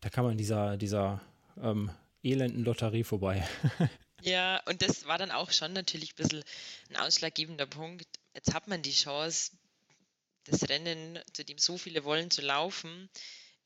Da 0.00 0.08
kann 0.08 0.24
man 0.24 0.38
dieser, 0.38 0.78
dieser 0.78 1.20
ähm, 1.60 1.90
elenden 2.22 2.64
Lotterie 2.64 3.04
vorbei. 3.04 3.46
Ja, 4.22 4.62
und 4.66 4.82
das 4.82 5.06
war 5.06 5.18
dann 5.18 5.32
auch 5.32 5.50
schon 5.50 5.72
natürlich 5.72 6.12
ein 6.12 6.22
bisschen 6.22 6.44
ein 6.90 6.96
ausschlaggebender 6.96 7.66
Punkt. 7.66 8.06
Jetzt 8.34 8.54
hat 8.54 8.68
man 8.68 8.80
die 8.82 8.92
Chance, 8.92 9.50
das 10.44 10.68
Rennen, 10.68 11.18
zu 11.32 11.44
dem 11.44 11.58
so 11.58 11.76
viele 11.76 12.04
wollen, 12.04 12.30
zu 12.30 12.40
laufen. 12.40 13.10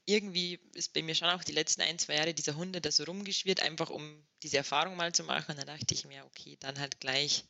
Irgendwie 0.06 0.58
ist 0.72 0.94
bei 0.94 1.02
mir 1.02 1.14
schon 1.14 1.28
auch 1.28 1.44
die 1.44 1.52
letzten 1.52 1.82
ein, 1.82 1.98
zwei 1.98 2.14
Jahre 2.14 2.32
dieser 2.32 2.56
Hunde 2.56 2.80
da 2.80 2.90
so 2.90 3.04
rumgeschwirrt, 3.04 3.60
einfach 3.60 3.90
um 3.90 4.24
diese 4.42 4.56
Erfahrung 4.56 4.96
mal 4.96 5.12
zu 5.12 5.24
machen. 5.24 5.52
Und 5.52 5.58
dann 5.58 5.66
dachte 5.66 5.92
ich 5.92 6.06
mir, 6.06 6.24
okay, 6.24 6.56
dann 6.60 6.78
halt 6.78 7.00
gleich 7.00 7.44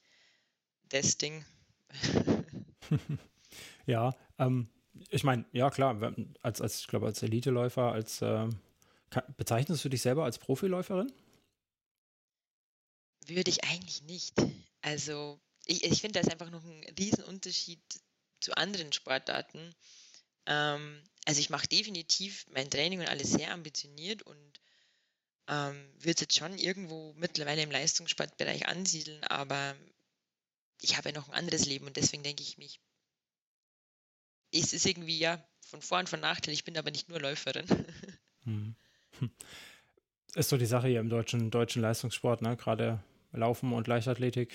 das 0.89 1.17
Ding. 1.17 1.45
ja, 3.87 4.17
ähm, 4.39 4.69
ich 5.11 5.23
meine, 5.23 5.45
ja 5.53 5.71
klar, 5.71 6.13
als, 6.43 6.61
als 6.61 6.81
ich 6.81 6.89
glaube, 6.89 7.07
als 7.07 7.23
Eliteläufer, 7.23 7.93
als 7.93 8.21
äh, 8.21 8.49
bezeichnest 9.37 9.85
du 9.85 9.89
dich 9.89 10.03
selber 10.03 10.25
als 10.25 10.39
Profiläuferin? 10.39 11.13
Würde 13.27 13.51
ich 13.51 13.65
eigentlich 13.65 14.03
nicht. 14.03 14.35
Also 14.83 15.41
ich, 15.65 15.85
ich 15.85 16.01
finde, 16.01 16.21
da 16.21 16.21
ist 16.21 16.33
einfach 16.33 16.51
noch 16.51 16.65
ein 16.65 16.85
Riesenunterschied 16.99 17.81
zu 18.41 18.57
anderen 18.57 18.93
Sportarten. 18.93 19.75
Ähm, 20.47 21.03
also 21.25 21.41
ich 21.41 21.51
mache 21.51 21.67
definitiv 21.67 22.47
mein 22.51 22.71
Training 22.71 23.01
und 23.01 23.09
alles 23.09 23.33
sehr 23.33 23.53
ambitioniert 23.53 24.23
und 24.23 24.61
ähm, 25.49 25.93
würde 25.99 26.23
jetzt 26.23 26.37
schon 26.37 26.59
irgendwo 26.59 27.13
mittlerweile 27.15 27.63
im 27.63 27.71
Leistungssportbereich 27.71 28.69
ansiedeln, 28.69 29.23
aber 29.25 29.77
ich 30.83 30.97
habe 30.97 31.11
ja 31.11 31.15
noch 31.15 31.29
ein 31.29 31.35
anderes 31.35 31.67
Leben 31.67 31.87
und 31.87 31.97
deswegen 31.97 32.23
denke 32.23 32.43
ich 32.43 32.59
mich, 32.59 32.81
es 34.53 34.73
ist 34.73 34.87
irgendwie 34.87 35.19
ja 35.19 35.45
von 35.61 35.83
Vor- 35.83 35.99
und 35.99 36.09
von 36.09 36.21
Nachteil, 36.21 36.55
ich 36.55 36.65
bin 36.65 36.79
aber 36.79 36.91
nicht 36.91 37.09
nur 37.09 37.21
Läuferin. 37.21 37.67
Hm. 38.45 38.77
Ist 40.35 40.51
so 40.51 40.57
die 40.57 40.67
Sache 40.67 40.89
hier 40.89 41.01
im 41.01 41.09
deutschen, 41.09 41.51
deutschen 41.51 41.81
Leistungssport, 41.81 42.43
ne? 42.43 42.57
gerade 42.57 43.03
Laufen 43.37 43.73
und 43.73 43.87
Leichtathletik. 43.87 44.53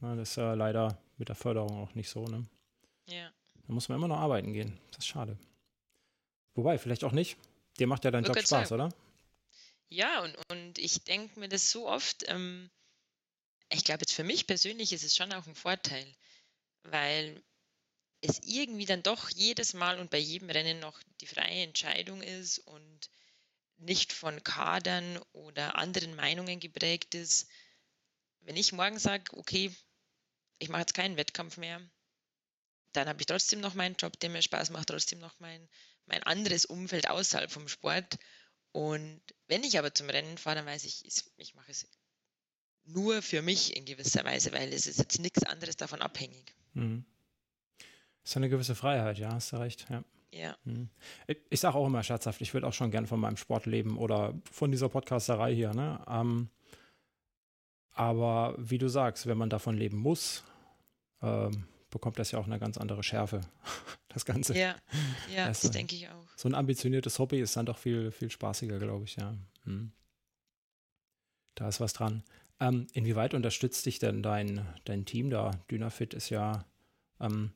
Ne, 0.00 0.16
das 0.16 0.30
ist 0.30 0.36
ja 0.36 0.54
leider 0.54 0.98
mit 1.18 1.28
der 1.28 1.36
Förderung 1.36 1.82
auch 1.82 1.94
nicht 1.94 2.08
so. 2.08 2.24
Ne? 2.24 2.46
Ja. 3.08 3.30
Da 3.66 3.72
muss 3.72 3.88
man 3.88 3.98
immer 3.98 4.08
noch 4.08 4.18
arbeiten 4.18 4.52
gehen. 4.52 4.78
Das 4.88 4.98
ist 4.98 5.06
schade. 5.06 5.38
Wobei, 6.54 6.78
vielleicht 6.78 7.04
auch 7.04 7.12
nicht. 7.12 7.36
Dir 7.78 7.86
macht 7.86 8.04
ja 8.04 8.10
dein 8.10 8.24
Job 8.24 8.38
Spaß, 8.38 8.68
sagen. 8.68 8.82
oder? 8.82 8.94
Ja, 9.88 10.22
und, 10.22 10.36
und 10.50 10.78
ich 10.78 11.04
denke 11.04 11.38
mir 11.38 11.48
das 11.48 11.70
so 11.70 11.88
oft, 11.88 12.24
ähm, 12.28 12.70
ich 13.70 13.84
glaube 13.84 14.02
jetzt 14.02 14.12
für 14.12 14.24
mich 14.24 14.46
persönlich 14.46 14.92
ist 14.92 15.04
es 15.04 15.16
schon 15.16 15.32
auch 15.32 15.46
ein 15.46 15.54
Vorteil, 15.54 16.06
weil 16.84 17.42
es 18.20 18.40
irgendwie 18.44 18.86
dann 18.86 19.02
doch 19.02 19.30
jedes 19.30 19.74
Mal 19.74 19.98
und 19.98 20.10
bei 20.10 20.18
jedem 20.18 20.50
Rennen 20.50 20.80
noch 20.80 21.00
die 21.20 21.26
freie 21.26 21.62
Entscheidung 21.64 22.22
ist 22.22 22.58
und 22.58 23.10
nicht 23.76 24.12
von 24.12 24.42
Kadern 24.42 25.20
oder 25.32 25.76
anderen 25.76 26.14
Meinungen 26.14 26.60
geprägt 26.60 27.14
ist, 27.14 27.48
wenn 28.44 28.56
ich 28.56 28.72
morgen 28.72 28.98
sage, 28.98 29.36
okay, 29.36 29.72
ich 30.58 30.68
mache 30.68 30.80
jetzt 30.80 30.94
keinen 30.94 31.16
Wettkampf 31.16 31.56
mehr, 31.56 31.80
dann 32.92 33.08
habe 33.08 33.20
ich 33.20 33.26
trotzdem 33.26 33.60
noch 33.60 33.74
meinen 33.74 33.96
Job, 33.96 34.18
der 34.20 34.30
mir 34.30 34.42
Spaß 34.42 34.70
macht, 34.70 34.88
trotzdem 34.88 35.18
noch 35.18 35.38
mein, 35.40 35.68
mein 36.06 36.22
anderes 36.22 36.64
Umfeld 36.64 37.08
außerhalb 37.08 37.50
vom 37.50 37.68
Sport. 37.68 38.18
Und 38.72 39.20
wenn 39.48 39.64
ich 39.64 39.78
aber 39.78 39.92
zum 39.94 40.08
Rennen 40.08 40.38
fahre, 40.38 40.56
dann 40.56 40.66
weiß 40.66 40.84
ich, 40.84 41.04
ich 41.36 41.54
mache 41.54 41.70
es 41.70 41.88
nur 42.84 43.22
für 43.22 43.42
mich 43.42 43.76
in 43.76 43.84
gewisser 43.84 44.24
Weise, 44.24 44.52
weil 44.52 44.72
es 44.72 44.86
ist 44.86 44.98
jetzt 44.98 45.18
nichts 45.18 45.42
anderes 45.44 45.76
davon 45.76 46.02
abhängig. 46.02 46.54
Mhm. 46.74 47.04
Ist 48.22 48.36
eine 48.36 48.48
gewisse 48.48 48.74
Freiheit, 48.74 49.18
ja, 49.18 49.32
hast 49.32 49.52
du 49.52 49.56
recht. 49.56 49.86
Ja. 49.90 50.04
Ja. 50.32 50.56
Mhm. 50.64 50.88
Ich 51.48 51.60
sage 51.60 51.76
auch 51.76 51.86
immer 51.86 52.02
scherzhaft, 52.02 52.40
ich 52.40 52.52
würde 52.54 52.66
auch 52.66 52.72
schon 52.72 52.90
gern 52.90 53.06
von 53.06 53.20
meinem 53.20 53.36
Sport 53.36 53.66
leben 53.66 53.96
oder 53.98 54.34
von 54.50 54.72
dieser 54.72 54.88
Podcasterei 54.88 55.54
hier. 55.54 55.72
Ne? 55.72 56.04
Ähm, 56.08 56.50
aber 57.94 58.54
wie 58.58 58.78
du 58.78 58.88
sagst, 58.88 59.26
wenn 59.26 59.38
man 59.38 59.50
davon 59.50 59.76
leben 59.76 59.96
muss, 59.98 60.44
ähm, 61.22 61.64
bekommt 61.90 62.18
das 62.18 62.32
ja 62.32 62.38
auch 62.38 62.46
eine 62.46 62.58
ganz 62.58 62.76
andere 62.76 63.02
Schärfe. 63.02 63.40
Das 64.14 64.24
Ganze. 64.24 64.56
Ja, 64.56 64.76
ja 65.34 65.48
das, 65.48 65.62
das 65.62 65.72
denke 65.72 65.96
ich 65.96 66.08
auch. 66.08 66.28
So 66.36 66.48
ein 66.48 66.54
ambitioniertes 66.54 67.18
Hobby 67.18 67.40
ist 67.40 67.56
dann 67.56 67.66
doch 67.66 67.78
viel, 67.78 68.12
viel 68.12 68.30
spaßiger, 68.30 68.78
glaube 68.78 69.06
ich, 69.06 69.16
ja. 69.16 69.34
Hm. 69.64 69.90
Da 71.56 71.66
ist 71.66 71.80
was 71.80 71.94
dran. 71.94 72.22
Ähm, 72.60 72.86
inwieweit 72.92 73.34
unterstützt 73.34 73.84
dich 73.86 73.98
denn 73.98 74.22
dein, 74.22 74.64
dein 74.84 75.04
Team 75.04 75.30
da? 75.30 75.50
Dynafit 75.68 76.14
ist 76.14 76.30
ja, 76.30 76.64
ähm, 77.18 77.50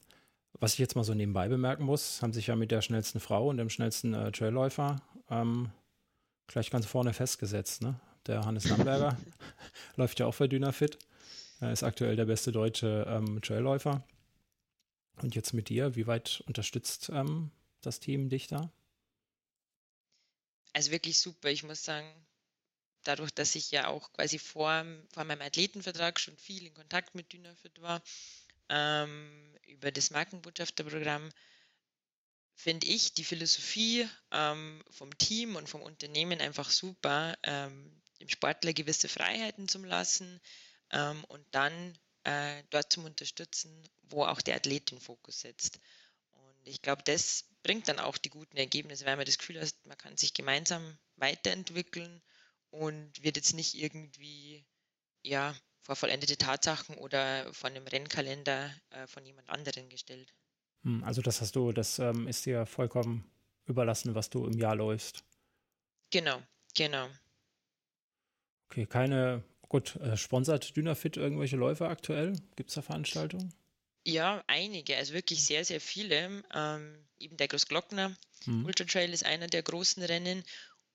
was 0.59 0.73
ich 0.73 0.79
jetzt 0.81 0.97
mal 0.97 1.05
so 1.05 1.15
nebenbei 1.15 1.49
bemerken 1.49 1.85
muss, 1.85 2.23
haben 2.23 2.33
sich 2.33 2.49
ja 2.49 2.57
mit 2.57 2.73
der 2.73 2.83
schnellsten 2.83 3.21
Frau 3.21 3.49
und 3.49 3.57
dem 3.59 3.71
schnellsten 3.71 4.13
äh, 4.13 4.33
Trailläufer 4.33 4.97
ähm, 5.31 5.71
gleich 6.49 6.71
ganz 6.71 6.87
vorne 6.87 7.13
festgesetzt. 7.13 7.83
Ne? 7.83 8.01
Der 8.29 8.45
Hannes 8.45 8.69
Lamberger 8.69 9.17
läuft 9.97 10.21
ja 10.21 10.27
auch 10.27 10.33
für 10.33 10.49
Dynafit. 10.49 10.99
Er 11.61 11.73
ist 11.73 11.83
aktuell 11.83 12.15
der 12.15 12.27
beste 12.27 12.53
deutsche 12.53 13.07
ähm, 13.09 13.41
Trailläufer. 13.41 14.07
Und 15.23 15.35
jetzt 15.35 15.55
mit 15.55 15.71
dir, 15.71 15.97
wie 15.97 16.07
weit 16.07 16.43
unterstützt 16.47 17.11
ähm, 17.13 17.51
das 17.81 18.01
Team 18.01 18.29
dich 18.29 18.47
da? 18.47 18.71
Also 20.75 20.91
wirklich 20.91 21.19
super. 21.19 21.49
Ich 21.49 21.65
muss 21.65 21.83
sagen, 21.83 22.07
dadurch, 23.03 23.33
dass 23.33 23.55
ich 23.55 23.71
ja 23.71 23.89
auch 23.89 24.13
quasi 24.13 24.39
vor, 24.39 24.85
vor 25.11 25.25
meinem 25.25 25.43
Athletenvertrag 25.43 26.21
schon 26.21 26.37
viel 26.37 26.67
in 26.67 26.75
Kontakt 26.75 27.15
mit 27.15 27.33
Dynafit 27.33 27.81
war, 27.81 28.03
ähm, 28.69 29.57
über 29.67 29.91
das 29.91 30.11
Markenbotschafterprogramm, 30.11 31.31
finde 32.55 32.87
ich 32.87 33.15
die 33.15 33.25
Philosophie 33.25 34.07
ähm, 34.33 34.85
vom 34.91 35.17
Team 35.17 35.57
und 35.57 35.69
vom 35.69 35.81
Unternehmen 35.81 36.41
einfach 36.41 36.69
super, 36.69 37.39
ähm, 37.43 37.91
dem 38.21 38.29
Sportler 38.29 38.73
gewisse 38.73 39.09
Freiheiten 39.09 39.69
zu 39.69 39.79
lassen 39.85 40.41
ähm, 40.91 41.25
und 41.25 41.45
dann 41.53 41.97
äh, 42.25 42.63
dort 42.71 42.93
zum 42.93 43.05
Unterstützen, 43.05 43.83
wo 44.03 44.25
auch 44.25 44.41
der 44.41 44.57
Athlet 44.57 44.91
den 44.91 45.01
Fokus 45.01 45.41
setzt. 45.41 45.81
Und 46.33 46.67
ich 46.67 46.83
glaube, 46.83 47.03
das 47.05 47.45
bringt 47.63 47.89
dann 47.89 47.99
auch 47.99 48.19
die 48.19 48.31
guten 48.31 48.57
Ergebnisse, 48.57 49.07
weil 49.07 49.17
man 49.17 49.27
das 49.27 49.39
Gefühl 49.39 49.61
hat, 49.61 49.75
man 49.85 49.99
kann 49.99 50.17
sich 50.17 50.35
gemeinsam 50.35 50.99
weiterentwickeln 51.17 52.23
und 52.71 53.23
wird 53.23 53.37
jetzt 53.37 53.55
nicht 53.55 53.75
irgendwie 53.75 54.65
ja, 55.23 55.55
vor 55.83 55.97
vollendete 55.97 56.37
Tatsachen 56.37 56.97
oder 56.97 57.53
von 57.55 57.71
einem 57.71 57.87
Rennkalender 57.87 58.71
äh, 58.91 59.07
von 59.07 59.25
jemand 59.25 59.49
anderen 59.49 59.89
gestellt. 59.89 60.35
Hm, 60.83 61.03
also 61.05 61.23
das 61.23 61.41
hast 61.41 61.57
du, 61.57 61.73
das 61.73 61.99
ähm, 61.99 62.29
ist 62.29 62.47
dir 62.47 62.67
vollkommen 62.67 63.31
überlassen, 63.67 64.15
was 64.15 64.31
du 64.31 64.47
im 64.47 64.59
Jahr 64.59 64.77
läufst. 64.77 65.25
Genau, 66.11 66.43
genau. 66.75 67.09
Okay, 68.71 68.87
keine 68.87 69.43
Gut, 69.69 69.97
äh, 69.97 70.17
sponsert 70.17 70.77
Dynafit 70.77 71.17
irgendwelche 71.17 71.57
Läufer 71.57 71.91
aktuell? 71.91 72.33
Gibt 72.57 72.71
es 72.71 72.75
da 72.75 72.83
Veranstaltungen? 72.83 73.53
Ja, 74.07 74.43
einige, 74.47 74.97
also 74.97 75.13
wirklich 75.13 75.45
sehr, 75.45 75.65
sehr 75.65 75.81
viele. 75.81 76.43
Ähm, 76.55 77.05
eben 77.19 77.37
der 77.37 77.49
Großglockner 77.49 78.17
hm. 78.45 78.65
Ultra 78.65 78.85
Trail 78.85 79.13
ist 79.13 79.27
einer 79.27 79.47
der 79.47 79.63
großen 79.63 80.03
Rennen. 80.03 80.43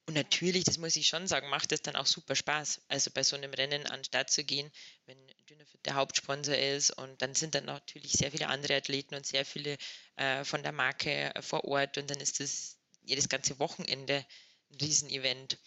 Und 0.05 0.15
natürlich, 0.15 0.63
das 0.63 0.79
muss 0.79 0.95
ich 0.95 1.07
schon 1.07 1.27
sagen, 1.27 1.49
macht 1.49 1.71
es 1.71 1.81
dann 1.81 1.95
auch 1.95 2.07
super 2.07 2.35
Spaß, 2.35 2.81
also 2.89 3.09
bei 3.13 3.23
so 3.23 3.37
einem 3.37 3.53
Rennen 3.53 3.85
an 3.85 3.99
den 3.99 4.03
Start 4.03 4.31
zu 4.31 4.43
gehen, 4.43 4.69
wenn 5.05 5.17
Dynafit 5.49 5.85
der 5.85 5.93
Hauptsponsor 5.93 6.55
ist. 6.55 6.91
Und 6.91 7.21
dann 7.21 7.35
sind 7.35 7.55
dann 7.55 7.65
natürlich 7.65 8.13
sehr 8.13 8.31
viele 8.31 8.47
andere 8.47 8.75
Athleten 8.75 9.15
und 9.15 9.25
sehr 9.25 9.45
viele 9.45 9.77
äh, 10.15 10.43
von 10.43 10.63
der 10.63 10.71
Marke 10.71 11.31
vor 11.41 11.63
Ort. 11.65 11.97
Und 11.99 12.09
dann 12.09 12.19
ist 12.19 12.39
das 12.39 12.77
jedes 13.03 13.29
ganze 13.29 13.59
Wochenende 13.59 14.25
ein 14.71 14.77
Riesenevent. 14.81 15.57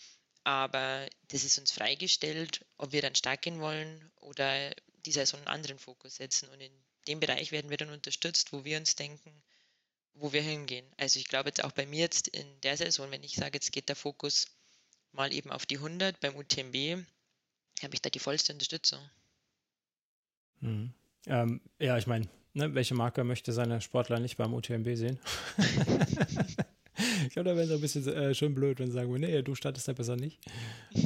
Aber 0.47 1.09
das 1.26 1.42
ist 1.42 1.59
uns 1.59 1.72
freigestellt, 1.72 2.64
ob 2.78 2.92
wir 2.92 3.03
dann 3.03 3.16
stark 3.16 3.42
gehen 3.42 3.59
wollen 3.59 4.12
oder 4.20 4.70
die 5.05 5.11
Saison 5.11 5.40
einen 5.40 5.49
anderen 5.49 5.80
Fokus 5.80 6.14
setzen. 6.14 6.49
Und 6.51 6.61
in 6.61 6.70
dem 7.09 7.18
Bereich 7.18 7.51
werden 7.51 7.68
wir 7.68 7.76
dann 7.76 7.90
unterstützt, 7.90 8.53
wo 8.53 8.64
wir 8.64 8.78
uns 8.78 8.94
denken, 8.94 9.32
wo 10.14 10.32
wir 10.32 10.42
hingehen. 10.42 10.86
Also 10.99 11.18
ich 11.18 11.26
glaube 11.26 11.49
jetzt 11.49 11.64
auch 11.64 11.72
bei 11.72 11.84
mir 11.84 11.99
jetzt 11.99 12.28
in 12.28 12.47
der 12.61 12.76
Saison, 12.76 13.11
wenn 13.11 13.24
ich 13.24 13.34
sage, 13.34 13.55
jetzt 13.55 13.72
geht 13.72 13.88
der 13.88 13.97
Fokus 13.97 14.47
mal 15.11 15.34
eben 15.34 15.51
auf 15.51 15.66
die 15.66 15.78
100 15.78 16.20
beim 16.20 16.36
UTMB, 16.36 17.05
habe 17.82 17.94
ich 17.94 18.03
da 18.03 18.09
die 18.09 18.20
vollste 18.20 18.53
Unterstützung. 18.53 19.01
Mhm. 20.61 20.94
Ähm, 21.26 21.61
ja, 21.80 21.99
ich 21.99 22.07
meine, 22.07 22.28
ne, 22.55 22.72
welche 22.72 22.94
Marke 22.94 23.24
möchte 23.24 23.53
seine 23.53 23.80
Sportler 23.80 24.20
nicht 24.20 24.36
beim 24.36 24.55
UTMB 24.55 24.94
sehen? 24.94 25.18
ich 27.26 27.30
glaube, 27.30 27.51
da 27.51 27.57
wäre 27.57 27.66
es 27.66 27.70
ein 27.70 27.80
bisschen 27.80 28.07
äh, 28.09 28.34
schön 28.34 28.55
blöd, 28.55 28.78
wenn 28.78 28.86
sie 28.88 28.94
sagen, 28.94 29.12
nee, 29.14 29.42
du 29.42 29.55
startest 29.55 29.86
ja 29.86 29.92
besser 29.92 30.16
nicht. 30.16 30.38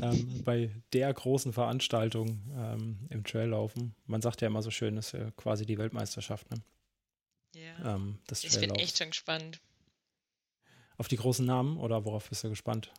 Ähm, 0.02 0.42
bei 0.44 0.70
der 0.92 1.12
großen 1.12 1.52
Veranstaltung 1.52 2.40
ähm, 2.56 3.00
im 3.10 3.24
Traillaufen, 3.24 3.94
man 4.06 4.22
sagt 4.22 4.40
ja 4.40 4.46
immer 4.46 4.62
so 4.62 4.70
schön, 4.70 4.96
das 4.96 5.06
ist 5.06 5.12
ja 5.20 5.30
quasi 5.32 5.66
die 5.66 5.76
Weltmeisterschaft, 5.76 6.48
ne? 6.50 6.62
Ja. 7.54 7.96
Ähm, 7.96 8.18
das 8.28 8.44
ich 8.44 8.58
bin 8.58 8.70
echt 8.76 8.96
schon 8.96 9.10
gespannt. 9.10 9.60
Auf 10.96 11.08
die 11.08 11.16
großen 11.16 11.44
Namen 11.44 11.76
oder 11.76 12.04
worauf 12.04 12.28
bist 12.28 12.44
du 12.44 12.48
gespannt? 12.48 12.92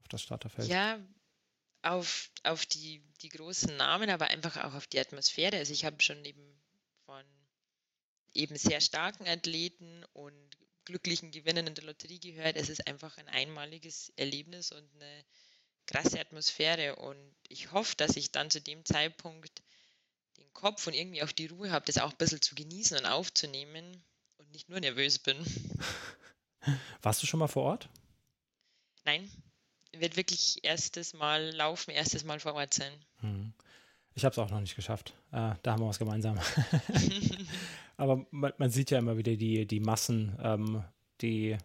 Auf 0.00 0.08
das 0.08 0.22
Starterfeld? 0.22 0.68
Ja, 0.68 0.98
auf, 1.82 2.30
auf 2.42 2.66
die, 2.66 3.02
die 3.22 3.28
großen 3.28 3.76
Namen, 3.76 4.10
aber 4.10 4.26
einfach 4.28 4.56
auch 4.64 4.74
auf 4.74 4.86
die 4.86 4.98
Atmosphäre. 4.98 5.56
Also 5.56 5.72
ich 5.72 5.84
habe 5.84 6.02
schon 6.02 6.24
eben 6.24 6.42
von 7.06 7.22
eben 8.34 8.56
sehr 8.56 8.80
starken 8.80 9.28
Athleten 9.28 10.04
und 10.12 10.56
glücklichen 10.84 11.30
Gewinnern 11.30 11.66
in 11.66 11.74
der 11.74 11.84
Lotterie 11.84 12.20
gehört. 12.20 12.56
Es 12.56 12.68
ist 12.68 12.86
einfach 12.86 13.16
ein 13.18 13.28
einmaliges 13.28 14.12
Erlebnis 14.16 14.72
und 14.72 14.88
eine 14.94 15.24
krasse 15.86 16.20
Atmosphäre. 16.20 16.96
Und 16.96 17.34
ich 17.48 17.72
hoffe, 17.72 17.94
dass 17.96 18.16
ich 18.16 18.32
dann 18.32 18.50
zu 18.50 18.60
dem 18.60 18.84
Zeitpunkt 18.84 19.62
den 20.36 20.52
Kopf 20.52 20.86
und 20.86 20.94
irgendwie 20.94 21.22
auch 21.22 21.32
die 21.32 21.46
Ruhe 21.46 21.70
habe, 21.70 21.86
das 21.86 21.98
auch 21.98 22.10
ein 22.10 22.18
bisschen 22.18 22.42
zu 22.42 22.54
genießen 22.54 22.98
und 22.98 23.06
aufzunehmen 23.06 24.02
und 24.38 24.50
nicht 24.50 24.68
nur 24.68 24.80
nervös 24.80 25.18
bin. 25.18 25.36
Warst 27.02 27.22
du 27.22 27.26
schon 27.26 27.40
mal 27.40 27.48
vor 27.48 27.64
Ort? 27.64 27.88
Nein, 29.04 29.30
wird 29.92 30.16
wirklich 30.16 30.64
erstes 30.64 31.12
Mal 31.12 31.50
laufen, 31.50 31.90
erstes 31.90 32.24
Mal 32.24 32.40
vor 32.40 32.54
Ort 32.54 32.74
sein. 32.74 32.92
Hm. 33.20 33.52
Ich 34.14 34.24
habe 34.24 34.32
es 34.32 34.38
auch 34.38 34.50
noch 34.50 34.60
nicht 34.60 34.76
geschafft. 34.76 35.12
Äh, 35.32 35.54
da 35.62 35.72
haben 35.72 35.82
wir 35.82 35.88
was 35.88 35.98
gemeinsam. 35.98 36.38
Aber 37.96 38.26
man, 38.30 38.52
man, 38.58 38.70
sieht 38.70 38.90
ja 38.90 38.98
immer 38.98 39.16
wieder 39.16 39.36
die, 39.36 39.66
die 39.66 39.80
Massen, 39.80 40.36
ähm, 40.42 40.84
die 41.20 41.56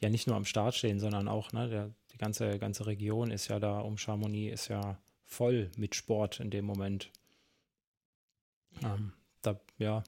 ja 0.00 0.08
nicht 0.08 0.26
nur 0.26 0.36
am 0.36 0.44
Start 0.44 0.74
stehen, 0.74 0.98
sondern 0.98 1.28
auch, 1.28 1.52
ne, 1.52 1.68
der, 1.68 1.90
die 2.12 2.18
ganze, 2.18 2.58
ganze 2.58 2.86
Region 2.86 3.30
ist 3.30 3.48
ja 3.48 3.58
da 3.58 3.80
um 3.80 3.98
Chamonix, 3.98 4.62
ist 4.62 4.68
ja 4.68 4.98
voll 5.24 5.70
mit 5.76 5.94
Sport 5.94 6.40
in 6.40 6.50
dem 6.50 6.64
Moment. 6.64 7.10
Ähm, 8.82 9.12
da, 9.42 9.60
ja, 9.78 10.02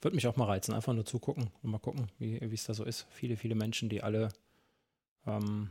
würde 0.00 0.14
mich 0.14 0.26
auch 0.26 0.36
mal 0.36 0.46
reizen, 0.46 0.74
einfach 0.74 0.94
nur 0.94 1.04
zugucken 1.04 1.50
und 1.62 1.70
mal 1.70 1.78
gucken, 1.78 2.10
wie 2.18 2.38
es 2.52 2.64
da 2.64 2.74
so 2.74 2.84
ist. 2.84 3.06
Viele, 3.10 3.36
viele 3.36 3.54
Menschen, 3.54 3.88
die 3.88 4.02
alle 4.02 4.30
ähm, 5.26 5.70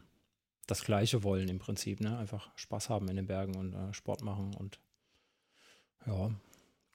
das 0.67 0.83
Gleiche 0.83 1.23
wollen 1.23 1.49
im 1.49 1.59
Prinzip, 1.59 1.99
ne? 1.99 2.17
Einfach 2.17 2.49
Spaß 2.55 2.89
haben 2.89 3.07
in 3.09 3.15
den 3.15 3.25
Bergen 3.25 3.55
und 3.55 3.73
äh, 3.73 3.93
Sport 3.93 4.21
machen 4.21 4.53
und 4.53 4.79
ja, 6.05 6.31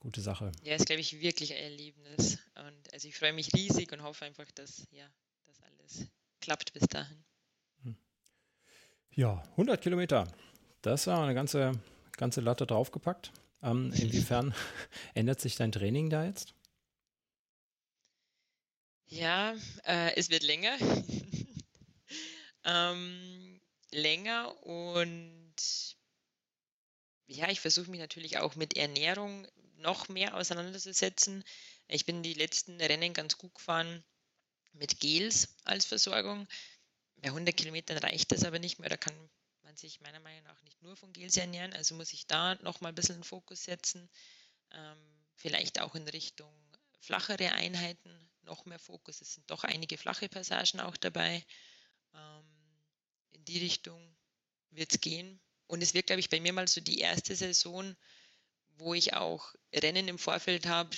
gute 0.05 0.21
Sache. 0.21 0.53
Ja, 0.63 0.77
ist, 0.77 0.85
glaube 0.85 1.01
ich, 1.01 1.21
wirklich 1.21 1.55
ein 1.55 1.63
Erlebnis. 1.63 2.39
Und 2.57 2.93
also 2.93 3.09
ich 3.09 3.17
freue 3.17 3.33
mich 3.33 3.53
riesig 3.55 3.91
und 3.91 4.03
hoffe 4.03 4.27
einfach, 4.27 4.45
dass 4.55 4.87
ja, 4.91 5.09
das 5.47 5.63
alles 5.63 6.07
klappt 6.41 6.75
bis 6.75 6.83
dahin. 6.89 7.25
Hm. 7.83 7.97
Ja, 9.13 9.43
100 9.53 9.81
Kilometer. 9.81 10.29
Das 10.83 11.07
war 11.07 11.25
eine 11.25 11.35
ganze, 11.35 11.73
ganze 12.19 12.43
Latte 12.43 12.67
draufgepackt. 12.67 13.33
Ähm, 13.63 13.93
inwiefern 13.97 14.55
ändert 15.15 15.41
sich 15.41 15.57
dein 15.57 15.73
Training 15.73 16.11
da 16.11 16.27
jetzt? 16.27 16.55
Ja, 19.07 19.55
äh, 19.85 20.15
es 20.17 20.29
wird 20.29 20.43
länger. 20.43 20.77
ähm, 22.65 23.59
länger 23.91 24.63
und 24.67 25.55
ja, 27.27 27.49
ich 27.49 27.61
versuche 27.61 27.91
mich 27.91 28.01
natürlich 28.01 28.37
auch 28.37 28.55
mit 28.55 28.77
Ernährung 28.77 29.47
noch 29.77 30.09
mehr 30.09 30.35
auseinanderzusetzen. 30.37 31.45
Ich 31.89 32.07
bin 32.07 32.23
die 32.23 32.35
letzten 32.35 32.81
Rennen 32.81 33.13
ganz 33.13 33.39
gut 33.39 33.55
gefahren 33.55 34.05
mit 34.73 35.01
Gels 35.01 35.57
als 35.65 35.85
Versorgung. 35.85 36.47
Bei 37.17 37.29
100 37.29 37.57
Kilometern 37.57 37.99
reicht 37.99 38.33
das 38.33 38.45
aber 38.45 38.59
nicht 38.59 38.79
mehr. 38.79 38.89
Da 38.89 38.97
kann 38.97 39.15
man 39.63 39.77
sich 39.77 40.01
meiner 40.01 40.21
Meinung 40.21 40.43
nach 40.45 40.61
nicht 40.63 40.83
nur 40.83 40.97
von 40.97 41.13
Gels 41.13 41.37
ernähren. 41.37 41.73
Also 41.73 41.95
muss 41.95 42.13
ich 42.13 42.27
da 42.27 42.55
noch 42.57 42.81
mal 42.81 42.91
ein 42.91 42.95
bisschen 42.95 43.25
Fokus 43.25 43.65
setzen. 43.65 44.09
Ähm, 44.73 44.99
vielleicht 45.37 45.81
auch 45.81 45.95
in 45.95 46.07
Richtung 46.09 46.53
flachere 47.01 47.53
Einheiten, 47.53 48.31
noch 48.43 48.65
mehr 48.65 48.79
Fokus. 48.79 49.21
Es 49.21 49.35
sind 49.35 49.51
doch 49.51 49.65
einige 49.65 49.99
flache 49.99 50.29
Passagen 50.29 50.81
auch 50.81 50.97
dabei. 50.97 51.45
Ähm, 52.15 52.45
in 53.33 53.45
die 53.45 53.59
Richtung 53.59 54.17
wird 54.71 54.93
es 54.93 55.01
gehen. 55.01 55.41
Und 55.67 55.83
es 55.83 55.95
wird, 55.95 56.07
glaube 56.07 56.21
ich, 56.21 56.31
bei 56.31 56.41
mir 56.41 56.53
mal 56.53 56.69
so 56.69 56.81
die 56.81 56.99
erste 56.99 57.35
Saison, 57.35 57.97
wo 58.77 58.95
ich 58.95 59.15
auch 59.15 59.55
Rennen 59.75 60.09
im 60.09 60.19
Vorfeld 60.19 60.67
habe, 60.67 60.91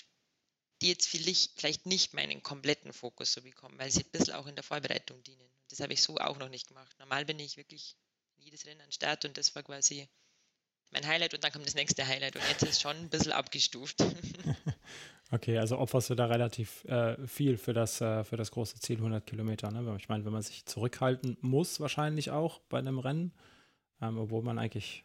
die 0.82 0.88
jetzt 0.88 1.08
vielleicht 1.08 1.86
nicht 1.86 2.14
meinen 2.14 2.42
kompletten 2.42 2.92
Fokus 2.92 3.32
so 3.32 3.42
bekommen, 3.42 3.78
weil 3.78 3.90
sie 3.90 4.02
ein 4.02 4.10
bisschen 4.10 4.34
auch 4.34 4.46
in 4.46 4.54
der 4.54 4.64
Vorbereitung 4.64 5.22
dienen. 5.22 5.48
Das 5.68 5.80
habe 5.80 5.92
ich 5.92 6.02
so 6.02 6.18
auch 6.18 6.38
noch 6.38 6.48
nicht 6.48 6.68
gemacht. 6.68 6.94
Normal 6.98 7.24
bin 7.24 7.38
ich 7.38 7.56
wirklich 7.56 7.96
jedes 8.36 8.66
Rennen 8.66 8.82
an 8.82 8.92
Start 8.92 9.24
und 9.24 9.36
das 9.38 9.54
war 9.54 9.62
quasi 9.62 10.08
mein 10.92 11.06
Highlight 11.06 11.34
und 11.34 11.42
dann 11.42 11.50
kommt 11.50 11.66
das 11.66 11.74
nächste 11.74 12.06
Highlight 12.06 12.36
und 12.36 12.42
jetzt 12.48 12.62
ist 12.62 12.70
es 12.70 12.80
schon 12.80 12.96
ein 12.96 13.08
bisschen 13.08 13.32
abgestuft. 13.32 14.04
okay, 15.30 15.58
also 15.58 15.78
opferst 15.78 16.10
du 16.10 16.14
da 16.14 16.26
relativ 16.26 16.84
äh, 16.84 17.26
viel 17.26 17.56
für 17.56 17.72
das, 17.72 18.00
äh, 18.00 18.22
für 18.24 18.36
das 18.36 18.50
große 18.50 18.78
Ziel 18.80 18.98
100 18.98 19.26
Kilometer. 19.26 19.70
Ne? 19.70 19.96
Ich 19.98 20.08
meine, 20.08 20.24
wenn 20.24 20.32
man 20.32 20.42
sich 20.42 20.64
zurückhalten 20.66 21.38
muss, 21.40 21.80
wahrscheinlich 21.80 22.30
auch 22.30 22.60
bei 22.68 22.78
einem 22.78 22.98
Rennen, 22.98 23.32
ähm, 24.00 24.18
obwohl 24.18 24.42
man 24.42 24.58
eigentlich, 24.58 25.04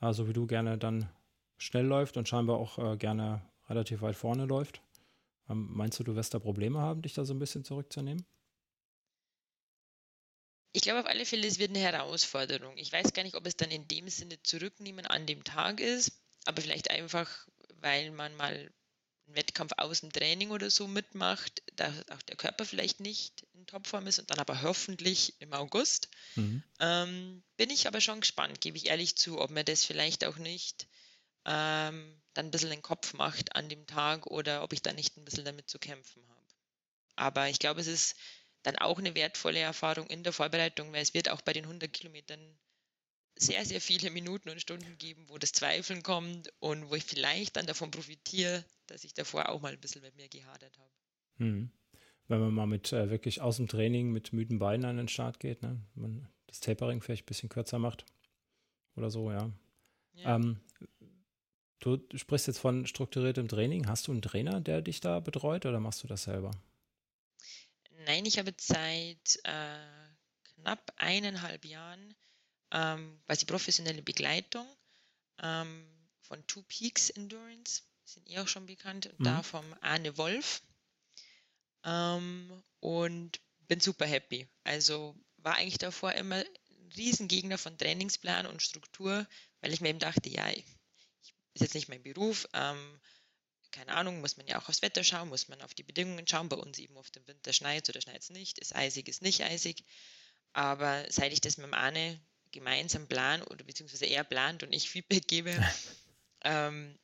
so 0.00 0.28
wie 0.28 0.32
du, 0.32 0.46
gerne 0.46 0.78
dann 0.78 1.10
schnell 1.58 1.86
läuft 1.86 2.16
und 2.16 2.28
scheinbar 2.28 2.58
auch 2.58 2.78
äh, 2.78 2.96
gerne 2.96 3.42
relativ 3.68 4.02
weit 4.02 4.16
vorne 4.16 4.46
läuft. 4.46 4.80
Ähm, 5.48 5.68
meinst 5.70 5.98
du, 5.98 6.04
du 6.04 6.16
wirst 6.16 6.34
da 6.34 6.38
Probleme 6.38 6.80
haben, 6.80 7.02
dich 7.02 7.14
da 7.14 7.24
so 7.24 7.34
ein 7.34 7.38
bisschen 7.38 7.64
zurückzunehmen? 7.64 8.24
Ich 10.72 10.82
glaube 10.82 11.00
auf 11.00 11.06
alle 11.06 11.24
Fälle, 11.24 11.46
es 11.46 11.58
wird 11.58 11.70
eine 11.70 11.78
Herausforderung. 11.78 12.76
Ich 12.76 12.92
weiß 12.92 13.14
gar 13.14 13.22
nicht, 13.22 13.34
ob 13.34 13.46
es 13.46 13.56
dann 13.56 13.70
in 13.70 13.88
dem 13.88 14.08
Sinne 14.08 14.42
zurücknehmen 14.42 15.06
an 15.06 15.24
dem 15.24 15.42
Tag 15.42 15.80
ist, 15.80 16.12
aber 16.44 16.60
vielleicht 16.60 16.90
einfach, 16.90 17.48
weil 17.80 18.10
man 18.10 18.36
mal 18.36 18.70
einen 19.26 19.36
Wettkampf 19.36 19.72
aus 19.78 20.00
dem 20.00 20.12
Training 20.12 20.50
oder 20.50 20.70
so 20.70 20.86
mitmacht, 20.86 21.62
da 21.76 21.92
auch 22.10 22.22
der 22.22 22.36
Körper 22.36 22.64
vielleicht 22.64 23.00
nicht 23.00 23.46
in 23.54 23.66
Topform 23.66 24.06
ist 24.06 24.18
und 24.18 24.30
dann 24.30 24.38
aber 24.38 24.62
hoffentlich 24.62 25.40
im 25.40 25.52
August. 25.54 26.10
Mhm. 26.34 26.62
Ähm, 26.78 27.42
bin 27.56 27.70
ich 27.70 27.86
aber 27.86 28.00
schon 28.00 28.20
gespannt, 28.20 28.60
gebe 28.60 28.76
ich 28.76 28.86
ehrlich 28.86 29.16
zu, 29.16 29.40
ob 29.40 29.50
mir 29.50 29.64
das 29.64 29.84
vielleicht 29.84 30.24
auch 30.24 30.36
nicht 30.36 30.86
ähm, 31.46 32.20
dann 32.34 32.46
ein 32.46 32.50
bisschen 32.50 32.70
den 32.70 32.82
Kopf 32.82 33.14
macht 33.14 33.56
an 33.56 33.68
dem 33.68 33.86
Tag 33.86 34.26
oder 34.26 34.62
ob 34.62 34.72
ich 34.72 34.82
da 34.82 34.92
nicht 34.92 35.16
ein 35.16 35.24
bisschen 35.24 35.44
damit 35.44 35.70
zu 35.70 35.78
kämpfen 35.78 36.22
habe. 36.28 36.46
Aber 37.14 37.48
ich 37.48 37.58
glaube, 37.58 37.80
es 37.80 37.86
ist 37.86 38.16
dann 38.62 38.76
auch 38.76 38.98
eine 38.98 39.14
wertvolle 39.14 39.60
Erfahrung 39.60 40.06
in 40.08 40.24
der 40.24 40.32
Vorbereitung, 40.32 40.92
weil 40.92 41.02
es 41.02 41.14
wird 41.14 41.30
auch 41.30 41.40
bei 41.40 41.52
den 41.52 41.64
100 41.64 41.92
Kilometern 41.92 42.40
sehr, 43.36 43.64
sehr 43.64 43.80
viele 43.80 44.10
Minuten 44.10 44.48
und 44.48 44.60
Stunden 44.60 44.98
geben, 44.98 45.24
wo 45.28 45.38
das 45.38 45.52
Zweifeln 45.52 46.02
kommt 46.02 46.52
und 46.58 46.90
wo 46.90 46.94
ich 46.94 47.04
vielleicht 47.04 47.56
dann 47.56 47.66
davon 47.66 47.90
profitiere, 47.90 48.64
dass 48.86 49.04
ich 49.04 49.14
davor 49.14 49.48
auch 49.50 49.60
mal 49.60 49.72
ein 49.72 49.80
bisschen 49.80 50.02
mit 50.02 50.16
mir 50.16 50.28
gehadert 50.28 50.76
habe. 50.78 50.90
Hm. 51.38 51.70
Wenn 52.28 52.40
man 52.40 52.54
mal 52.54 52.66
mit 52.66 52.92
äh, 52.92 53.08
wirklich 53.08 53.40
aus 53.40 53.58
dem 53.58 53.68
Training 53.68 54.10
mit 54.10 54.32
müden 54.32 54.58
Beinen 54.58 54.84
an 54.84 54.96
den 54.96 55.08
Start 55.08 55.38
geht, 55.38 55.62
ne? 55.62 55.80
man 55.94 56.28
das 56.46 56.60
Tapering 56.60 57.00
vielleicht 57.02 57.24
ein 57.24 57.26
bisschen 57.26 57.48
kürzer 57.48 57.78
macht 57.78 58.04
oder 58.96 59.10
so, 59.10 59.30
ja. 59.30 59.50
ja. 60.14 60.36
Ähm, 60.36 60.58
du 61.80 61.98
sprichst 62.14 62.46
jetzt 62.46 62.58
von 62.58 62.86
strukturiertem 62.86 63.48
Training. 63.48 63.86
Hast 63.88 64.06
du 64.06 64.12
einen 64.12 64.22
Trainer, 64.22 64.60
der 64.60 64.82
dich 64.82 65.00
da 65.00 65.20
betreut 65.20 65.66
oder 65.66 65.80
machst 65.80 66.02
du 66.02 66.08
das 66.08 66.24
selber? 66.24 66.50
Nein, 68.04 68.24
ich 68.26 68.38
habe 68.38 68.54
seit 68.58 69.38
äh, 69.44 69.78
knapp 70.42 70.92
eineinhalb 70.96 71.64
Jahren 71.64 72.14
ähm, 72.72 73.20
quasi 73.26 73.46
professionelle 73.46 74.02
Begleitung 74.02 74.66
ähm, 75.42 75.86
von 76.22 76.44
Two 76.46 76.62
Peaks 76.62 77.10
Endurance, 77.10 77.82
sind 78.04 78.28
eh 78.28 78.38
auch 78.38 78.48
schon 78.48 78.66
bekannt, 78.66 79.06
und 79.06 79.20
mhm. 79.20 79.24
da 79.24 79.42
vom 79.42 79.64
Arne 79.80 80.16
Wolf. 80.16 80.62
Ähm, 81.84 82.62
und 82.80 83.40
bin 83.68 83.80
super 83.80 84.06
happy. 84.06 84.48
Also 84.64 85.16
war 85.38 85.56
eigentlich 85.56 85.78
davor 85.78 86.12
immer 86.12 86.36
ein 86.36 86.92
Riesengegner 86.96 87.58
von 87.58 87.76
Trainingsplan 87.78 88.46
und 88.46 88.62
Struktur, 88.62 89.26
weil 89.60 89.72
ich 89.72 89.80
mir 89.80 89.88
eben 89.88 89.98
dachte, 89.98 90.28
ja, 90.28 90.48
ich, 90.50 90.64
ist 91.56 91.62
jetzt 91.62 91.74
nicht 91.74 91.88
mein 91.88 92.02
Beruf, 92.02 92.46
ähm, 92.52 93.00
keine 93.72 93.94
Ahnung, 93.94 94.20
muss 94.20 94.36
man 94.36 94.46
ja 94.46 94.60
auch 94.60 94.68
aufs 94.68 94.82
Wetter 94.82 95.04
schauen, 95.04 95.28
muss 95.28 95.48
man 95.48 95.60
auf 95.62 95.74
die 95.74 95.82
Bedingungen 95.82 96.26
schauen. 96.26 96.48
Bei 96.48 96.56
uns 96.56 96.78
eben 96.78 96.96
auf 96.96 97.10
dem 97.10 97.26
Winter 97.26 97.52
schneit 97.52 97.88
oder 97.88 98.00
schneit 98.00 98.22
es 98.22 98.30
nicht, 98.30 98.58
ist 98.58 98.74
eisig, 98.74 99.08
ist 99.08 99.22
nicht 99.22 99.42
eisig. 99.42 99.84
Aber 100.52 101.04
seit 101.10 101.32
ich 101.32 101.40
das 101.40 101.56
mit 101.56 101.66
dem 101.66 101.74
Arne 101.74 102.20
gemeinsam 102.52 103.06
plan 103.08 103.42
oder 103.42 103.64
beziehungsweise 103.64 104.06
er 104.06 104.24
plant 104.24 104.62
und 104.62 104.72
ich 104.72 104.88
Feedback 104.88 105.26
gebe, 105.28 105.52
ähm, 106.44 106.98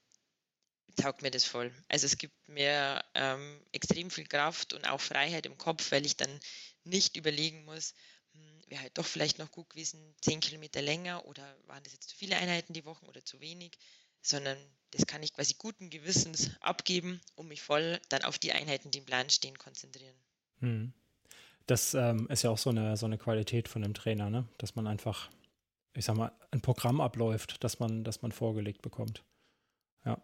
taugt 0.96 1.22
mir 1.22 1.30
das 1.30 1.44
voll. 1.44 1.72
Also 1.88 2.07
es 2.07 2.16
gibt 2.16 2.48
mir 2.48 3.05
ähm, 3.14 3.61
extrem 3.72 4.11
viel 4.11 4.26
Kraft 4.26 4.72
und 4.72 4.86
auch 4.86 5.00
Freiheit 5.00 5.46
im 5.46 5.59
Kopf, 5.59 5.90
weil 5.90 6.07
ich 6.07 6.16
dann 6.16 6.40
nicht 6.84 7.16
überlegen 7.16 7.64
muss, 7.64 7.94
hm, 8.32 8.62
wäre 8.68 8.82
halt 8.82 8.96
doch 8.96 9.07
vielleicht 9.07 9.38
noch 9.38 9.50
gut 9.50 9.70
gewesen, 9.70 10.14
zehn 10.20 10.40
Kilometer 10.40 10.80
länger 10.80 11.26
oder 11.26 11.57
waren 11.66 11.82
das 11.82 11.92
jetzt 11.92 12.09
zu 12.09 12.16
viele 12.16 12.36
Einheiten 12.36 12.72
die 12.72 12.84
Woche 12.84 13.05
oder 13.07 13.24
zu 13.24 13.40
wenig, 13.40 13.78
sondern 14.22 14.56
das 14.92 15.06
kann 15.06 15.22
ich 15.22 15.32
quasi 15.32 15.54
guten 15.58 15.90
Gewissens 15.90 16.50
abgeben 16.60 17.20
und 17.34 17.48
mich 17.48 17.62
voll 17.62 18.00
dann 18.08 18.22
auf 18.22 18.38
die 18.38 18.52
Einheiten, 18.52 18.90
die 18.90 18.98
im 18.98 19.04
Plan 19.04 19.28
stehen, 19.30 19.58
konzentrieren. 19.58 20.14
Hm. 20.60 20.92
Das 21.66 21.94
ähm, 21.94 22.28
ist 22.30 22.42
ja 22.42 22.50
auch 22.50 22.58
so 22.58 22.70
eine, 22.70 22.96
so 22.96 23.06
eine 23.06 23.18
Qualität 23.18 23.68
von 23.68 23.84
einem 23.84 23.94
Trainer, 23.94 24.30
ne? 24.30 24.46
dass 24.58 24.74
man 24.74 24.86
einfach, 24.86 25.30
ich 25.94 26.04
sag 26.04 26.16
mal, 26.16 26.32
ein 26.50 26.60
Programm 26.60 27.00
abläuft, 27.00 27.62
das 27.64 27.78
man, 27.78 28.04
das 28.04 28.22
man 28.22 28.32
vorgelegt 28.32 28.82
bekommt. 28.82 29.22
Ja. 30.04 30.22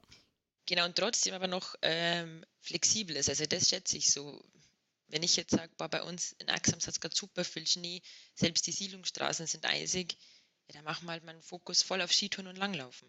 Genau, 0.66 0.84
und 0.84 0.96
trotzdem 0.96 1.34
aber 1.34 1.46
noch 1.46 1.76
ähm, 1.82 2.44
flexibel 2.60 3.16
ist. 3.16 3.28
Also 3.28 3.46
das 3.46 3.68
schätze 3.68 3.96
ich 3.96 4.12
so. 4.12 4.44
Wenn 5.06 5.22
ich 5.22 5.36
jetzt 5.36 5.52
sage, 5.52 5.72
bei 5.78 6.02
uns 6.02 6.32
in 6.32 6.50
Axams 6.50 6.86
hat 6.86 6.94
es 6.94 7.00
gerade 7.00 7.16
super 7.16 7.42
viel 7.42 7.66
Schnee, 7.66 8.02
selbst 8.34 8.66
die 8.66 8.72
Siedlungsstraßen 8.72 9.46
sind 9.46 9.64
eisig, 9.64 10.18
ja, 10.68 10.74
dann 10.74 10.84
machen 10.84 11.06
wir 11.06 11.12
halt 11.12 11.24
meinen 11.24 11.40
Fokus 11.40 11.82
voll 11.82 12.02
auf 12.02 12.12
Skitouren 12.12 12.48
und 12.48 12.58
Langlaufen. 12.58 13.08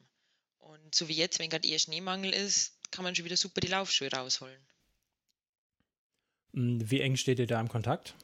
Und 0.70 0.94
so 0.94 1.08
wie 1.08 1.14
jetzt, 1.14 1.40
wenn 1.40 1.50
gerade 1.50 1.68
eher 1.68 1.80
Schneemangel 1.80 2.32
ist, 2.32 2.78
kann 2.92 3.04
man 3.04 3.16
schon 3.16 3.26
wieder 3.26 3.38
super 3.38 3.60
die 3.60 3.68
Laufschuhe 3.68 4.12
rausholen. 4.12 4.62
Hm, 6.54 6.90
wie 6.90 7.02
eng 7.02 7.16
steht 7.16 7.40
ihr 7.40 7.48
da 7.48 7.60
im 7.60 7.70
Kontakt? 7.70 8.16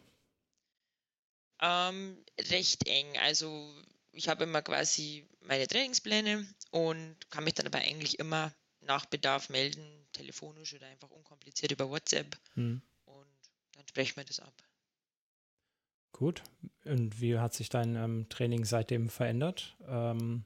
Ähm, 1.59 2.23
recht 2.51 2.87
eng. 2.87 3.17
Also 3.17 3.73
ich 4.11 4.29
habe 4.29 4.43
immer 4.43 4.61
quasi 4.61 5.27
meine 5.41 5.67
Trainingspläne 5.67 6.47
und 6.69 7.15
kann 7.31 7.43
mich 7.43 7.55
dann 7.55 7.65
aber 7.65 7.79
eigentlich 7.79 8.19
immer 8.19 8.53
nach 8.81 9.05
Bedarf 9.05 9.49
melden, 9.49 9.83
telefonisch 10.13 10.75
oder 10.75 10.85
einfach 10.87 11.09
unkompliziert 11.09 11.71
über 11.71 11.89
WhatsApp. 11.89 12.37
Hm. 12.53 12.81
Und 13.05 13.27
dann 13.71 13.87
sprechen 13.87 14.17
wir 14.17 14.25
das 14.25 14.39
ab. 14.39 14.53
Gut. 16.11 16.43
Und 16.83 17.19
wie 17.19 17.39
hat 17.39 17.55
sich 17.55 17.69
dein 17.69 17.95
ähm, 17.95 18.29
Training 18.29 18.65
seitdem 18.65 19.09
verändert? 19.09 19.75
Ähm, 19.87 20.45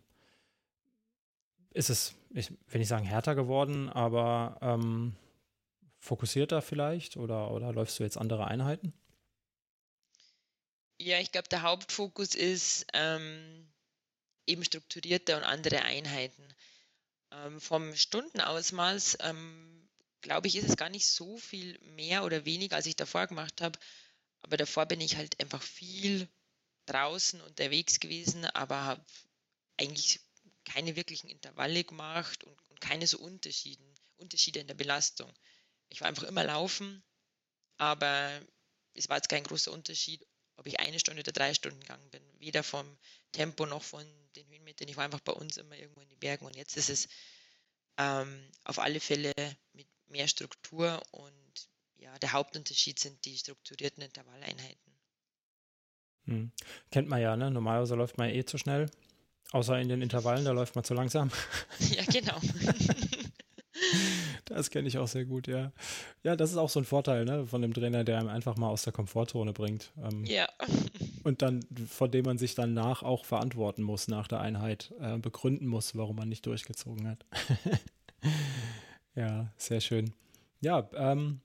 ist 1.72 1.89
es, 1.89 2.15
ich 2.34 2.51
will 2.51 2.80
nicht 2.80 2.88
sagen 2.88 3.05
härter 3.05 3.36
geworden, 3.36 3.89
aber 3.89 4.57
ähm, 4.61 5.15
fokussierter 5.99 6.61
vielleicht 6.61 7.17
oder, 7.17 7.51
oder 7.51 7.72
läufst 7.74 7.99
du 7.99 8.03
jetzt 8.03 8.17
andere 8.17 8.47
Einheiten? 8.47 8.93
Ja, 11.01 11.20
ich 11.20 11.32
glaube, 11.32 11.47
der 11.47 11.61
Hauptfokus 11.61 12.36
ist 12.36 12.86
ähm, 12.93 13.72
eben 14.45 14.63
strukturierter 14.65 15.38
und 15.38 15.43
andere 15.43 15.84
Einheiten. 15.84 16.43
Ähm, 17.32 17.61
vom 17.61 17.95
Stundenausmaß, 17.95 19.20
ähm, 19.22 19.88
glaube 20.22 20.47
ich, 20.47 20.57
ist 20.57 20.67
es 20.67 20.76
gar 20.76 20.89
nicht 20.89 21.07
so 21.07 21.38
viel 21.38 21.80
mehr 21.95 22.26
oder 22.26 22.43
weniger, 22.45 22.76
als 22.76 22.86
ich 22.86 22.95
davor 22.95 23.28
gemacht 23.28 23.61
habe. 23.61 23.80
Aber 24.41 24.57
davor 24.57 24.86
bin 24.88 24.99
ich 24.99 25.15
halt 25.15 25.39
einfach 25.39 25.61
viel 25.61 26.28
draußen 26.86 27.39
unterwegs 27.41 27.99
gewesen, 27.99 28.45
aber 28.45 28.84
habe 28.84 29.05
eigentlich 29.78 30.20
keine 30.70 30.95
wirklichen 30.95 31.30
Intervalle 31.30 31.84
gemacht 31.84 32.43
und, 32.43 32.70
und 32.70 32.82
keine 32.82 33.07
so 33.07 33.17
Unterschieden, 33.20 33.86
Unterschiede 34.17 34.59
in 34.59 34.67
der 34.67 34.76
Belastung. 34.76 35.32
Ich 35.89 36.01
war 36.01 36.07
einfach 36.07 36.24
immer 36.24 36.43
laufen, 36.43 37.03
aber 37.78 38.41
es 38.93 39.09
war 39.09 39.17
jetzt 39.17 39.30
kein 39.30 39.43
großer 39.43 39.72
Unterschied, 39.72 40.26
ob 40.57 40.67
ich 40.67 40.80
eine 40.80 40.99
Stunde 40.99 41.22
oder 41.22 41.32
drei 41.32 41.53
Stunden 41.53 41.80
gegangen 41.80 42.09
bin. 42.11 42.22
Weder 42.39 42.63
vom 42.63 42.97
Tempo 43.32 43.65
noch 43.65 43.84
von 43.84 44.05
den 44.36 44.47
Höhenmetern. 44.47 44.88
Ich 44.88 44.97
war 44.97 45.05
einfach 45.05 45.22
bei 45.22 45.32
uns 45.32 45.57
immer 45.57 45.76
irgendwo 45.76 46.01
in 46.01 46.09
den 46.09 46.20
Bergen 46.20 46.45
und 46.45 46.55
jetzt 46.55 46.78
ist 46.78 46.89
es 46.89 47.07
ähm, 47.97 48.51
auf 48.63 48.80
alle 48.80 48.99
Fälle 48.99 49.34
mit 49.74 49.88
mehr 50.07 50.28
Struktur 50.28 51.01
und 51.11 51.70
ja, 51.97 52.17
der 52.20 52.32
Hauptunterschied 52.32 52.99
sind 52.99 53.26
die 53.26 53.38
strukturierten 53.38 54.03
Intervalleinheiten. 54.03 54.93
Hm. 56.26 56.51
Kennt 56.91 57.09
man 57.09 57.22
ja, 57.22 57.36
ne? 57.36 57.49
Normalerweise 57.51 57.95
läuft 57.95 58.17
man 58.17 58.30
eh 58.30 58.45
zu 58.45 58.57
schnell. 58.57 58.89
Außer 59.52 59.80
in 59.80 59.89
den 59.89 60.02
Intervallen, 60.02 60.45
da 60.45 60.52
läuft 60.52 60.76
man 60.76 60.84
zu 60.84 60.93
langsam. 60.93 61.32
Ja, 61.80 62.04
genau. 62.06 62.36
Das 64.45 64.72
kenne 64.72 64.88
ich 64.88 64.97
auch 64.97 65.08
sehr 65.08 65.26
gut, 65.26 65.47
ja. 65.47 65.72
Ja, 66.24 66.36
das 66.36 66.52
ist 66.52 66.58
auch 66.58 66.70
so 66.70 66.80
ein 66.80 66.86
Vorteil 66.86 67.24
ne, 67.24 67.45
von 67.45 67.62
dem 67.62 67.74
Trainer, 67.74 68.04
der 68.04 68.18
einem 68.18 68.28
einfach 68.28 68.58
mal 68.58 68.68
aus 68.68 68.84
der 68.84 68.91
Komfortzone 68.91 69.54
bringt. 69.54 69.91
Ähm, 70.04 70.26
ja. 70.26 70.50
Und 71.24 71.41
dann, 71.41 71.62
von 71.88 72.12
dem 72.12 72.26
man 72.26 72.38
sich 72.38 72.56
danach 72.56 73.04
auch 73.04 73.26
verantworten 73.26 73.84
muss, 73.84 74.08
nach 74.08 74.28
der 74.28 74.41
Einheit, 74.41 74.93
äh, 75.00 75.18
begründen 75.18 75.68
muss, 75.68 75.95
warum 75.95 76.16
man 76.16 76.30
nicht 76.30 76.45
durchgezogen 76.45 77.08
hat. 77.08 77.26
ja, 79.16 79.54
sehr 79.56 79.82
schön. 79.82 80.14
Ja, 80.62 80.89
ähm, 80.93 81.41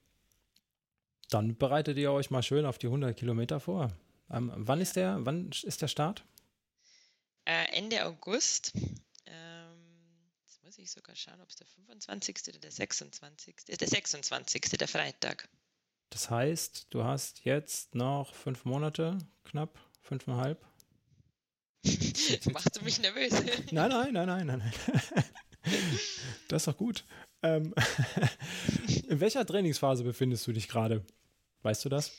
dann 1.31 1.57
bereitet 1.57 1.99
ihr 1.99 2.11
euch 2.11 2.31
mal 2.31 2.43
schön 2.43 2.67
auf 2.67 2.79
die 2.79 2.87
100 2.87 3.17
Kilometer 3.17 3.61
vor. 3.61 3.93
Ähm, 4.31 4.51
wann 4.57 4.81
ist 4.81 4.97
der, 4.97 5.19
wann 5.21 5.51
ist 5.51 5.83
der 5.83 5.89
Start? 5.89 6.25
Äh, 7.45 7.77
Ende 7.77 8.05
August. 8.07 8.73
Ähm, 9.27 10.31
jetzt 10.43 10.63
muss 10.63 10.79
ich 10.79 10.91
sogar 10.91 11.15
schauen, 11.15 11.41
ob 11.41 11.49
es 11.49 11.57
der 11.57 11.67
25. 11.67 12.37
oder 12.49 12.59
der 12.59 12.71
26. 12.71 13.55
ist. 13.69 13.81
Der 13.81 13.89
26. 13.89 14.63
der 14.63 14.89
Freitag. 14.89 15.49
Das 16.11 16.31
heißt, 16.31 16.87
du 16.91 17.05
hast 17.05 17.45
jetzt 17.45 17.95
noch 17.95 18.35
fünf 18.35 18.65
Monate, 18.65 19.19
knapp, 19.45 19.79
fünfeinhalb. 20.01 20.65
Machst 22.53 22.77
du 22.77 22.85
mich 22.85 23.01
nervös? 23.01 23.33
nein, 23.73 23.91
nein, 23.91 24.13
nein, 24.13 24.27
nein, 24.27 24.47
nein, 24.47 24.59
nein. 24.59 24.73
Das 26.49 26.61
ist 26.63 26.67
doch 26.67 26.77
gut. 26.77 27.05
Ähm, 27.43 27.75
in 29.09 29.19
welcher 29.19 29.47
Trainingsphase 29.47 30.05
befindest 30.05 30.47
du 30.47 30.53
dich 30.53 30.69
gerade? 30.69 31.03
Weißt 31.63 31.85
du 31.87 31.89
das? 31.89 32.13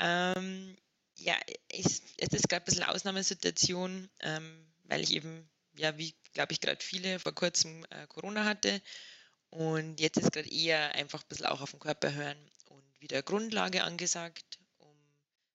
Ähm, 0.00 0.76
ja, 1.16 1.38
es 1.68 2.00
ist 2.16 2.48
gerade 2.48 2.62
ein 2.62 2.64
bisschen 2.64 2.84
Ausnahmesituation, 2.84 4.10
ähm, 4.20 4.66
weil 4.84 5.02
ich 5.02 5.12
eben, 5.12 5.48
ja, 5.76 5.96
wie 5.98 6.14
glaube 6.34 6.52
ich, 6.52 6.60
gerade 6.60 6.84
viele 6.84 7.18
vor 7.18 7.32
kurzem 7.32 7.86
äh, 7.90 8.06
Corona 8.08 8.44
hatte. 8.44 8.82
Und 9.50 10.00
jetzt 10.00 10.18
ist 10.18 10.32
gerade 10.32 10.50
eher 10.50 10.94
einfach 10.94 11.22
ein 11.22 11.28
bisschen 11.28 11.46
auch 11.46 11.60
auf 11.60 11.70
den 11.70 11.80
Körper 11.80 12.12
hören 12.12 12.50
und 12.66 13.00
wieder 13.00 13.22
Grundlage 13.22 13.84
angesagt, 13.84 14.58
um 14.78 14.96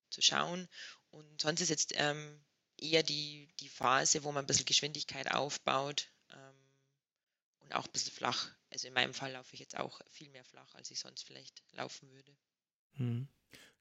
zu 0.10 0.22
schauen. 0.22 0.68
Und 1.12 1.41
sonst 1.41 1.62
ist 1.62 1.70
jetzt 1.70 1.91
ähm, 1.95 2.41
eher 2.78 3.03
die, 3.03 3.49
die 3.60 3.70
Phase, 3.70 4.24
wo 4.24 4.32
man 4.32 4.45
ein 4.45 4.47
bisschen 4.47 4.66
Geschwindigkeit 4.66 5.32
aufbaut 5.32 6.07
ähm, 6.32 6.55
und 7.60 7.74
auch 7.74 7.86
ein 7.86 7.91
bisschen 7.91 8.14
flach. 8.14 8.49
Also 8.72 8.88
in 8.88 8.93
meinem 8.93 9.14
Fall 9.14 9.34
laufe 9.34 9.53
ich 9.53 9.60
jetzt 9.60 9.78
auch 9.78 9.99
viel 10.10 10.30
mehr 10.30 10.45
flach, 10.45 10.74
als 10.76 10.91
ich 10.91 10.99
sonst 10.99 11.24
vielleicht 11.24 11.62
laufen 11.74 12.10
würde. 12.12 12.38
Hm. 12.93 13.28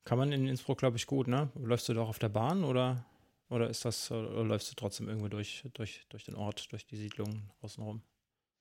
Kann 0.09 0.17
man 0.17 0.33
in 0.33 0.49
Innsbruck, 0.49 0.79
glaube 0.79 0.97
ich, 0.97 1.07
gut, 1.07 1.29
ne? 1.29 1.53
Läufst 1.55 1.87
du 1.87 1.93
doch 1.93 2.09
auf 2.09 2.19
der 2.19 2.31
Bahn 2.31 2.65
oder, 2.65 3.05
oder 3.51 3.69
ist 3.69 3.85
das, 3.85 4.11
oder 4.11 4.43
läufst 4.43 4.71
du 4.71 4.75
trotzdem 4.75 5.07
irgendwo 5.07 5.29
durch, 5.29 5.65
durch, 5.75 6.07
durch 6.09 6.25
den 6.25 6.35
Ort, 6.35 6.73
durch 6.73 6.87
die 6.87 6.97
Siedlung 6.97 7.51
außenrum? 7.61 8.01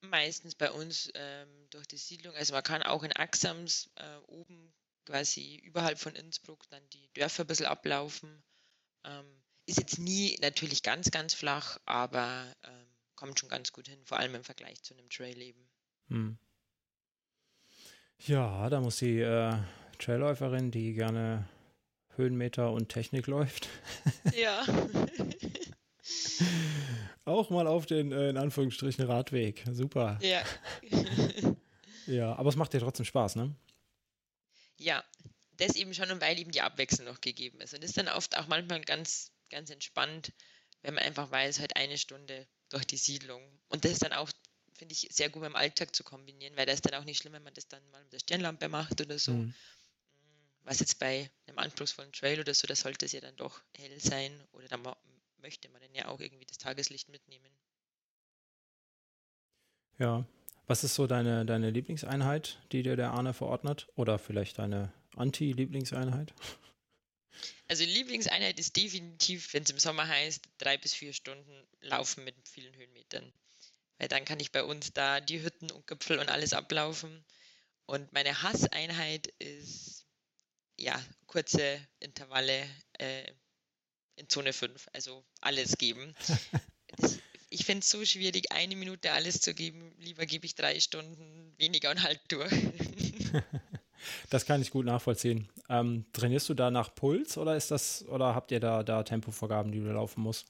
Meistens 0.02 0.54
bei 0.54 0.70
uns 0.70 1.10
ähm, 1.14 1.48
durch 1.70 1.88
die 1.88 1.96
Siedlung. 1.96 2.34
Also 2.34 2.52
man 2.52 2.62
kann 2.62 2.82
auch 2.82 3.02
in 3.02 3.12
Axams 3.12 3.90
äh, 3.94 4.18
oben 4.26 4.74
quasi 5.06 5.56
überhalb 5.64 5.98
von 5.98 6.14
Innsbruck 6.14 6.68
dann 6.68 6.82
die 6.90 7.08
Dörfer 7.14 7.44
ein 7.44 7.46
bisschen 7.46 7.64
ablaufen. 7.64 8.42
Ähm, 9.04 9.24
ist 9.64 9.78
jetzt 9.78 9.98
nie 9.98 10.36
natürlich 10.42 10.82
ganz, 10.82 11.10
ganz 11.10 11.32
flach, 11.32 11.78
aber 11.86 12.44
ähm, 12.62 12.88
kommt 13.14 13.40
schon 13.40 13.48
ganz 13.48 13.72
gut 13.72 13.88
hin, 13.88 14.04
vor 14.04 14.18
allem 14.18 14.34
im 14.34 14.44
Vergleich 14.44 14.82
zu 14.82 14.92
einem 14.92 15.08
Trail 15.08 15.40
eben. 15.40 15.66
Hm. 16.08 16.36
Ja, 18.26 18.68
da 18.68 18.82
muss 18.82 18.98
die 18.98 19.20
äh, 19.20 19.56
Trailläuferin, 19.98 20.70
die 20.70 20.94
gerne 20.94 21.48
Höhenmeter 22.16 22.72
und 22.72 22.88
Technik 22.88 23.26
läuft. 23.26 23.68
Ja. 24.36 24.64
Auch 27.24 27.50
mal 27.50 27.66
auf 27.66 27.86
den, 27.86 28.12
äh, 28.12 28.30
in 28.30 28.36
Anführungsstrichen, 28.36 29.04
Radweg. 29.04 29.64
Super. 29.70 30.18
Ja. 30.22 30.42
ja, 32.06 32.34
aber 32.34 32.48
es 32.48 32.56
macht 32.56 32.72
dir 32.72 32.80
trotzdem 32.80 33.04
Spaß, 33.04 33.36
ne? 33.36 33.54
Ja, 34.78 35.04
das 35.58 35.76
eben 35.76 35.92
schon 35.92 36.10
und 36.10 36.20
weil 36.20 36.38
eben 36.38 36.52
die 36.52 36.62
Abwechslung 36.62 37.06
noch 37.06 37.20
gegeben 37.20 37.60
ist. 37.60 37.74
Und 37.74 37.82
das 37.82 37.90
ist 37.90 37.98
dann 37.98 38.08
oft 38.08 38.36
auch 38.38 38.46
manchmal 38.46 38.80
ganz, 38.80 39.32
ganz 39.50 39.70
entspannt, 39.70 40.32
wenn 40.82 40.94
man 40.94 41.04
einfach 41.04 41.30
weiß, 41.30 41.60
halt 41.60 41.76
eine 41.76 41.98
Stunde 41.98 42.46
durch 42.70 42.86
die 42.86 42.96
Siedlung. 42.96 43.42
Und 43.68 43.84
das 43.84 43.92
ist 43.92 44.02
dann 44.02 44.12
auch 44.12 44.30
finde 44.78 44.92
ich 44.92 45.08
sehr 45.10 45.28
gut 45.28 45.42
beim 45.42 45.56
Alltag 45.56 45.94
zu 45.94 46.04
kombinieren, 46.04 46.56
weil 46.56 46.64
da 46.64 46.72
ist 46.72 46.86
dann 46.86 46.94
auch 46.94 47.04
nicht 47.04 47.20
schlimm, 47.20 47.32
wenn 47.32 47.42
man 47.42 47.54
das 47.54 47.66
dann 47.66 47.82
mal 47.90 48.02
mit 48.04 48.12
der 48.12 48.20
Stirnlampe 48.20 48.68
macht 48.68 49.00
oder 49.00 49.18
so. 49.18 49.32
Mhm. 49.32 49.54
Was 50.64 50.80
jetzt 50.80 50.98
bei 50.98 51.30
einem 51.46 51.58
anspruchsvollen 51.58 52.12
Trail 52.12 52.40
oder 52.40 52.52
so, 52.54 52.66
da 52.66 52.74
sollte 52.74 53.06
es 53.06 53.12
ja 53.12 53.20
dann 53.20 53.36
doch 53.36 53.62
hell 53.76 53.98
sein 54.00 54.32
oder 54.52 54.68
da 54.68 54.96
möchte 55.38 55.68
man 55.70 55.80
dann 55.80 55.94
ja 55.94 56.08
auch 56.08 56.20
irgendwie 56.20 56.44
das 56.44 56.58
Tageslicht 56.58 57.08
mitnehmen. 57.08 57.50
Ja, 59.98 60.26
was 60.66 60.84
ist 60.84 60.94
so 60.94 61.06
deine, 61.06 61.46
deine 61.46 61.70
Lieblingseinheit, 61.70 62.58
die 62.72 62.82
dir 62.82 62.96
der 62.96 63.12
Arne 63.12 63.32
verordnet? 63.32 63.88
Oder 63.96 64.18
vielleicht 64.18 64.58
deine 64.58 64.92
Anti-Lieblingseinheit? 65.16 66.34
Also 67.68 67.84
Lieblingseinheit 67.84 68.58
ist 68.58 68.76
definitiv, 68.76 69.52
wenn 69.54 69.62
es 69.62 69.70
im 69.70 69.78
Sommer 69.78 70.06
heißt, 70.06 70.48
drei 70.58 70.76
bis 70.76 70.94
vier 70.94 71.12
Stunden 71.12 71.66
laufen 71.80 72.24
mit 72.24 72.34
vielen 72.48 72.74
Höhenmetern 72.74 73.32
weil 73.98 74.08
dann 74.08 74.24
kann 74.24 74.40
ich 74.40 74.52
bei 74.52 74.64
uns 74.64 74.92
da 74.92 75.20
die 75.20 75.42
Hütten 75.42 75.70
und 75.70 75.86
Gipfel 75.86 76.18
und 76.18 76.30
alles 76.30 76.52
ablaufen. 76.52 77.24
Und 77.86 78.12
meine 78.12 78.42
Hasseinheit 78.42 79.26
ist 79.38 80.06
ja 80.78 81.00
kurze 81.26 81.80
Intervalle 82.00 82.66
äh, 82.98 83.24
in 84.16 84.28
Zone 84.28 84.52
5, 84.52 84.88
also 84.92 85.24
alles 85.40 85.76
geben. 85.78 86.14
Das, 86.96 87.18
ich 87.50 87.66
finde 87.66 87.80
es 87.80 87.90
so 87.90 88.02
schwierig, 88.02 88.50
eine 88.50 88.74
Minute 88.74 89.12
alles 89.12 89.42
zu 89.42 89.52
geben. 89.52 89.94
Lieber 89.98 90.24
gebe 90.24 90.46
ich 90.46 90.54
drei 90.54 90.80
Stunden 90.80 91.54
weniger 91.58 91.90
und 91.90 92.02
halt 92.02 92.20
durch. 92.28 92.50
Das 94.30 94.46
kann 94.46 94.62
ich 94.62 94.70
gut 94.70 94.86
nachvollziehen. 94.86 95.50
Ähm, 95.68 96.06
trainierst 96.12 96.48
du 96.48 96.54
da 96.54 96.70
nach 96.70 96.94
Puls 96.94 97.36
oder 97.36 97.56
ist 97.56 97.70
das 97.70 98.04
oder 98.06 98.34
habt 98.34 98.52
ihr 98.52 98.60
da, 98.60 98.82
da 98.82 99.02
Tempovorgaben, 99.02 99.70
die 99.70 99.80
du 99.80 99.92
laufen 99.92 100.22
musst? 100.22 100.46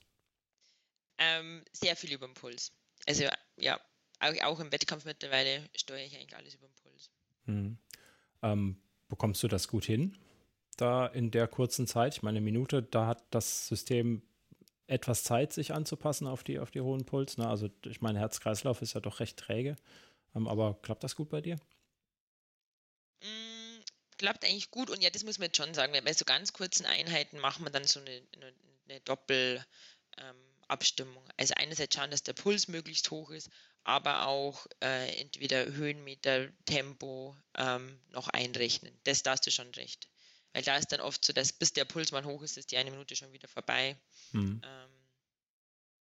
Ähm, 1.17 1.65
sehr 1.73 1.97
viel 1.97 2.13
über 2.13 2.27
den 2.27 2.35
Puls 2.35 2.73
also 3.09 3.25
ja, 3.57 3.81
auch, 4.21 4.43
auch, 4.43 4.61
im 4.61 4.71
Wettkampf 4.71 5.05
mittlerweile 5.05 5.69
steuere 5.75 6.05
ich 6.05 6.15
eigentlich 6.15 6.37
alles 6.37 6.55
über 6.55 6.67
den 6.67 6.75
Puls. 6.75 7.11
Hm. 7.47 7.79
Ähm, 8.43 8.83
bekommst 9.09 9.43
du 9.43 9.49
das 9.49 9.69
gut 9.69 9.85
hin? 9.85 10.17
Da 10.77 11.07
in 11.07 11.31
der 11.31 11.49
kurzen 11.49 11.87
Zeit, 11.87 12.15
ich 12.15 12.23
meine, 12.23 12.39
eine 12.39 12.45
Minute, 12.45 12.83
da 12.83 13.07
hat 13.07 13.25
das 13.31 13.67
System 13.67 14.23
etwas 14.87 15.23
Zeit, 15.23 15.53
sich 15.53 15.75
anzupassen 15.75 16.27
auf 16.27 16.45
die, 16.45 16.59
auf 16.59 16.71
die 16.71 16.81
hohen 16.81 17.05
Puls. 17.05 17.37
Ne? 17.37 17.47
Also 17.49 17.69
ich 17.85 18.01
meine, 18.01 18.19
Herz-Kreislauf 18.19 18.81
ist 18.81 18.95
ja 18.95 19.01
doch 19.01 19.21
recht 19.21 19.37
träge. 19.37 19.77
Ähm, 20.35 20.47
aber 20.49 20.79
klappt 20.83 21.05
das 21.05 21.17
gut 21.17 21.29
bei 21.29 21.41
dir? 21.41 21.57
Mm, 23.23 23.83
klappt 24.17 24.45
eigentlich 24.45 24.71
gut 24.71 24.91
und 24.91 25.03
ja, 25.03 25.11
das 25.11 25.25
muss 25.25 25.39
man 25.39 25.47
jetzt 25.47 25.57
schon 25.57 25.75
sagen, 25.75 25.93
bei 25.93 26.13
so 26.13 26.25
ganz 26.25 26.53
kurzen 26.53 26.87
Einheiten 26.87 27.39
machen 27.39 27.65
wir 27.65 27.71
dann 27.71 27.85
so 27.85 28.01
eine, 28.01 28.23
eine, 28.35 28.53
eine 28.89 29.01
Doppel- 29.01 29.65
Abstimmung. 30.69 31.25
Also 31.37 31.55
einerseits 31.57 31.95
schauen, 31.95 32.11
dass 32.11 32.23
der 32.23 32.35
Puls 32.35 32.69
möglichst 32.69 33.11
hoch 33.11 33.31
ist, 33.31 33.51
aber 33.85 34.27
auch 34.27 34.67
äh, 34.83 35.21
entweder 35.21 35.67
Höhenmeter, 35.67 36.49
Tempo 36.67 37.37
ähm, 37.57 37.99
noch 38.11 38.29
einrechnen. 38.29 38.97
Das 39.05 39.23
darfst 39.23 39.47
du 39.47 39.51
schon 39.51 39.71
recht. 39.71 40.09
Weil 40.53 40.63
da 40.63 40.77
ist 40.77 40.93
dann 40.93 41.01
oft 41.01 41.25
so, 41.25 41.33
dass 41.33 41.53
bis 41.53 41.73
der 41.73 41.85
Puls 41.85 42.13
mal 42.13 42.25
hoch 42.25 42.43
ist, 42.43 42.59
ist 42.59 42.71
die 42.71 42.77
eine 42.77 42.91
Minute 42.91 43.17
schon 43.17 43.33
wieder 43.33 43.49
vorbei. 43.49 43.97
Mhm. 44.33 44.61
Ähm, 44.65 44.91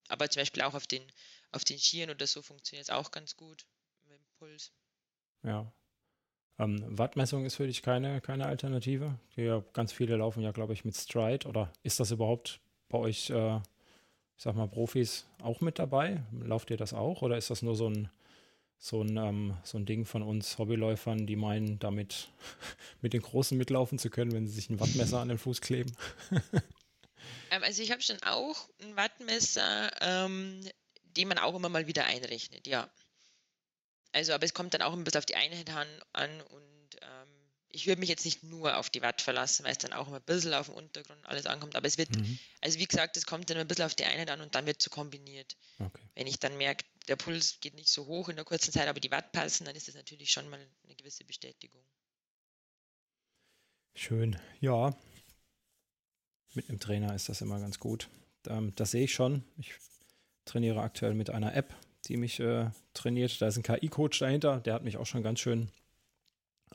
aber 0.09 0.29
zum 0.29 0.41
Beispiel 0.41 0.63
auch 0.63 0.73
auf 0.73 0.87
den, 0.87 1.03
auf 1.51 1.63
den 1.63 1.79
Skiern 1.79 2.09
oder 2.09 2.27
so 2.27 2.41
funktioniert 2.41 2.85
es 2.85 2.89
auch 2.89 3.11
ganz 3.11 3.35
gut 3.35 3.65
mit 4.03 4.19
dem 4.19 4.25
Puls. 4.37 4.71
Ja. 5.43 5.71
Ähm, 6.59 6.97
Wattmessung 6.97 7.45
ist 7.45 7.55
für 7.55 7.67
dich 7.67 7.81
keine, 7.81 8.19
keine 8.19 8.47
Alternative. 8.47 9.19
Ja, 9.35 9.63
ganz 9.73 9.93
viele 9.93 10.15
laufen 10.17 10.41
ja, 10.41 10.51
glaube 10.51 10.73
ich, 10.73 10.83
mit 10.83 10.95
Stride. 10.95 11.47
Oder 11.47 11.71
ist 11.83 11.99
das 11.99 12.11
überhaupt 12.11 12.59
bei 12.89 12.97
euch 12.97 13.29
äh, 13.29 13.61
ich 14.37 14.43
sag 14.43 14.55
mal, 14.55 14.67
Profis 14.67 15.25
auch 15.41 15.61
mit 15.61 15.79
dabei? 15.79 16.23
Lauft 16.31 16.69
ihr 16.69 16.77
das 16.77 16.93
auch 16.93 17.23
oder 17.23 17.37
ist 17.37 17.49
das 17.49 17.63
nur 17.63 17.75
so 17.75 17.89
ein, 17.89 18.09
so 18.77 19.01
ein, 19.01 19.17
ähm, 19.17 19.57
so 19.63 19.79
ein 19.79 19.85
Ding 19.87 20.05
von 20.05 20.21
uns 20.21 20.59
Hobbyläufern, 20.59 21.25
die 21.25 21.35
meinen, 21.35 21.79
damit 21.79 22.29
mit 23.01 23.13
den 23.13 23.21
Großen 23.23 23.57
mitlaufen 23.57 23.97
zu 23.97 24.11
können, 24.11 24.31
wenn 24.33 24.47
sie 24.47 24.53
sich 24.53 24.69
ein 24.69 24.79
Wattmesser 24.79 25.19
an 25.19 25.29
den 25.29 25.39
Fuß 25.39 25.61
kleben? 25.61 25.91
ähm, 27.51 27.63
also 27.63 27.81
ich 27.81 27.91
habe 27.91 28.01
schon 28.01 28.21
auch 28.21 28.69
ein 28.79 28.95
Wattmesser, 28.95 29.89
ähm, 30.01 30.61
den 31.03 31.27
man 31.27 31.39
auch 31.39 31.55
immer 31.55 31.69
mal 31.69 31.87
wieder 31.87 32.05
einrechnet, 32.05 32.67
ja. 32.67 32.87
Also, 34.11 34.33
aber 34.33 34.45
es 34.45 34.53
kommt 34.53 34.73
dann 34.75 34.83
auch 34.83 34.93
ein 34.93 35.03
bisschen 35.03 35.19
auf 35.19 35.25
die 35.25 35.35
Einheit 35.35 35.69
an, 35.71 35.87
an 36.13 36.41
und 36.41 36.95
ähm, 37.01 37.36
ich 37.69 37.87
würde 37.87 37.99
mich 37.99 38.09
jetzt 38.09 38.25
nicht 38.25 38.43
nur 38.43 38.77
auf 38.77 38.89
die 38.89 39.01
Watt 39.01 39.21
verlassen, 39.21 39.65
weil 39.65 39.73
es 39.73 39.77
dann 39.77 39.93
auch 39.93 40.07
immer 40.07 40.17
ein 40.17 40.23
bisschen 40.23 40.53
auf 40.53 40.67
den 40.67 40.75
Untergrund 40.75 41.19
alles 41.25 41.45
ankommt. 41.45 41.75
Aber 41.75 41.87
es 41.87 41.97
wird, 41.97 42.15
mhm. 42.15 42.39
also 42.61 42.79
wie 42.79 42.85
gesagt, 42.85 43.17
es 43.17 43.25
kommt 43.25 43.49
dann 43.49 43.57
ein 43.57 43.67
bisschen 43.67 43.85
auf 43.85 43.95
die 43.95 44.05
Einheit 44.05 44.29
an 44.29 44.41
und 44.41 44.55
dann 44.55 44.65
wird 44.65 44.81
so 44.81 44.89
kombiniert. 44.89 45.57
Okay. 45.79 46.01
Wenn 46.15 46.27
ich 46.27 46.39
dann 46.39 46.57
merke, 46.57 46.85
der 47.07 47.17
Puls 47.17 47.59
geht 47.59 47.75
nicht 47.75 47.89
so 47.89 48.05
hoch 48.05 48.29
in 48.29 48.35
der 48.35 48.45
kurzen 48.45 48.71
Zeit, 48.71 48.87
aber 48.87 48.99
die 48.99 49.11
Watt 49.11 49.31
passen, 49.31 49.65
dann 49.65 49.75
ist 49.75 49.87
das 49.87 49.95
natürlich 49.95 50.31
schon 50.31 50.49
mal 50.49 50.59
eine 50.83 50.95
gewisse 50.95 51.25
Bestätigung. 51.25 51.83
Schön, 53.95 54.39
ja. 54.59 54.95
Mit 56.53 56.69
einem 56.69 56.79
Trainer 56.79 57.15
ist 57.15 57.29
das 57.29 57.41
immer 57.41 57.59
ganz 57.59 57.79
gut. 57.79 58.09
Das 58.43 58.91
sehe 58.91 59.03
ich 59.03 59.13
schon. 59.13 59.43
Ich 59.57 59.73
trainiere 60.45 60.81
aktuell 60.81 61.13
mit 61.13 61.29
einer 61.29 61.53
App, 61.55 61.75
die 62.05 62.15
mich 62.15 62.39
äh, 62.39 62.69
trainiert. 62.93 63.41
Da 63.41 63.47
ist 63.47 63.57
ein 63.57 63.63
KI-Coach 63.63 64.19
dahinter, 64.19 64.61
der 64.61 64.73
hat 64.75 64.83
mich 64.83 64.97
auch 64.97 65.05
schon 65.05 65.23
ganz 65.23 65.39
schön 65.39 65.69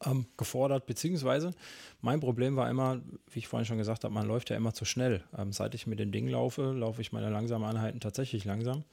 ähm, 0.04 0.26
gefordert, 0.36 0.86
beziehungsweise 0.86 1.54
mein 2.00 2.20
Problem 2.20 2.56
war 2.56 2.68
immer, 2.68 3.00
wie 3.30 3.38
ich 3.38 3.48
vorhin 3.48 3.66
schon 3.66 3.78
gesagt 3.78 4.04
habe, 4.04 4.14
man 4.14 4.26
läuft 4.26 4.50
ja 4.50 4.56
immer 4.56 4.74
zu 4.74 4.84
schnell. 4.84 5.24
Ähm, 5.36 5.52
seit 5.52 5.74
ich 5.74 5.86
mit 5.86 5.98
dem 5.98 6.12
Ding 6.12 6.28
laufe, 6.28 6.72
laufe 6.72 7.00
ich 7.00 7.12
meine 7.12 7.30
langsamen 7.30 7.68
Einheiten 7.68 8.00
tatsächlich 8.00 8.44
langsam. 8.44 8.84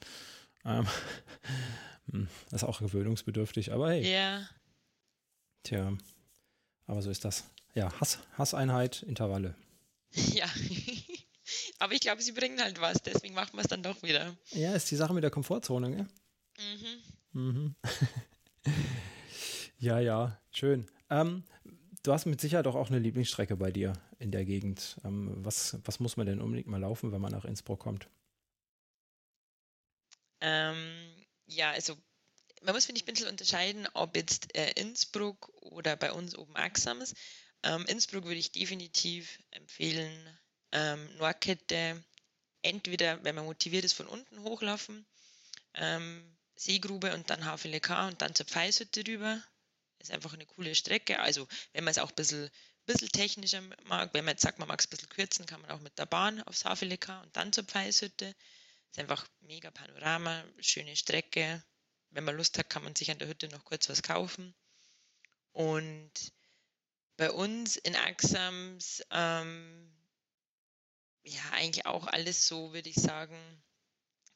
Ähm, 0.64 0.86
hm, 2.10 2.28
das 2.50 2.62
ist 2.62 2.68
auch 2.68 2.80
gewöhnungsbedürftig, 2.80 3.72
aber 3.72 3.90
hey. 3.90 4.10
Ja. 4.10 4.48
Tja, 5.62 5.92
aber 6.86 7.02
so 7.02 7.10
ist 7.10 7.24
das. 7.24 7.44
Ja, 7.74 7.92
Hass, 8.00 8.18
Hasseinheit, 8.36 9.02
Intervalle. 9.02 9.54
Ja. 10.12 10.46
aber 11.78 11.92
ich 11.92 12.00
glaube, 12.00 12.22
sie 12.22 12.32
bringen 12.32 12.60
halt 12.60 12.80
was, 12.80 13.02
deswegen 13.02 13.34
machen 13.34 13.52
wir 13.54 13.62
es 13.62 13.68
dann 13.68 13.82
doch 13.82 14.02
wieder. 14.02 14.36
Ja, 14.50 14.74
ist 14.74 14.90
die 14.90 14.96
Sache 14.96 15.14
mit 15.14 15.22
der 15.22 15.30
Komfortzone, 15.30 15.90
gell? 15.90 16.06
Mhm. 17.32 17.40
Mhm. 17.40 17.74
ja, 19.80 19.98
ja, 19.98 20.40
schön. 20.50 20.86
Ähm, 21.08 21.44
du 22.02 22.12
hast 22.12 22.26
mit 22.26 22.40
Sicherheit 22.40 22.66
auch 22.66 22.88
eine 22.88 22.98
Lieblingsstrecke 22.98 23.56
bei 23.56 23.70
dir 23.70 23.94
in 24.18 24.30
der 24.30 24.44
Gegend. 24.44 24.98
Ähm, 25.04 25.34
was, 25.44 25.78
was 25.84 26.00
muss 26.00 26.16
man 26.16 26.26
denn 26.26 26.40
unbedingt 26.40 26.68
mal 26.68 26.80
laufen, 26.80 27.12
wenn 27.12 27.20
man 27.20 27.32
nach 27.32 27.44
Innsbruck 27.44 27.80
kommt? 27.80 28.08
Ähm, 30.40 31.24
ja, 31.46 31.70
also 31.72 31.96
man 32.62 32.74
muss, 32.74 32.86
finde 32.86 32.98
ich, 32.98 33.04
ein 33.04 33.12
bisschen 33.12 33.28
unterscheiden, 33.28 33.88
ob 33.94 34.16
jetzt 34.16 34.54
äh, 34.54 34.72
Innsbruck 34.72 35.50
oder 35.62 35.96
bei 35.96 36.12
uns 36.12 36.36
oben 36.36 36.54
Axams. 36.56 37.14
Ähm, 37.62 37.84
Innsbruck 37.86 38.24
würde 38.24 38.36
ich 38.36 38.52
definitiv 38.52 39.38
empfehlen, 39.50 40.12
ähm, 40.72 41.08
Nordkette, 41.16 42.02
entweder, 42.62 43.22
wenn 43.24 43.34
man 43.34 43.44
motiviert 43.44 43.84
ist, 43.84 43.94
von 43.94 44.06
unten 44.06 44.42
hochlaufen, 44.42 45.06
ähm, 45.74 46.36
Seegrube 46.56 47.14
und 47.14 47.30
dann 47.30 47.44
HVLK 47.44 48.08
und 48.08 48.22
dann 48.22 48.34
zur 48.34 48.46
Pfeilshütte 48.46 49.06
rüber. 49.06 49.42
Ist 50.00 50.10
einfach 50.10 50.32
eine 50.32 50.46
coole 50.46 50.74
Strecke. 50.74 51.20
Also, 51.20 51.46
wenn 51.72 51.84
man 51.84 51.92
es 51.92 51.98
auch 51.98 52.08
ein 52.08 52.14
bisschen, 52.14 52.50
bisschen 52.86 53.10
technischer 53.10 53.60
mag, 53.84 54.14
wenn 54.14 54.24
man 54.24 54.32
jetzt 54.32 54.42
sagt, 54.42 54.58
man 54.58 54.68
mag 54.68 54.80
es 54.80 54.86
ein 54.86 54.90
bisschen 54.90 55.10
kürzen, 55.10 55.46
kann 55.46 55.60
man 55.60 55.70
auch 55.70 55.80
mit 55.80 55.98
der 55.98 56.06
Bahn 56.06 56.42
aufs 56.42 56.64
HVLK 56.64 57.22
und 57.22 57.36
dann 57.36 57.52
zur 57.52 57.64
Pfeilshütte. 57.64 58.34
Ist 58.90 58.98
einfach 58.98 59.28
mega 59.40 59.70
Panorama, 59.70 60.42
schöne 60.58 60.96
Strecke. 60.96 61.62
Wenn 62.10 62.24
man 62.24 62.36
Lust 62.36 62.58
hat, 62.58 62.70
kann 62.70 62.82
man 62.82 62.96
sich 62.96 63.10
an 63.10 63.18
der 63.18 63.28
Hütte 63.28 63.48
noch 63.48 63.64
kurz 63.64 63.88
was 63.88 64.02
kaufen. 64.02 64.54
Und 65.52 66.12
bei 67.16 67.30
uns 67.30 67.76
in 67.76 67.94
Axams, 67.94 69.02
ähm, 69.10 69.94
ja, 71.22 71.42
eigentlich 71.52 71.84
auch 71.86 72.06
alles 72.06 72.48
so, 72.48 72.72
würde 72.72 72.88
ich 72.88 72.96
sagen, 72.96 73.38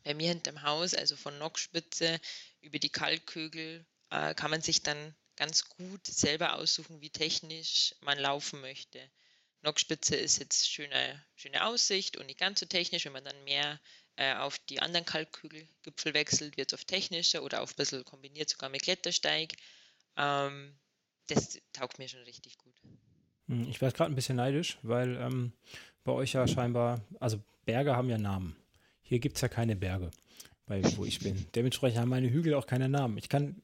bei 0.02 0.14
mir 0.14 0.28
hinterm 0.28 0.62
Haus, 0.62 0.94
also 0.94 1.16
von 1.16 1.38
Nockspitze 1.38 2.20
über 2.60 2.78
die 2.78 2.90
Kalkkügel, 2.90 3.86
äh, 4.10 4.34
kann 4.34 4.50
man 4.50 4.60
sich 4.60 4.82
dann 4.82 5.16
ganz 5.36 5.68
gut 5.68 6.06
selber 6.06 6.54
aussuchen, 6.56 7.00
wie 7.00 7.10
technisch 7.10 7.94
man 8.00 8.18
laufen 8.18 8.60
möchte. 8.60 9.00
Nockspitze 9.62 10.14
ist 10.14 10.38
jetzt 10.38 10.70
schöne, 10.70 11.24
schöne 11.34 11.66
Aussicht 11.66 12.16
und 12.16 12.26
nicht 12.26 12.38
ganz 12.38 12.60
so 12.60 12.66
technisch. 12.66 13.06
Wenn 13.06 13.12
man 13.12 13.24
dann 13.24 13.44
mehr 13.44 13.80
äh, 14.16 14.34
auf 14.34 14.58
die 14.58 14.80
anderen 14.80 15.06
Kalkkügelgipfel 15.06 16.14
wechselt, 16.14 16.56
wird 16.56 16.72
es 16.72 16.78
auf 16.78 16.84
technischer 16.84 17.42
oder 17.42 17.62
auf 17.62 17.72
ein 17.72 17.76
bisschen 17.76 18.04
kombiniert 18.04 18.50
sogar 18.50 18.68
mit 18.68 18.82
Klettersteig. 18.82 19.54
Ähm, 20.16 20.78
das 21.28 21.58
taugt 21.72 21.98
mir 21.98 22.08
schon 22.08 22.22
richtig 22.22 22.58
gut. 22.58 22.74
Hm, 23.48 23.68
ich 23.68 23.80
werde 23.80 23.96
gerade 23.96 24.12
ein 24.12 24.14
bisschen 24.14 24.36
neidisch, 24.36 24.78
weil 24.82 25.16
ähm, 25.16 25.52
bei 26.04 26.12
euch 26.12 26.34
ja 26.34 26.46
scheinbar, 26.46 27.00
also 27.18 27.42
Berge 27.64 27.96
haben 27.96 28.10
ja 28.10 28.18
Namen. 28.18 28.56
Hier 29.02 29.18
gibt 29.18 29.36
es 29.36 29.42
ja 29.42 29.48
keine 29.48 29.76
Berge, 29.76 30.10
bei, 30.66 30.82
wo 30.96 31.04
ich 31.04 31.18
bin. 31.18 31.46
Dementsprechend 31.54 32.00
haben 32.00 32.08
meine 32.08 32.30
Hügel 32.30 32.54
auch 32.54 32.66
keine 32.66 32.88
Namen. 32.88 33.18
Ich 33.18 33.28
kann, 33.28 33.62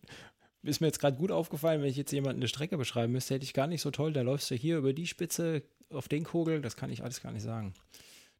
ist 0.62 0.80
mir 0.80 0.88
jetzt 0.88 1.00
gerade 1.00 1.16
gut 1.16 1.30
aufgefallen, 1.30 1.82
wenn 1.82 1.88
ich 1.88 1.96
jetzt 1.96 2.12
jemanden 2.12 2.40
eine 2.40 2.48
Strecke 2.48 2.76
beschreiben 2.76 3.12
müsste, 3.12 3.34
hätte 3.34 3.44
ich 3.44 3.54
gar 3.54 3.66
nicht 3.66 3.80
so 3.80 3.90
toll. 3.90 4.12
Da 4.12 4.22
läufst 4.22 4.50
du 4.50 4.54
hier 4.54 4.78
über 4.78 4.92
die 4.92 5.06
Spitze 5.06 5.62
auf 5.90 6.08
den 6.08 6.24
Kogel, 6.24 6.60
das 6.60 6.76
kann 6.76 6.90
ich 6.90 7.02
alles 7.02 7.22
gar 7.22 7.32
nicht 7.32 7.42
sagen. 7.42 7.74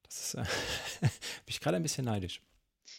Das 0.03 0.21
ist, 0.21 0.35
äh, 0.35 0.45
bin 1.01 1.11
ich 1.47 1.61
gerade 1.61 1.77
ein 1.77 1.83
bisschen 1.83 2.05
neidisch. 2.05 2.43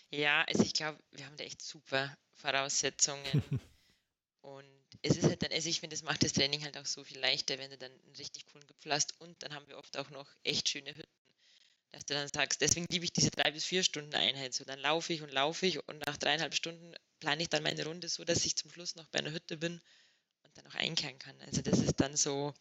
Ja, 0.09 0.43
also 0.43 0.63
ich 0.63 0.73
glaube, 0.73 0.99
wir 1.11 1.25
haben 1.25 1.37
da 1.37 1.43
echt 1.43 1.61
super 1.61 2.15
Voraussetzungen. 2.33 3.21
und 4.41 4.65
es 5.01 5.17
ist 5.17 5.23
halt 5.23 5.43
dann, 5.43 5.51
also 5.51 5.69
ich 5.69 5.79
finde, 5.79 5.95
das 5.95 6.03
macht 6.03 6.23
das 6.23 6.33
Training 6.33 6.63
halt 6.63 6.77
auch 6.77 6.85
so 6.85 7.03
viel 7.03 7.19
leichter, 7.19 7.57
wenn 7.59 7.71
du 7.71 7.77
dann 7.77 7.91
einen 7.91 8.15
richtig 8.17 8.45
coolen 8.47 8.65
Gipfel 8.67 8.91
hast. 8.91 9.19
Und 9.21 9.41
dann 9.43 9.53
haben 9.53 9.67
wir 9.67 9.77
oft 9.77 9.97
auch 9.97 10.09
noch 10.09 10.27
echt 10.43 10.69
schöne 10.69 10.91
Hütten 10.95 11.21
dass 11.91 12.05
du 12.05 12.13
dann 12.13 12.27
sagst, 12.33 12.61
deswegen 12.61 12.85
liebe 12.89 13.05
ich 13.05 13.13
diese 13.13 13.31
drei 13.31 13.51
bis 13.51 13.65
vier 13.65 13.83
Stunden 13.83 14.15
Einheit. 14.15 14.53
So, 14.53 14.63
dann 14.63 14.79
laufe 14.79 15.13
ich 15.13 15.21
und 15.21 15.31
laufe 15.31 15.65
ich 15.65 15.85
und 15.87 16.05
nach 16.05 16.17
dreieinhalb 16.17 16.55
Stunden 16.55 16.93
plane 17.21 17.43
ich 17.43 17.49
dann 17.49 17.63
meine 17.63 17.85
Runde 17.85 18.09
so, 18.09 18.25
dass 18.25 18.45
ich 18.45 18.57
zum 18.57 18.69
Schluss 18.69 18.95
noch 18.95 19.07
bei 19.07 19.19
einer 19.19 19.31
Hütte 19.31 19.55
bin 19.55 19.79
und 20.43 20.57
dann 20.57 20.67
auch 20.67 20.75
einkehren 20.75 21.17
kann. 21.19 21.39
Also 21.43 21.61
das 21.61 21.79
ist 21.79 22.01
dann 22.01 22.17
so, 22.17 22.53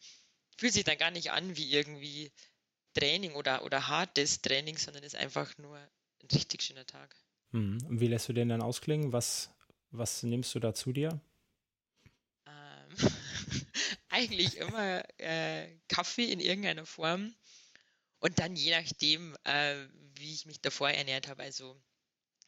fühlt 0.57 0.71
sich 0.71 0.85
dann 0.85 0.97
gar 0.97 1.11
nicht 1.11 1.31
an 1.31 1.57
wie 1.57 1.69
irgendwie 1.73 2.31
Training 2.93 3.33
oder, 3.33 3.65
oder 3.65 3.87
hartes 3.87 4.41
Training, 4.41 4.77
sondern 4.77 5.03
ist 5.03 5.15
einfach 5.15 5.57
nur 5.57 5.77
ein 5.77 6.27
richtig 6.31 6.61
schöner 6.61 6.85
Tag. 6.85 7.15
Mhm. 7.51 7.79
Und 7.87 7.99
wie 7.99 8.07
lässt 8.07 8.29
du 8.29 8.33
den 8.33 8.49
dann 8.49 8.61
ausklingen? 8.61 9.11
Was, 9.11 9.49
was 9.89 10.23
nimmst 10.23 10.55
du 10.55 10.59
da 10.59 10.73
zu 10.73 10.93
dir? 10.93 11.19
Ähm, 12.45 12.95
eigentlich 14.09 14.57
immer 14.57 15.03
äh, 15.19 15.75
Kaffee 15.87 16.31
in 16.31 16.39
irgendeiner 16.39 16.85
Form 16.85 17.33
und 18.19 18.37
dann 18.39 18.55
je 18.55 18.71
nachdem, 18.71 19.35
äh, 19.43 19.87
wie 20.15 20.33
ich 20.33 20.45
mich 20.45 20.61
davor 20.61 20.91
ernährt 20.91 21.27
habe, 21.27 21.41
also 21.41 21.81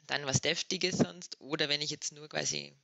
dann 0.07 0.25
was 0.25 0.41
Deftiges 0.41 0.97
sonst. 0.97 1.39
Oder 1.39 1.69
wenn 1.69 1.81
ich 1.81 1.89
jetzt 1.89 2.13
nur 2.13 2.27
quasi 2.29 2.67
einen 2.67 2.81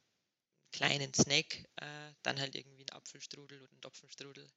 kleinen 0.72 1.14
Snack, 1.14 1.66
äh, 1.78 2.14
dann 2.24 2.40
halt 2.40 2.56
irgendwie 2.56 2.82
einen 2.82 2.98
Apfelstrudel 2.98 3.62
oder 3.62 3.72
einen 3.72 3.82
Topfenstrudel. 3.82 4.48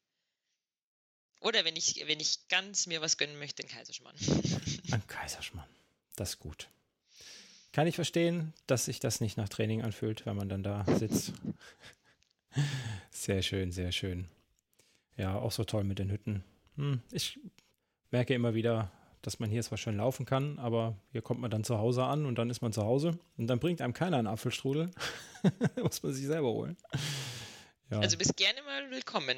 Oder 1.41 1.65
wenn 1.65 1.77
ich, 1.77 2.03
wenn 2.07 2.21
ich 2.21 2.47
ganz 2.49 2.87
mir 2.87 3.01
was 3.01 3.19
gönnen 3.19 3.39
möchte, 3.39 3.63
einen 3.63 3.73
Kaiserschmarrn. 3.73 4.17
Ein 4.93 5.07
Kaiserschmarrn. 5.09 5.69
Das 6.15 6.31
ist 6.31 6.39
gut. 6.39 6.69
Kann 7.73 7.87
ich 7.87 7.97
verstehen, 7.97 8.53
dass 8.67 8.85
sich 8.85 9.01
das 9.01 9.21
nicht 9.21 9.37
nach 9.39 9.49
Training 9.49 9.83
anfühlt, 9.83 10.25
wenn 10.27 10.37
man 10.37 10.49
dann 10.49 10.63
da 10.63 10.85
sitzt. 10.99 11.33
Sehr 13.11 13.41
schön, 13.41 13.73
sehr 13.73 13.93
schön. 13.93 14.29
Ja, 15.17 15.37
auch 15.39 15.53
so 15.53 15.65
toll 15.65 15.85
mit 15.85 15.99
den 15.99 16.11
Hütten. 16.11 16.45
Hm, 16.77 17.01
ich 17.11 17.39
merke 18.11 18.35
immer 18.35 18.53
wieder, 18.55 18.91
dass 19.23 19.39
man 19.39 19.49
hier 19.51 19.62
zwar 19.62 19.79
schön 19.79 19.97
laufen 19.97 20.27
kann, 20.27 20.59
aber 20.59 20.97
hier 21.12 21.23
kommt 21.23 21.41
man 21.41 21.51
dann 21.51 21.64
zu 21.64 21.79
Hause 21.79 22.05
an 22.05 22.27
und 22.27 22.37
dann 22.37 22.51
ist 22.51 22.61
man 22.61 22.73
zu 22.73 22.83
Hause 22.83 23.18
und 23.37 23.47
dann 23.47 23.61
bringt 23.61 23.81
einem 23.81 23.95
keiner 23.95 24.18
einen 24.18 24.27
Apfelstrudel. 24.27 24.91
Muss 25.83 26.03
man 26.03 26.12
sich 26.12 26.27
selber 26.27 26.49
holen. 26.49 26.77
Ja. 27.91 28.01
Also 28.01 28.18
bist 28.18 28.37
gerne 28.37 28.61
mal 28.62 28.91
willkommen. 28.91 29.37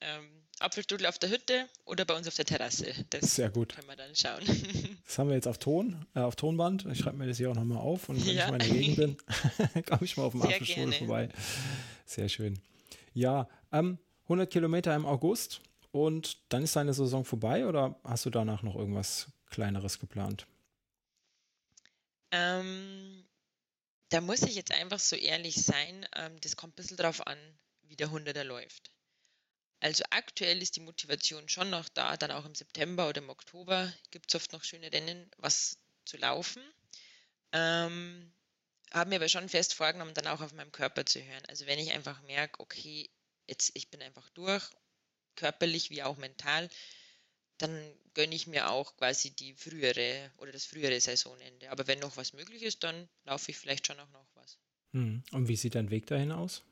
Ähm, 0.00 0.28
Apfelstrudel 0.58 1.06
auf 1.06 1.18
der 1.18 1.30
Hütte 1.30 1.66
oder 1.84 2.04
bei 2.04 2.16
uns 2.16 2.28
auf 2.28 2.34
der 2.34 2.44
Terrasse. 2.44 2.92
Das 3.10 3.34
Sehr 3.36 3.50
gut. 3.50 3.74
Können 3.74 3.88
wir 3.88 3.96
dann 3.96 4.14
schauen. 4.14 4.42
Das 5.06 5.18
haben 5.18 5.28
wir 5.28 5.34
jetzt 5.34 5.48
auf 5.48 5.58
Ton, 5.58 6.06
äh, 6.14 6.20
auf 6.20 6.36
Tonband. 6.36 6.86
Ich 6.86 6.98
schreibe 6.98 7.16
mir 7.16 7.26
das 7.26 7.36
hier 7.36 7.50
auch 7.50 7.56
nochmal 7.56 7.78
auf 7.78 8.08
und 8.08 8.24
wenn 8.24 8.36
ja. 8.36 8.44
ich 8.44 8.50
mal 8.50 8.62
in 8.62 8.68
der 8.68 8.78
Gegend 8.78 8.96
bin, 8.96 9.84
komme 9.86 10.04
ich 10.04 10.16
mal 10.16 10.22
auf 10.24 10.32
dem 10.32 10.42
Apfelstrudel 10.42 10.92
vorbei. 10.92 11.28
Sehr 12.04 12.28
schön. 12.28 12.60
Ja, 13.12 13.48
ähm, 13.72 13.98
100 14.24 14.48
Kilometer 14.48 14.94
im 14.94 15.04
August. 15.04 15.60
Und 15.92 16.38
dann 16.52 16.62
ist 16.62 16.76
deine 16.76 16.94
Saison 16.94 17.24
vorbei 17.24 17.66
oder 17.66 17.98
hast 18.04 18.24
du 18.24 18.30
danach 18.30 18.62
noch 18.62 18.76
irgendwas 18.76 19.28
Kleineres 19.50 19.98
geplant? 19.98 20.46
Ähm, 22.30 23.24
da 24.10 24.20
muss 24.20 24.42
ich 24.42 24.54
jetzt 24.54 24.72
einfach 24.72 25.00
so 25.00 25.16
ehrlich 25.16 25.56
sein, 25.56 26.06
ähm, 26.14 26.40
das 26.40 26.56
kommt 26.56 26.74
ein 26.74 26.76
bisschen 26.76 26.96
drauf 26.96 27.26
an, 27.26 27.38
wie 27.82 27.96
der 27.96 28.10
Hunderter 28.10 28.44
läuft. 28.44 28.92
Also 29.80 30.04
aktuell 30.10 30.62
ist 30.62 30.76
die 30.76 30.80
Motivation 30.80 31.48
schon 31.48 31.70
noch 31.70 31.88
da, 31.88 32.16
dann 32.16 32.30
auch 32.30 32.44
im 32.44 32.54
September 32.54 33.08
oder 33.08 33.22
im 33.22 33.30
Oktober 33.30 33.92
gibt 34.10 34.30
es 34.30 34.34
oft 34.36 34.52
noch 34.52 34.62
schöne 34.62 34.92
Rennen, 34.92 35.30
was 35.38 35.78
zu 36.04 36.18
laufen. 36.18 36.62
Ähm, 37.52 38.32
habe 38.92 39.10
mir 39.10 39.16
aber 39.16 39.28
schon 39.28 39.48
fest 39.48 39.74
vorgenommen, 39.74 40.14
dann 40.14 40.26
auch 40.26 40.40
auf 40.40 40.52
meinem 40.52 40.70
Körper 40.70 41.06
zu 41.06 41.22
hören. 41.22 41.42
Also 41.48 41.66
wenn 41.66 41.78
ich 41.78 41.92
einfach 41.92 42.20
merke, 42.22 42.60
okay, 42.60 43.10
jetzt 43.46 43.70
ich 43.74 43.90
bin 43.90 44.02
einfach 44.02 44.28
durch 44.30 44.70
körperlich 45.36 45.90
wie 45.90 46.02
auch 46.02 46.16
mental, 46.16 46.68
dann 47.58 47.94
gönne 48.14 48.34
ich 48.34 48.46
mir 48.46 48.70
auch 48.70 48.96
quasi 48.96 49.30
die 49.30 49.54
frühere 49.54 50.30
oder 50.38 50.52
das 50.52 50.64
frühere 50.64 51.00
Saisonende. 51.00 51.70
Aber 51.70 51.86
wenn 51.86 51.98
noch 51.98 52.16
was 52.16 52.32
möglich 52.32 52.62
ist, 52.62 52.82
dann 52.82 53.08
laufe 53.24 53.50
ich 53.50 53.58
vielleicht 53.58 53.86
schon 53.86 54.00
auch 54.00 54.10
noch 54.10 54.26
was. 54.34 54.58
Hm. 54.92 55.22
Und 55.32 55.48
wie 55.48 55.56
sieht 55.56 55.74
dein 55.74 55.90
Weg 55.90 56.06
dahin 56.06 56.32
aus? 56.32 56.62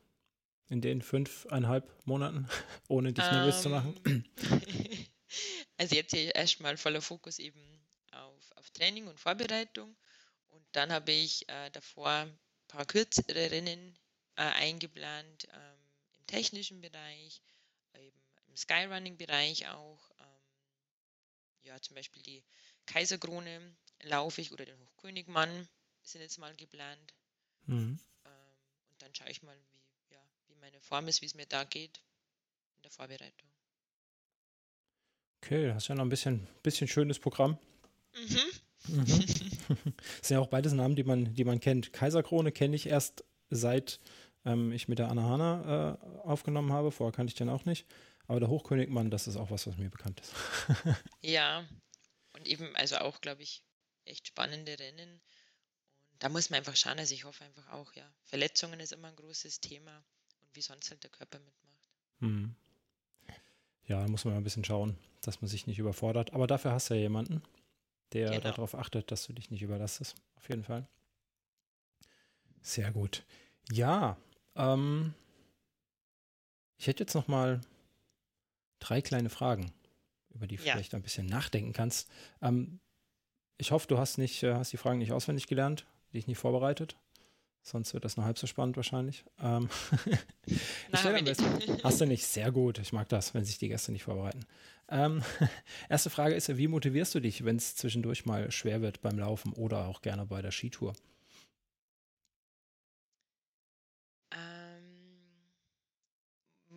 In 0.68 0.80
den 0.80 1.02
fünfeinhalb 1.02 2.06
Monaten, 2.06 2.48
ohne 2.88 3.12
dich 3.12 3.24
nervös 3.24 3.62
zu 3.62 3.68
machen? 3.68 3.98
Ähm, 4.04 4.24
also 5.76 5.94
jetzt 5.94 6.14
hier 6.14 6.34
erstmal 6.34 6.76
voller 6.76 7.02
Fokus 7.02 7.38
eben 7.38 7.60
auf, 8.12 8.52
auf 8.56 8.70
Training 8.70 9.06
und 9.06 9.20
Vorbereitung. 9.20 9.96
Und 10.48 10.64
dann 10.72 10.92
habe 10.92 11.12
ich 11.12 11.48
äh, 11.48 11.70
davor 11.70 12.10
ein 12.10 12.38
paar 12.66 12.86
kürzere 12.86 13.50
Rennen 13.50 13.94
äh, 14.36 14.42
eingeplant 14.42 15.48
ähm, 15.52 15.78
im 16.18 16.26
technischen 16.26 16.80
Bereich, 16.80 17.42
eben 17.94 18.20
Skyrunning-Bereich 18.58 19.68
auch. 19.68 20.10
Ähm, 20.18 20.26
ja, 21.62 21.80
zum 21.80 21.94
Beispiel 21.94 22.22
die 22.22 22.44
Kaiserkrone 22.86 23.76
laufe 24.02 24.40
ich 24.40 24.52
oder 24.52 24.64
den 24.64 24.78
Hochkönigmann 24.78 25.68
sind 26.02 26.22
jetzt 26.22 26.38
mal 26.38 26.54
geplant. 26.56 27.14
Mhm. 27.66 27.98
Ähm, 28.24 28.30
und 28.90 29.02
dann 29.02 29.14
schaue 29.14 29.30
ich 29.30 29.42
mal, 29.42 29.56
wie, 29.72 30.14
ja, 30.14 30.20
wie 30.46 30.56
meine 30.56 30.80
Form 30.80 31.08
ist, 31.08 31.22
wie 31.22 31.26
es 31.26 31.34
mir 31.34 31.46
da 31.46 31.64
geht 31.64 32.00
in 32.76 32.82
der 32.82 32.90
Vorbereitung. 32.90 33.48
Okay, 35.42 35.72
hast 35.72 35.88
ja 35.88 35.94
noch 35.94 36.04
ein 36.04 36.08
bisschen, 36.08 36.46
bisschen 36.62 36.88
schönes 36.88 37.18
Programm. 37.18 37.58
Mhm. 38.14 38.96
mhm. 38.96 39.04
das 39.06 39.18
sind 40.22 40.36
ja 40.36 40.40
auch 40.40 40.48
beides 40.48 40.72
Namen, 40.72 40.96
die 40.96 41.04
man, 41.04 41.34
die 41.34 41.44
man 41.44 41.60
kennt. 41.60 41.92
Kaiserkrone 41.92 42.50
kenne 42.52 42.74
ich 42.74 42.86
erst 42.86 43.24
seit 43.50 44.00
ähm, 44.44 44.72
ich 44.72 44.88
mit 44.88 44.98
der 44.98 45.10
Anna 45.10 45.22
Hanna 45.22 45.98
äh, 46.02 46.26
aufgenommen 46.26 46.72
habe. 46.72 46.90
Vorher 46.90 47.12
kannte 47.12 47.30
ich 47.30 47.34
den 47.36 47.48
auch 47.48 47.64
nicht. 47.64 47.86
Aber 48.28 48.40
der 48.40 48.50
Hochkönigmann, 48.50 49.10
das 49.10 49.26
ist 49.26 49.36
auch 49.36 49.50
was, 49.50 49.66
was 49.66 49.78
mir 49.78 49.90
bekannt 49.90 50.20
ist. 50.20 50.32
ja, 51.22 51.66
und 52.34 52.46
eben, 52.46 52.76
also 52.76 52.98
auch, 52.98 53.20
glaube 53.20 53.42
ich, 53.42 53.64
echt 54.04 54.28
spannende 54.28 54.78
Rennen. 54.78 55.20
Und 56.12 56.22
da 56.22 56.28
muss 56.28 56.50
man 56.50 56.58
einfach 56.58 56.76
schauen, 56.76 56.98
also 56.98 57.14
ich 57.14 57.24
hoffe 57.24 57.44
einfach 57.44 57.70
auch, 57.70 57.92
ja, 57.94 58.04
Verletzungen 58.24 58.80
ist 58.80 58.92
immer 58.92 59.08
ein 59.08 59.16
großes 59.16 59.60
Thema 59.60 60.04
und 60.42 60.54
wie 60.54 60.60
sonst 60.60 60.90
halt 60.90 61.02
der 61.02 61.10
Körper 61.10 61.38
mitmacht. 61.38 61.90
Hm. 62.20 62.54
Ja, 63.86 64.02
da 64.02 64.08
muss 64.08 64.26
man 64.26 64.34
ein 64.34 64.44
bisschen 64.44 64.64
schauen, 64.64 64.98
dass 65.22 65.40
man 65.40 65.48
sich 65.48 65.66
nicht 65.66 65.78
überfordert. 65.78 66.34
Aber 66.34 66.46
dafür 66.46 66.72
hast 66.72 66.90
du 66.90 66.94
ja 66.94 67.00
jemanden, 67.00 67.42
der 68.12 68.28
genau. 68.28 68.42
darauf 68.42 68.74
achtet, 68.74 69.10
dass 69.10 69.26
du 69.26 69.32
dich 69.32 69.50
nicht 69.50 69.62
überlastest. 69.62 70.16
Auf 70.36 70.50
jeden 70.50 70.64
Fall. 70.64 70.86
Sehr 72.60 72.92
gut. 72.92 73.24
Ja, 73.70 74.18
ähm, 74.54 75.14
ich 76.76 76.86
hätte 76.86 77.04
jetzt 77.04 77.14
noch 77.14 77.28
mal 77.28 77.62
drei 78.78 79.00
kleine 79.00 79.30
Fragen, 79.30 79.72
über 80.34 80.46
die 80.46 80.56
du 80.56 80.64
ja. 80.64 80.72
vielleicht 80.72 80.94
ein 80.94 81.02
bisschen 81.02 81.26
nachdenken 81.26 81.72
kannst. 81.72 82.08
Ähm, 82.42 82.80
ich 83.56 83.72
hoffe, 83.72 83.88
du 83.88 83.98
hast 83.98 84.18
nicht, 84.18 84.42
äh, 84.42 84.54
hast 84.54 84.72
die 84.72 84.76
Fragen 84.76 84.98
nicht 84.98 85.12
auswendig 85.12 85.46
gelernt, 85.46 85.86
dich 86.12 86.26
nicht 86.26 86.38
vorbereitet. 86.38 86.96
Sonst 87.62 87.92
wird 87.92 88.04
das 88.04 88.16
nur 88.16 88.24
halb 88.24 88.38
so 88.38 88.46
spannend 88.46 88.76
wahrscheinlich. 88.76 89.24
Ähm 89.40 89.68
Na, 90.90 91.02
Hast 91.84 92.00
du 92.00 92.06
nicht? 92.06 92.24
Sehr 92.24 92.50
gut. 92.50 92.78
Ich 92.78 92.92
mag 92.92 93.08
das, 93.10 93.34
wenn 93.34 93.44
sich 93.44 93.58
die 93.58 93.68
Gäste 93.68 93.92
nicht 93.92 94.04
vorbereiten. 94.04 94.46
Ähm, 94.88 95.22
erste 95.88 96.08
Frage 96.08 96.34
ist, 96.34 96.56
wie 96.56 96.68
motivierst 96.68 97.14
du 97.14 97.20
dich, 97.20 97.44
wenn 97.44 97.56
es 97.56 97.76
zwischendurch 97.76 98.24
mal 98.24 98.50
schwer 98.50 98.80
wird 98.80 99.02
beim 99.02 99.18
Laufen 99.18 99.52
oder 99.52 99.86
auch 99.86 100.00
gerne 100.00 100.24
bei 100.24 100.40
der 100.40 100.50
Skitour? 100.50 100.94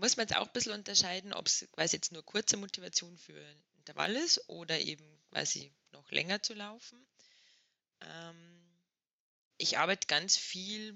Muss 0.02 0.18
man 0.18 0.28
jetzt 0.28 0.36
auch 0.36 0.48
ein 0.48 0.54
bisschen 0.54 0.74
unterscheiden, 0.74 1.32
ob 1.32 1.46
es 1.46 1.68
quasi 1.72 1.98
jetzt 1.98 2.12
nur 2.12 2.26
kurze 2.26 2.58
Motivation 2.58 3.16
für 3.18 3.40
Intervall 3.78 4.16
ist 4.16 4.50
oder 4.50 4.80
eben 4.80 5.06
quasi 5.30 5.72
noch 5.92 6.10
länger 6.10 6.42
zu 6.42 6.56
laufen. 6.56 7.08
Ähm, 8.02 8.64
ich 9.58 9.78
arbeite 9.78 10.08
ganz 10.08 10.38
viel 10.38 10.96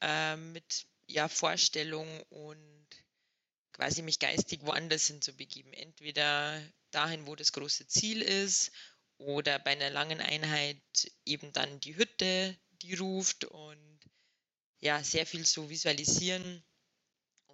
äh, 0.00 0.36
mit 0.36 0.86
ja, 1.08 1.28
Vorstellung 1.28 2.22
und 2.30 2.86
quasi 3.72 4.02
mich 4.02 4.20
geistig 4.20 4.60
woanders 4.62 5.08
hin 5.08 5.20
zu 5.20 5.32
begeben. 5.32 5.72
Entweder 5.72 6.62
dahin, 6.92 7.26
wo 7.26 7.34
das 7.34 7.52
große 7.52 7.88
Ziel 7.88 8.22
ist, 8.22 8.70
oder 9.18 9.58
bei 9.58 9.72
einer 9.72 9.90
langen 9.90 10.20
Einheit 10.20 10.80
eben 11.26 11.52
dann 11.52 11.80
die 11.80 11.96
Hütte, 11.96 12.56
die 12.80 12.94
ruft 12.94 13.44
und 13.44 14.00
ja, 14.78 15.04
sehr 15.04 15.26
viel 15.26 15.44
so 15.44 15.68
visualisieren, 15.68 16.64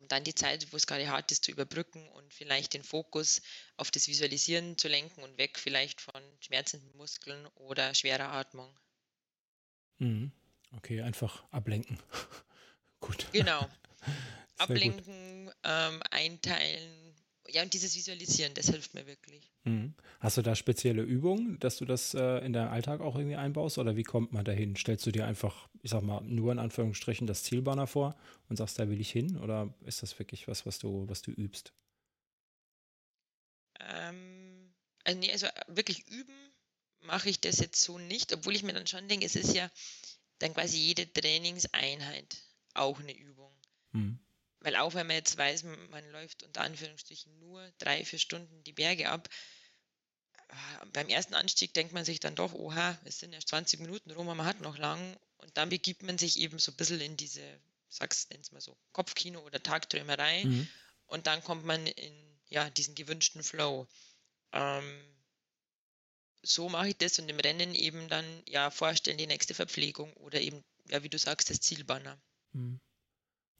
um 0.06 0.08
dann 0.08 0.22
die 0.22 0.34
Zeit, 0.36 0.72
wo 0.72 0.76
es 0.76 0.86
gerade 0.86 1.08
hart 1.08 1.32
ist, 1.32 1.44
zu 1.44 1.50
überbrücken 1.50 2.08
und 2.10 2.32
vielleicht 2.32 2.74
den 2.74 2.84
Fokus 2.84 3.42
auf 3.76 3.90
das 3.90 4.06
Visualisieren 4.06 4.78
zu 4.78 4.86
lenken 4.86 5.22
und 5.24 5.36
weg 5.36 5.58
vielleicht 5.58 6.00
von 6.00 6.22
schmerzenden 6.40 6.96
Muskeln 6.96 7.44
oder 7.56 7.92
schwerer 7.92 8.30
Atmung. 8.30 8.72
Mhm. 9.98 10.30
Okay, 10.76 11.02
einfach 11.02 11.44
ablenken. 11.50 11.98
gut. 13.00 13.26
Genau. 13.32 13.68
ablenken, 14.58 15.50
ähm, 15.64 16.00
einteilen. 16.10 17.05
Ja, 17.50 17.62
und 17.62 17.72
dieses 17.72 17.94
Visualisieren, 17.96 18.54
das 18.54 18.68
hilft 18.68 18.94
mir 18.94 19.06
wirklich. 19.06 19.50
Mhm. 19.64 19.94
Hast 20.20 20.36
du 20.36 20.42
da 20.42 20.54
spezielle 20.54 21.02
Übungen, 21.02 21.58
dass 21.58 21.76
du 21.76 21.84
das 21.84 22.14
äh, 22.14 22.44
in 22.44 22.52
deinen 22.52 22.68
Alltag 22.68 23.00
auch 23.00 23.16
irgendwie 23.16 23.36
einbaust? 23.36 23.78
Oder 23.78 23.96
wie 23.96 24.02
kommt 24.02 24.32
man 24.32 24.44
dahin? 24.44 24.76
Stellst 24.76 25.06
du 25.06 25.12
dir 25.12 25.26
einfach, 25.26 25.68
ich 25.82 25.90
sag 25.90 26.02
mal, 26.02 26.20
nur 26.22 26.52
in 26.52 26.58
Anführungsstrichen 26.58 27.26
das 27.26 27.42
Zielbanner 27.42 27.86
vor 27.86 28.16
und 28.48 28.56
sagst, 28.56 28.78
da 28.78 28.88
will 28.88 29.00
ich 29.00 29.10
hin? 29.10 29.36
Oder 29.38 29.74
ist 29.84 30.02
das 30.02 30.18
wirklich 30.18 30.48
was, 30.48 30.66
was 30.66 30.78
du, 30.78 31.08
was 31.08 31.22
du 31.22 31.30
übst? 31.30 31.72
Ähm, 33.80 34.72
also, 35.04 35.18
nee, 35.18 35.32
also 35.32 35.46
wirklich 35.68 36.08
üben 36.08 36.34
mache 37.00 37.28
ich 37.28 37.40
das 37.40 37.58
jetzt 37.58 37.80
so 37.80 37.98
nicht, 37.98 38.32
obwohl 38.32 38.54
ich 38.54 38.62
mir 38.62 38.72
dann 38.72 38.86
schon 38.86 39.08
denke, 39.08 39.26
es 39.26 39.36
ist 39.36 39.54
ja 39.54 39.70
dann 40.38 40.54
quasi 40.54 40.78
jede 40.78 41.10
Trainingseinheit 41.12 42.36
auch 42.74 43.00
eine 43.00 43.16
Übung. 43.16 43.52
Mhm. 43.92 44.18
Weil 44.66 44.74
auch 44.74 44.94
wenn 44.94 45.06
man 45.06 45.14
jetzt 45.14 45.38
weiß, 45.38 45.62
man 45.62 46.10
läuft 46.10 46.42
unter 46.42 46.62
Anführungsstrichen 46.62 47.38
nur 47.38 47.72
drei, 47.78 48.04
vier 48.04 48.18
Stunden 48.18 48.64
die 48.64 48.72
Berge 48.72 49.08
ab, 49.08 49.28
äh, 50.48 50.86
beim 50.92 51.08
ersten 51.08 51.34
Anstieg 51.34 51.72
denkt 51.72 51.92
man 51.92 52.04
sich 52.04 52.18
dann 52.18 52.34
doch, 52.34 52.52
oha, 52.52 52.98
es 53.04 53.20
sind 53.20 53.32
erst 53.32 53.50
20 53.50 53.78
Minuten 53.78 54.10
rum, 54.10 54.26
man 54.26 54.44
hat 54.44 54.60
noch 54.62 54.76
lang. 54.76 55.16
Und 55.36 55.56
dann 55.56 55.68
begibt 55.68 56.02
man 56.02 56.18
sich 56.18 56.40
eben 56.40 56.58
so 56.58 56.72
ein 56.72 56.74
bisschen 56.74 57.00
in 57.00 57.16
diese, 57.16 57.44
sag's, 57.88 58.28
nenn's 58.30 58.50
mal 58.50 58.60
so, 58.60 58.76
Kopfkino 58.90 59.38
oder 59.38 59.62
Tagträumerei. 59.62 60.42
Mhm. 60.44 60.68
Und 61.06 61.28
dann 61.28 61.44
kommt 61.44 61.64
man 61.64 61.86
in 61.86 62.12
ja, 62.48 62.68
diesen 62.68 62.96
gewünschten 62.96 63.44
Flow. 63.44 63.86
Ähm, 64.50 65.00
so 66.42 66.68
mache 66.68 66.88
ich 66.88 66.96
das 66.96 67.20
und 67.20 67.28
im 67.28 67.38
Rennen 67.38 67.72
eben 67.72 68.08
dann 68.08 68.42
ja 68.48 68.72
vorstellen 68.72 69.18
die 69.18 69.28
nächste 69.28 69.54
Verpflegung 69.54 70.12
oder 70.14 70.40
eben, 70.40 70.64
ja, 70.88 71.04
wie 71.04 71.08
du 71.08 71.20
sagst, 71.20 71.50
das 71.50 71.60
Zielbanner. 71.60 72.20
Hm. 72.50 72.80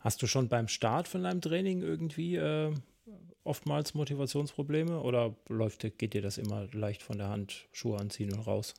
Hast 0.07 0.23
du 0.23 0.29
schon 0.29 0.49
beim 0.49 0.69
Start 0.69 1.09
von 1.09 1.25
deinem 1.25 1.41
Training 1.41 1.83
irgendwie 1.83 2.37
äh, 2.37 2.73
oftmals 3.43 3.95
Motivationsprobleme 3.95 5.01
oder 5.01 5.35
läuft, 5.49 5.81
geht 5.99 6.15
dir 6.15 6.23
das 6.23 6.39
immer 6.39 6.69
leicht 6.73 7.03
von 7.03 7.19
der 7.19 7.27
Hand, 7.27 7.67
Schuhe 7.73 7.99
anziehen 7.99 8.33
und 8.33 8.39
raus? 8.39 8.75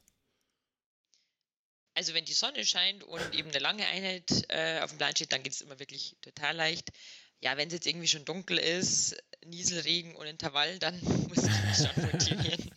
Also 1.95 2.13
wenn 2.13 2.23
die 2.23 2.32
Sonne 2.32 2.63
scheint 2.63 3.03
und 3.03 3.36
eben 3.36 3.49
eine 3.49 3.59
lange 3.59 3.86
Einheit 3.88 4.45
äh, 4.47 4.80
auf 4.80 4.91
dem 4.91 4.99
Plan 4.99 5.13
steht, 5.13 5.34
dann 5.34 5.43
geht 5.43 5.51
es 5.51 5.59
immer 5.59 5.78
wirklich 5.80 6.15
total 6.21 6.55
leicht. 6.55 6.93
Ja, 7.41 7.57
wenn 7.57 7.67
es 7.67 7.73
jetzt 7.73 7.88
irgendwie 7.88 8.07
schon 8.07 8.23
dunkel 8.23 8.57
ist, 8.57 9.21
Nieselregen 9.45 10.15
und 10.15 10.28
Intervall, 10.28 10.80
dann 10.80 10.97
muss 11.28 11.43
ich 11.43 11.65
mich 11.65 11.89
schon 11.89 12.05
motivieren. 12.09 12.71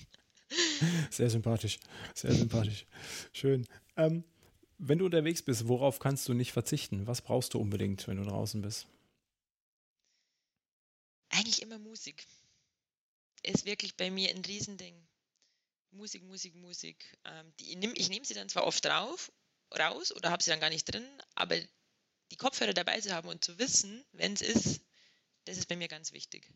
Sehr 1.10 1.30
sympathisch, 1.30 1.78
sehr 2.16 2.32
sympathisch. 2.32 2.84
Schön. 3.32 3.64
Ähm, 3.96 4.24
wenn 4.80 4.98
du 4.98 5.04
unterwegs 5.04 5.42
bist, 5.42 5.68
worauf 5.68 5.98
kannst 5.98 6.26
du 6.28 6.34
nicht 6.34 6.52
verzichten? 6.52 7.06
Was 7.06 7.20
brauchst 7.20 7.54
du 7.54 7.60
unbedingt, 7.60 8.08
wenn 8.08 8.16
du 8.16 8.24
draußen 8.24 8.62
bist? 8.62 8.86
Eigentlich 11.28 11.62
immer 11.62 11.78
Musik. 11.78 12.26
Ist 13.42 13.66
wirklich 13.66 13.96
bei 13.96 14.10
mir 14.10 14.30
ein 14.30 14.44
Riesending. 14.44 14.94
Musik, 15.90 16.22
Musik, 16.24 16.54
Musik. 16.56 17.18
Ähm, 17.24 17.52
die, 17.60 17.72
ich 17.94 18.08
nehme 18.08 18.24
sie 18.24 18.34
dann 18.34 18.48
zwar 18.48 18.64
oft 18.64 18.84
drauf, 18.84 19.30
raus 19.78 20.14
oder 20.14 20.30
habe 20.30 20.42
sie 20.42 20.50
dann 20.50 20.60
gar 20.60 20.70
nicht 20.70 20.84
drin, 20.84 21.06
aber 21.34 21.56
die 22.30 22.36
Kopfhörer 22.36 22.74
dabei 22.74 23.00
zu 23.00 23.14
haben 23.14 23.28
und 23.28 23.44
zu 23.44 23.58
wissen, 23.58 24.04
wenn 24.12 24.32
es 24.32 24.40
ist, 24.40 24.80
das 25.44 25.58
ist 25.58 25.66
bei 25.68 25.76
mir 25.76 25.88
ganz 25.88 26.12
wichtig. 26.12 26.52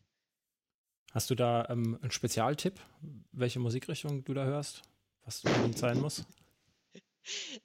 Hast 1.11 1.29
du 1.29 1.35
da 1.35 1.67
ähm, 1.69 1.99
einen 2.01 2.11
Spezialtipp, 2.11 2.79
welche 3.31 3.59
Musikrichtung 3.59 4.23
du 4.23 4.33
da 4.33 4.45
hörst, 4.45 4.81
was 5.23 5.43
unbedingt 5.43 5.77
sein 5.77 5.99
muss? 5.99 6.25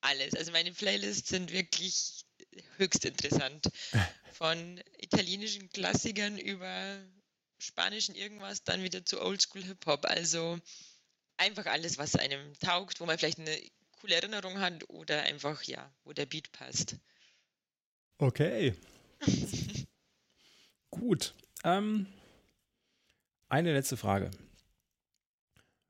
Alles. 0.00 0.34
Also 0.34 0.52
meine 0.52 0.72
Playlists 0.72 1.28
sind 1.28 1.52
wirklich 1.52 2.24
höchst 2.76 3.04
interessant. 3.04 3.70
Von 4.32 4.80
italienischen 4.98 5.68
Klassikern 5.70 6.38
über 6.38 6.98
spanischen 7.58 8.14
irgendwas, 8.14 8.64
dann 8.64 8.82
wieder 8.82 9.04
zu 9.04 9.20
Oldschool 9.20 9.62
Hip-Hop. 9.62 10.06
Also 10.06 10.58
einfach 11.36 11.66
alles, 11.66 11.98
was 11.98 12.16
einem 12.16 12.58
taugt, 12.58 13.00
wo 13.00 13.06
man 13.06 13.18
vielleicht 13.18 13.38
eine 13.38 13.60
coole 13.92 14.14
Erinnerung 14.14 14.58
hat 14.60 14.88
oder 14.88 15.22
einfach, 15.22 15.62
ja, 15.64 15.92
wo 16.04 16.12
der 16.12 16.26
Beat 16.26 16.50
passt. 16.52 16.96
Okay. 18.18 18.74
Gut. 20.90 21.34
Ähm, 21.64 22.06
eine 23.48 23.72
letzte 23.72 23.96
Frage. 23.96 24.30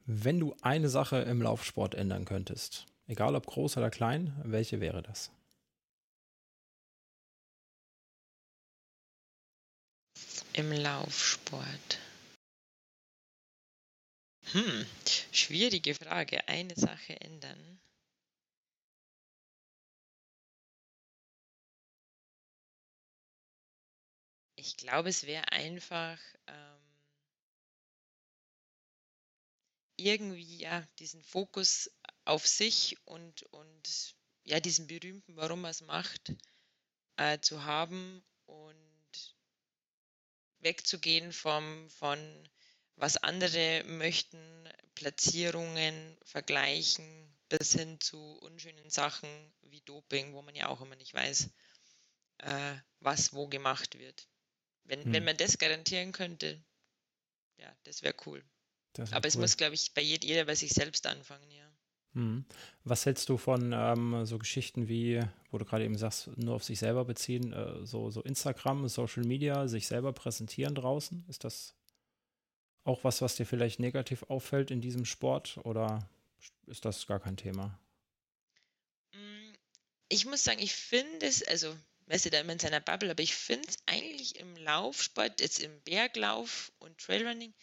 Wenn 0.06 0.40
du 0.40 0.56
eine 0.60 0.88
Sache 0.88 1.18
im 1.18 1.42
Laufsport 1.42 1.94
ändern 1.94 2.24
könntest, 2.24 2.86
egal 3.10 3.34
ob 3.34 3.46
groß 3.46 3.76
oder 3.76 3.90
klein, 3.90 4.40
welche 4.44 4.80
wäre 4.80 5.02
das? 5.02 5.30
Im 10.52 10.72
Laufsport. 10.72 11.98
Hm, 14.52 14.86
schwierige 15.32 15.94
Frage. 15.94 16.46
Eine 16.48 16.74
Sache 16.76 17.20
ändern. 17.20 17.80
Ich 24.56 24.76
glaube, 24.76 25.08
es 25.08 25.26
wäre 25.26 25.50
einfach 25.52 26.18
ähm, 26.46 26.80
irgendwie 29.96 30.58
ja 30.58 30.82
diesen 30.98 31.22
Fokus 31.22 31.90
auf 32.30 32.46
sich 32.46 32.96
und, 33.06 33.42
und 33.42 34.14
ja 34.44 34.60
diesen 34.60 34.86
berühmten, 34.86 35.34
warum 35.34 35.64
er 35.64 35.70
es 35.70 35.80
macht, 35.80 36.32
äh, 37.16 37.40
zu 37.40 37.64
haben 37.64 38.24
und 38.46 39.36
wegzugehen 40.60 41.32
vom, 41.32 41.90
von 41.90 42.48
was 42.94 43.16
andere 43.16 43.82
möchten, 43.84 44.68
Platzierungen, 44.94 46.16
Vergleichen 46.22 47.36
bis 47.48 47.72
hin 47.72 48.00
zu 48.00 48.38
unschönen 48.38 48.90
Sachen 48.90 49.28
wie 49.62 49.80
Doping, 49.80 50.32
wo 50.32 50.42
man 50.42 50.54
ja 50.54 50.68
auch 50.68 50.80
immer 50.82 50.96
nicht 50.96 51.14
weiß, 51.14 51.50
äh, 52.38 52.76
was 53.00 53.32
wo 53.32 53.48
gemacht 53.48 53.98
wird. 53.98 54.28
Wenn, 54.84 55.02
hm. 55.02 55.12
wenn 55.12 55.24
man 55.24 55.36
das 55.36 55.58
garantieren 55.58 56.12
könnte, 56.12 56.62
ja, 57.56 57.76
das 57.82 58.02
wäre 58.02 58.14
cool. 58.26 58.44
Das 58.92 59.12
Aber 59.12 59.24
cool. 59.24 59.28
es 59.28 59.36
muss, 59.36 59.56
glaube 59.56 59.74
ich, 59.74 59.92
bei 59.94 60.02
jeder 60.02 60.44
bei 60.44 60.54
sich 60.54 60.70
selbst 60.70 61.06
anfangen, 61.08 61.50
ja. 61.50 61.69
Hm. 62.14 62.44
Was 62.84 63.06
hältst 63.06 63.28
du 63.28 63.36
von 63.36 63.72
ähm, 63.72 64.24
so 64.26 64.38
Geschichten 64.38 64.88
wie, 64.88 65.20
wo 65.50 65.58
du 65.58 65.64
gerade 65.64 65.84
eben 65.84 65.96
sagst, 65.96 66.36
nur 66.36 66.56
auf 66.56 66.64
sich 66.64 66.78
selber 66.78 67.04
beziehen, 67.04 67.52
äh, 67.52 67.86
so, 67.86 68.10
so 68.10 68.22
Instagram, 68.22 68.88
Social 68.88 69.24
Media, 69.24 69.68
sich 69.68 69.86
selber 69.86 70.12
präsentieren 70.12 70.74
draußen? 70.74 71.24
Ist 71.28 71.44
das 71.44 71.74
auch 72.84 73.04
was, 73.04 73.22
was 73.22 73.36
dir 73.36 73.46
vielleicht 73.46 73.78
negativ 73.78 74.24
auffällt 74.24 74.70
in 74.70 74.80
diesem 74.80 75.04
Sport 75.04 75.58
oder 75.64 76.08
ist 76.66 76.84
das 76.84 77.06
gar 77.06 77.20
kein 77.20 77.36
Thema? 77.36 77.78
Mm, 79.12 79.52
ich 80.08 80.26
muss 80.26 80.42
sagen, 80.42 80.60
ich 80.60 80.74
finde 80.74 81.26
es, 81.26 81.46
also 81.46 81.76
weißt 82.06 82.24
du, 82.24 82.30
da 82.30 82.40
immer 82.40 82.54
in 82.54 82.58
seiner 82.58 82.80
Bubble, 82.80 83.10
aber 83.10 83.22
ich 83.22 83.34
finde 83.34 83.68
es 83.68 83.78
eigentlich 83.86 84.36
im 84.40 84.56
Laufsport, 84.56 85.40
jetzt 85.40 85.60
im 85.60 85.80
Berglauf 85.82 86.72
und 86.80 86.98
Trailrunning, 86.98 87.54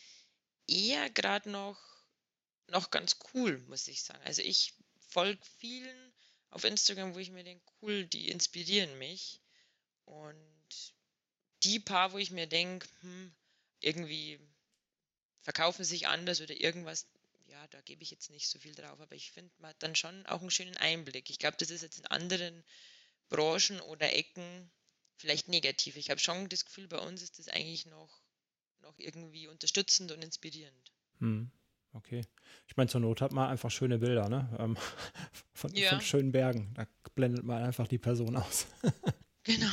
eher 0.67 1.09
gerade 1.09 1.49
noch, 1.49 1.77
noch 2.67 2.91
ganz 2.91 3.17
cool, 3.33 3.59
muss 3.67 3.87
ich 3.87 4.03
sagen. 4.03 4.21
Also 4.23 4.41
ich 4.41 4.73
folge 5.09 5.39
vielen 5.59 6.13
auf 6.49 6.63
Instagram, 6.63 7.15
wo 7.15 7.19
ich 7.19 7.31
mir 7.31 7.43
denke, 7.43 7.63
cool, 7.81 8.05
die 8.05 8.29
inspirieren 8.29 8.97
mich. 8.97 9.41
Und 10.05 10.93
die 11.63 11.79
paar, 11.79 12.13
wo 12.13 12.17
ich 12.17 12.31
mir 12.31 12.47
denke, 12.47 12.87
hm, 13.01 13.33
irgendwie 13.79 14.39
verkaufen 15.41 15.83
sich 15.83 16.07
anders 16.07 16.41
oder 16.41 16.59
irgendwas, 16.59 17.07
ja, 17.47 17.67
da 17.67 17.81
gebe 17.81 18.03
ich 18.03 18.11
jetzt 18.11 18.29
nicht 18.29 18.49
so 18.49 18.59
viel 18.59 18.75
drauf, 18.75 18.99
aber 18.99 19.15
ich 19.15 19.31
finde, 19.31 19.53
man 19.59 19.69
hat 19.69 19.81
dann 19.81 19.95
schon 19.95 20.25
auch 20.25 20.41
einen 20.41 20.51
schönen 20.51 20.77
Einblick. 20.77 21.29
Ich 21.29 21.39
glaube, 21.39 21.57
das 21.57 21.71
ist 21.71 21.81
jetzt 21.81 21.99
in 21.99 22.05
anderen 22.07 22.63
Branchen 23.29 23.81
oder 23.81 24.13
Ecken 24.13 24.69
vielleicht 25.17 25.47
negativ. 25.47 25.95
Ich 25.95 26.09
habe 26.09 26.19
schon 26.19 26.49
das 26.49 26.65
Gefühl, 26.65 26.87
bei 26.87 26.99
uns 26.99 27.21
ist 27.21 27.39
das 27.39 27.47
eigentlich 27.47 27.85
noch, 27.85 28.21
noch 28.79 28.97
irgendwie 28.99 29.47
unterstützend 29.47 30.11
und 30.11 30.23
inspirierend. 30.23 30.91
Hm. 31.19 31.51
Okay. 31.97 32.21
Ich 32.67 32.77
meine, 32.77 32.89
zur 32.89 33.01
Not 33.01 33.21
hat 33.21 33.31
man 33.31 33.49
einfach 33.49 33.71
schöne 33.71 33.97
Bilder, 33.97 34.29
ne? 34.29 34.47
Ähm, 34.59 34.77
von, 35.53 35.73
ja. 35.73 35.89
von 35.89 36.01
schönen 36.01 36.31
Bergen. 36.31 36.71
Da 36.75 36.85
blendet 37.15 37.43
man 37.43 37.63
einfach 37.63 37.87
die 37.87 37.97
Person 37.97 38.35
aus. 38.35 38.67
genau. 39.43 39.71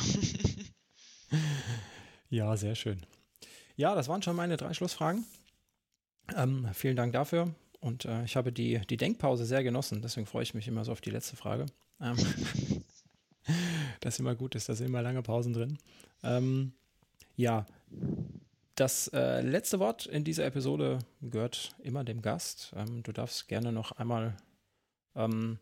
ja, 2.29 2.57
sehr 2.57 2.75
schön. 2.75 3.05
Ja, 3.75 3.93
das 3.93 4.07
waren 4.07 4.21
schon 4.21 4.35
meine 4.35 4.57
drei 4.57 4.73
Schlussfragen. 4.73 5.25
Ähm, 6.35 6.67
vielen 6.73 6.95
Dank 6.95 7.13
dafür. 7.13 7.53
Und 7.79 8.05
äh, 8.05 8.23
ich 8.23 8.35
habe 8.35 8.51
die, 8.51 8.81
die 8.89 8.97
Denkpause 8.97 9.45
sehr 9.45 9.63
genossen, 9.63 10.01
deswegen 10.01 10.25
freue 10.25 10.41
ich 10.41 10.55
mich 10.55 10.67
immer 10.67 10.83
so 10.83 10.91
auf 10.91 11.01
die 11.01 11.11
letzte 11.11 11.35
Frage. 11.35 11.67
Ähm, 12.01 12.17
das 13.99 14.17
immer 14.17 14.33
gut 14.33 14.55
ist, 14.55 14.67
da 14.67 14.73
sind 14.73 14.87
immer 14.87 15.03
lange 15.03 15.21
Pausen 15.21 15.53
drin. 15.53 15.77
Ähm, 16.23 16.73
ja, 17.35 17.67
das 18.75 19.07
äh, 19.09 19.41
letzte 19.41 19.79
Wort 19.79 20.05
in 20.05 20.23
dieser 20.23 20.45
Episode 20.45 20.99
gehört 21.21 21.75
immer 21.79 22.03
dem 22.03 22.21
Gast. 22.21 22.73
Ähm, 22.75 23.03
du 23.03 23.11
darfst 23.11 23.47
gerne 23.47 23.71
noch 23.71 23.93
einmal 23.93 24.35
ähm, 25.15 25.59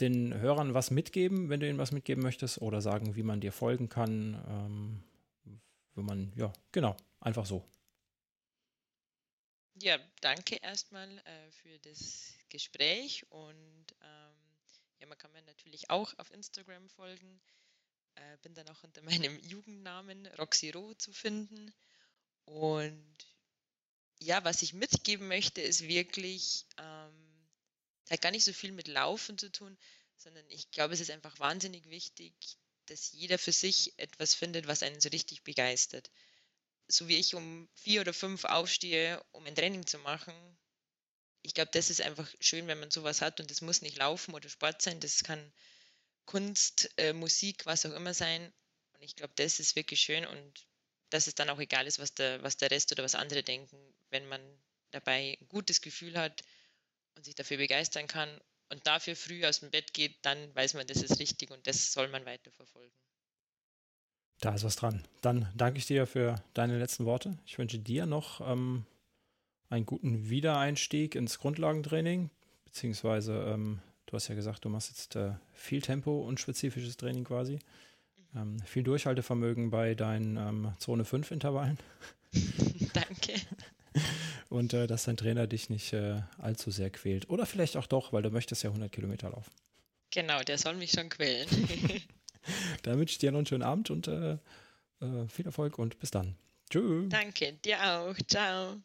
den 0.00 0.34
Hörern 0.34 0.74
was 0.74 0.90
mitgeben, 0.90 1.48
wenn 1.48 1.60
du 1.60 1.68
ihnen 1.68 1.78
was 1.78 1.92
mitgeben 1.92 2.22
möchtest, 2.22 2.60
oder 2.60 2.80
sagen, 2.80 3.16
wie 3.16 3.22
man 3.22 3.40
dir 3.40 3.52
folgen 3.52 3.88
kann. 3.88 4.42
Ähm, 4.48 5.02
wenn 5.94 6.04
man, 6.04 6.32
ja, 6.36 6.52
genau, 6.72 6.96
einfach 7.20 7.46
so. 7.46 7.64
Ja, 9.82 9.98
danke 10.20 10.56
erstmal 10.56 11.18
äh, 11.18 11.50
für 11.50 11.78
das 11.80 12.34
Gespräch 12.48 13.26
und 13.30 13.86
ähm, 14.00 14.36
ja, 14.98 15.06
man 15.06 15.18
kann 15.18 15.32
mir 15.32 15.42
natürlich 15.42 15.90
auch 15.90 16.14
auf 16.18 16.30
Instagram 16.30 16.88
folgen. 16.88 17.40
Äh, 18.16 18.36
bin 18.42 18.54
dann 18.54 18.68
auch 18.68 18.82
unter 18.84 19.02
meinem 19.30 19.38
Jugendnamen 19.40 20.26
Roxy 20.38 20.70
Ro 20.70 20.94
zu 20.94 21.12
finden. 21.12 21.72
Und 22.44 23.16
ja, 24.18 24.44
was 24.44 24.62
ich 24.62 24.72
mitgeben 24.72 25.28
möchte, 25.28 25.60
ist 25.60 25.82
wirklich, 25.88 26.66
ähm, 26.78 27.48
hat 28.10 28.22
gar 28.22 28.30
nicht 28.30 28.44
so 28.44 28.52
viel 28.52 28.72
mit 28.72 28.88
Laufen 28.88 29.38
zu 29.38 29.50
tun, 29.50 29.76
sondern 30.16 30.44
ich 30.50 30.70
glaube, 30.70 30.94
es 30.94 31.00
ist 31.00 31.10
einfach 31.10 31.38
wahnsinnig 31.38 31.88
wichtig, 31.88 32.34
dass 32.86 33.12
jeder 33.12 33.38
für 33.38 33.52
sich 33.52 33.98
etwas 33.98 34.34
findet, 34.34 34.66
was 34.66 34.82
einen 34.82 35.00
so 35.00 35.08
richtig 35.08 35.42
begeistert 35.42 36.10
so 36.88 37.08
wie 37.08 37.16
ich 37.16 37.34
um 37.34 37.68
vier 37.74 38.00
oder 38.00 38.12
fünf 38.12 38.44
aufstehe, 38.44 39.22
um 39.32 39.44
ein 39.46 39.54
Training 39.54 39.86
zu 39.86 39.98
machen, 39.98 40.34
ich 41.42 41.54
glaube, 41.54 41.70
das 41.72 41.90
ist 41.90 42.00
einfach 42.00 42.28
schön, 42.40 42.66
wenn 42.66 42.80
man 42.80 42.90
sowas 42.90 43.20
hat 43.20 43.40
und 43.40 43.50
das 43.50 43.60
muss 43.60 43.82
nicht 43.82 43.96
Laufen 43.96 44.34
oder 44.34 44.48
Sport 44.48 44.82
sein, 44.82 44.98
das 45.00 45.22
kann 45.22 45.52
Kunst, 46.26 46.90
äh, 46.98 47.12
Musik, 47.12 47.66
was 47.66 47.86
auch 47.86 47.94
immer 47.94 48.14
sein. 48.14 48.52
Und 48.94 49.02
ich 49.02 49.16
glaube, 49.16 49.32
das 49.36 49.60
ist 49.60 49.76
wirklich 49.76 50.00
schön 50.00 50.26
und 50.26 50.66
dass 51.10 51.26
es 51.26 51.34
dann 51.34 51.50
auch 51.50 51.60
egal 51.60 51.86
ist, 51.86 51.98
was 51.98 52.14
der, 52.14 52.42
was 52.42 52.56
der 52.56 52.70
Rest 52.70 52.92
oder 52.92 53.04
was 53.04 53.14
andere 53.14 53.42
denken, 53.42 53.76
wenn 54.10 54.26
man 54.28 54.40
dabei 54.90 55.36
ein 55.40 55.48
gutes 55.48 55.80
Gefühl 55.80 56.18
hat 56.18 56.42
und 57.14 57.24
sich 57.24 57.34
dafür 57.34 57.58
begeistern 57.58 58.06
kann 58.06 58.40
und 58.70 58.86
dafür 58.86 59.14
früh 59.14 59.44
aus 59.46 59.60
dem 59.60 59.70
Bett 59.70 59.94
geht, 59.94 60.16
dann 60.22 60.54
weiß 60.54 60.74
man, 60.74 60.86
das 60.86 61.02
ist 61.02 61.18
richtig 61.20 61.50
und 61.50 61.66
das 61.66 61.92
soll 61.92 62.08
man 62.08 62.24
weiterverfolgen. 62.26 62.92
Da 64.40 64.54
ist 64.54 64.64
was 64.64 64.76
dran. 64.76 65.06
Dann 65.22 65.50
danke 65.54 65.78
ich 65.78 65.86
dir 65.86 66.06
für 66.06 66.42
deine 66.52 66.78
letzten 66.78 67.06
Worte. 67.06 67.38
Ich 67.46 67.56
wünsche 67.58 67.78
dir 67.78 68.04
noch 68.04 68.40
ähm, 68.40 68.84
einen 69.70 69.86
guten 69.86 70.28
Wiedereinstieg 70.28 71.14
ins 71.14 71.38
Grundlagentraining, 71.38 72.30
beziehungsweise 72.64 73.32
ähm, 73.48 73.80
du 74.06 74.12
hast 74.14 74.28
ja 74.28 74.34
gesagt, 74.34 74.64
du 74.64 74.68
machst 74.68 74.90
jetzt 74.90 75.16
äh, 75.16 75.32
viel 75.54 75.82
Tempo 75.82 76.22
und 76.22 76.40
spezifisches 76.40 76.96
Training 76.96 77.24
quasi. 77.24 77.58
Ähm, 78.34 78.60
viel 78.60 78.82
Durchhaltevermögen 78.82 79.70
bei 79.70 79.94
deinen 79.94 80.36
ähm, 80.36 80.72
Zone 80.78 81.04
5 81.04 81.30
Intervallen. 81.30 81.78
Danke. 82.92 83.34
Und 84.48 84.74
äh, 84.74 84.86
dass 84.86 85.04
dein 85.04 85.16
Trainer 85.16 85.46
dich 85.46 85.70
nicht 85.70 85.92
äh, 85.92 86.20
allzu 86.38 86.70
sehr 86.70 86.90
quält. 86.90 87.28
Oder 87.30 87.46
vielleicht 87.46 87.76
auch 87.76 87.86
doch, 87.86 88.12
weil 88.12 88.22
du 88.22 88.30
möchtest 88.30 88.62
ja 88.62 88.70
100 88.70 88.92
Kilometer 88.92 89.30
laufen. 89.30 89.50
Genau, 90.10 90.40
der 90.42 90.58
soll 90.58 90.74
mich 90.74 90.92
schon 90.92 91.08
quälen. 91.08 91.48
da 92.82 92.96
wünsche 92.96 93.12
ich 93.12 93.18
dir 93.18 93.32
noch 93.32 93.38
einen 93.38 93.46
schönen 93.46 93.62
Abend 93.62 93.90
und 93.90 94.08
äh, 94.08 94.38
äh, 95.00 95.28
viel 95.28 95.46
Erfolg 95.46 95.78
und 95.78 95.98
bis 95.98 96.10
dann. 96.10 96.36
Tschüss. 96.70 97.08
Danke, 97.08 97.52
dir 97.64 97.82
auch. 97.82 98.14
Ciao. 98.26 98.76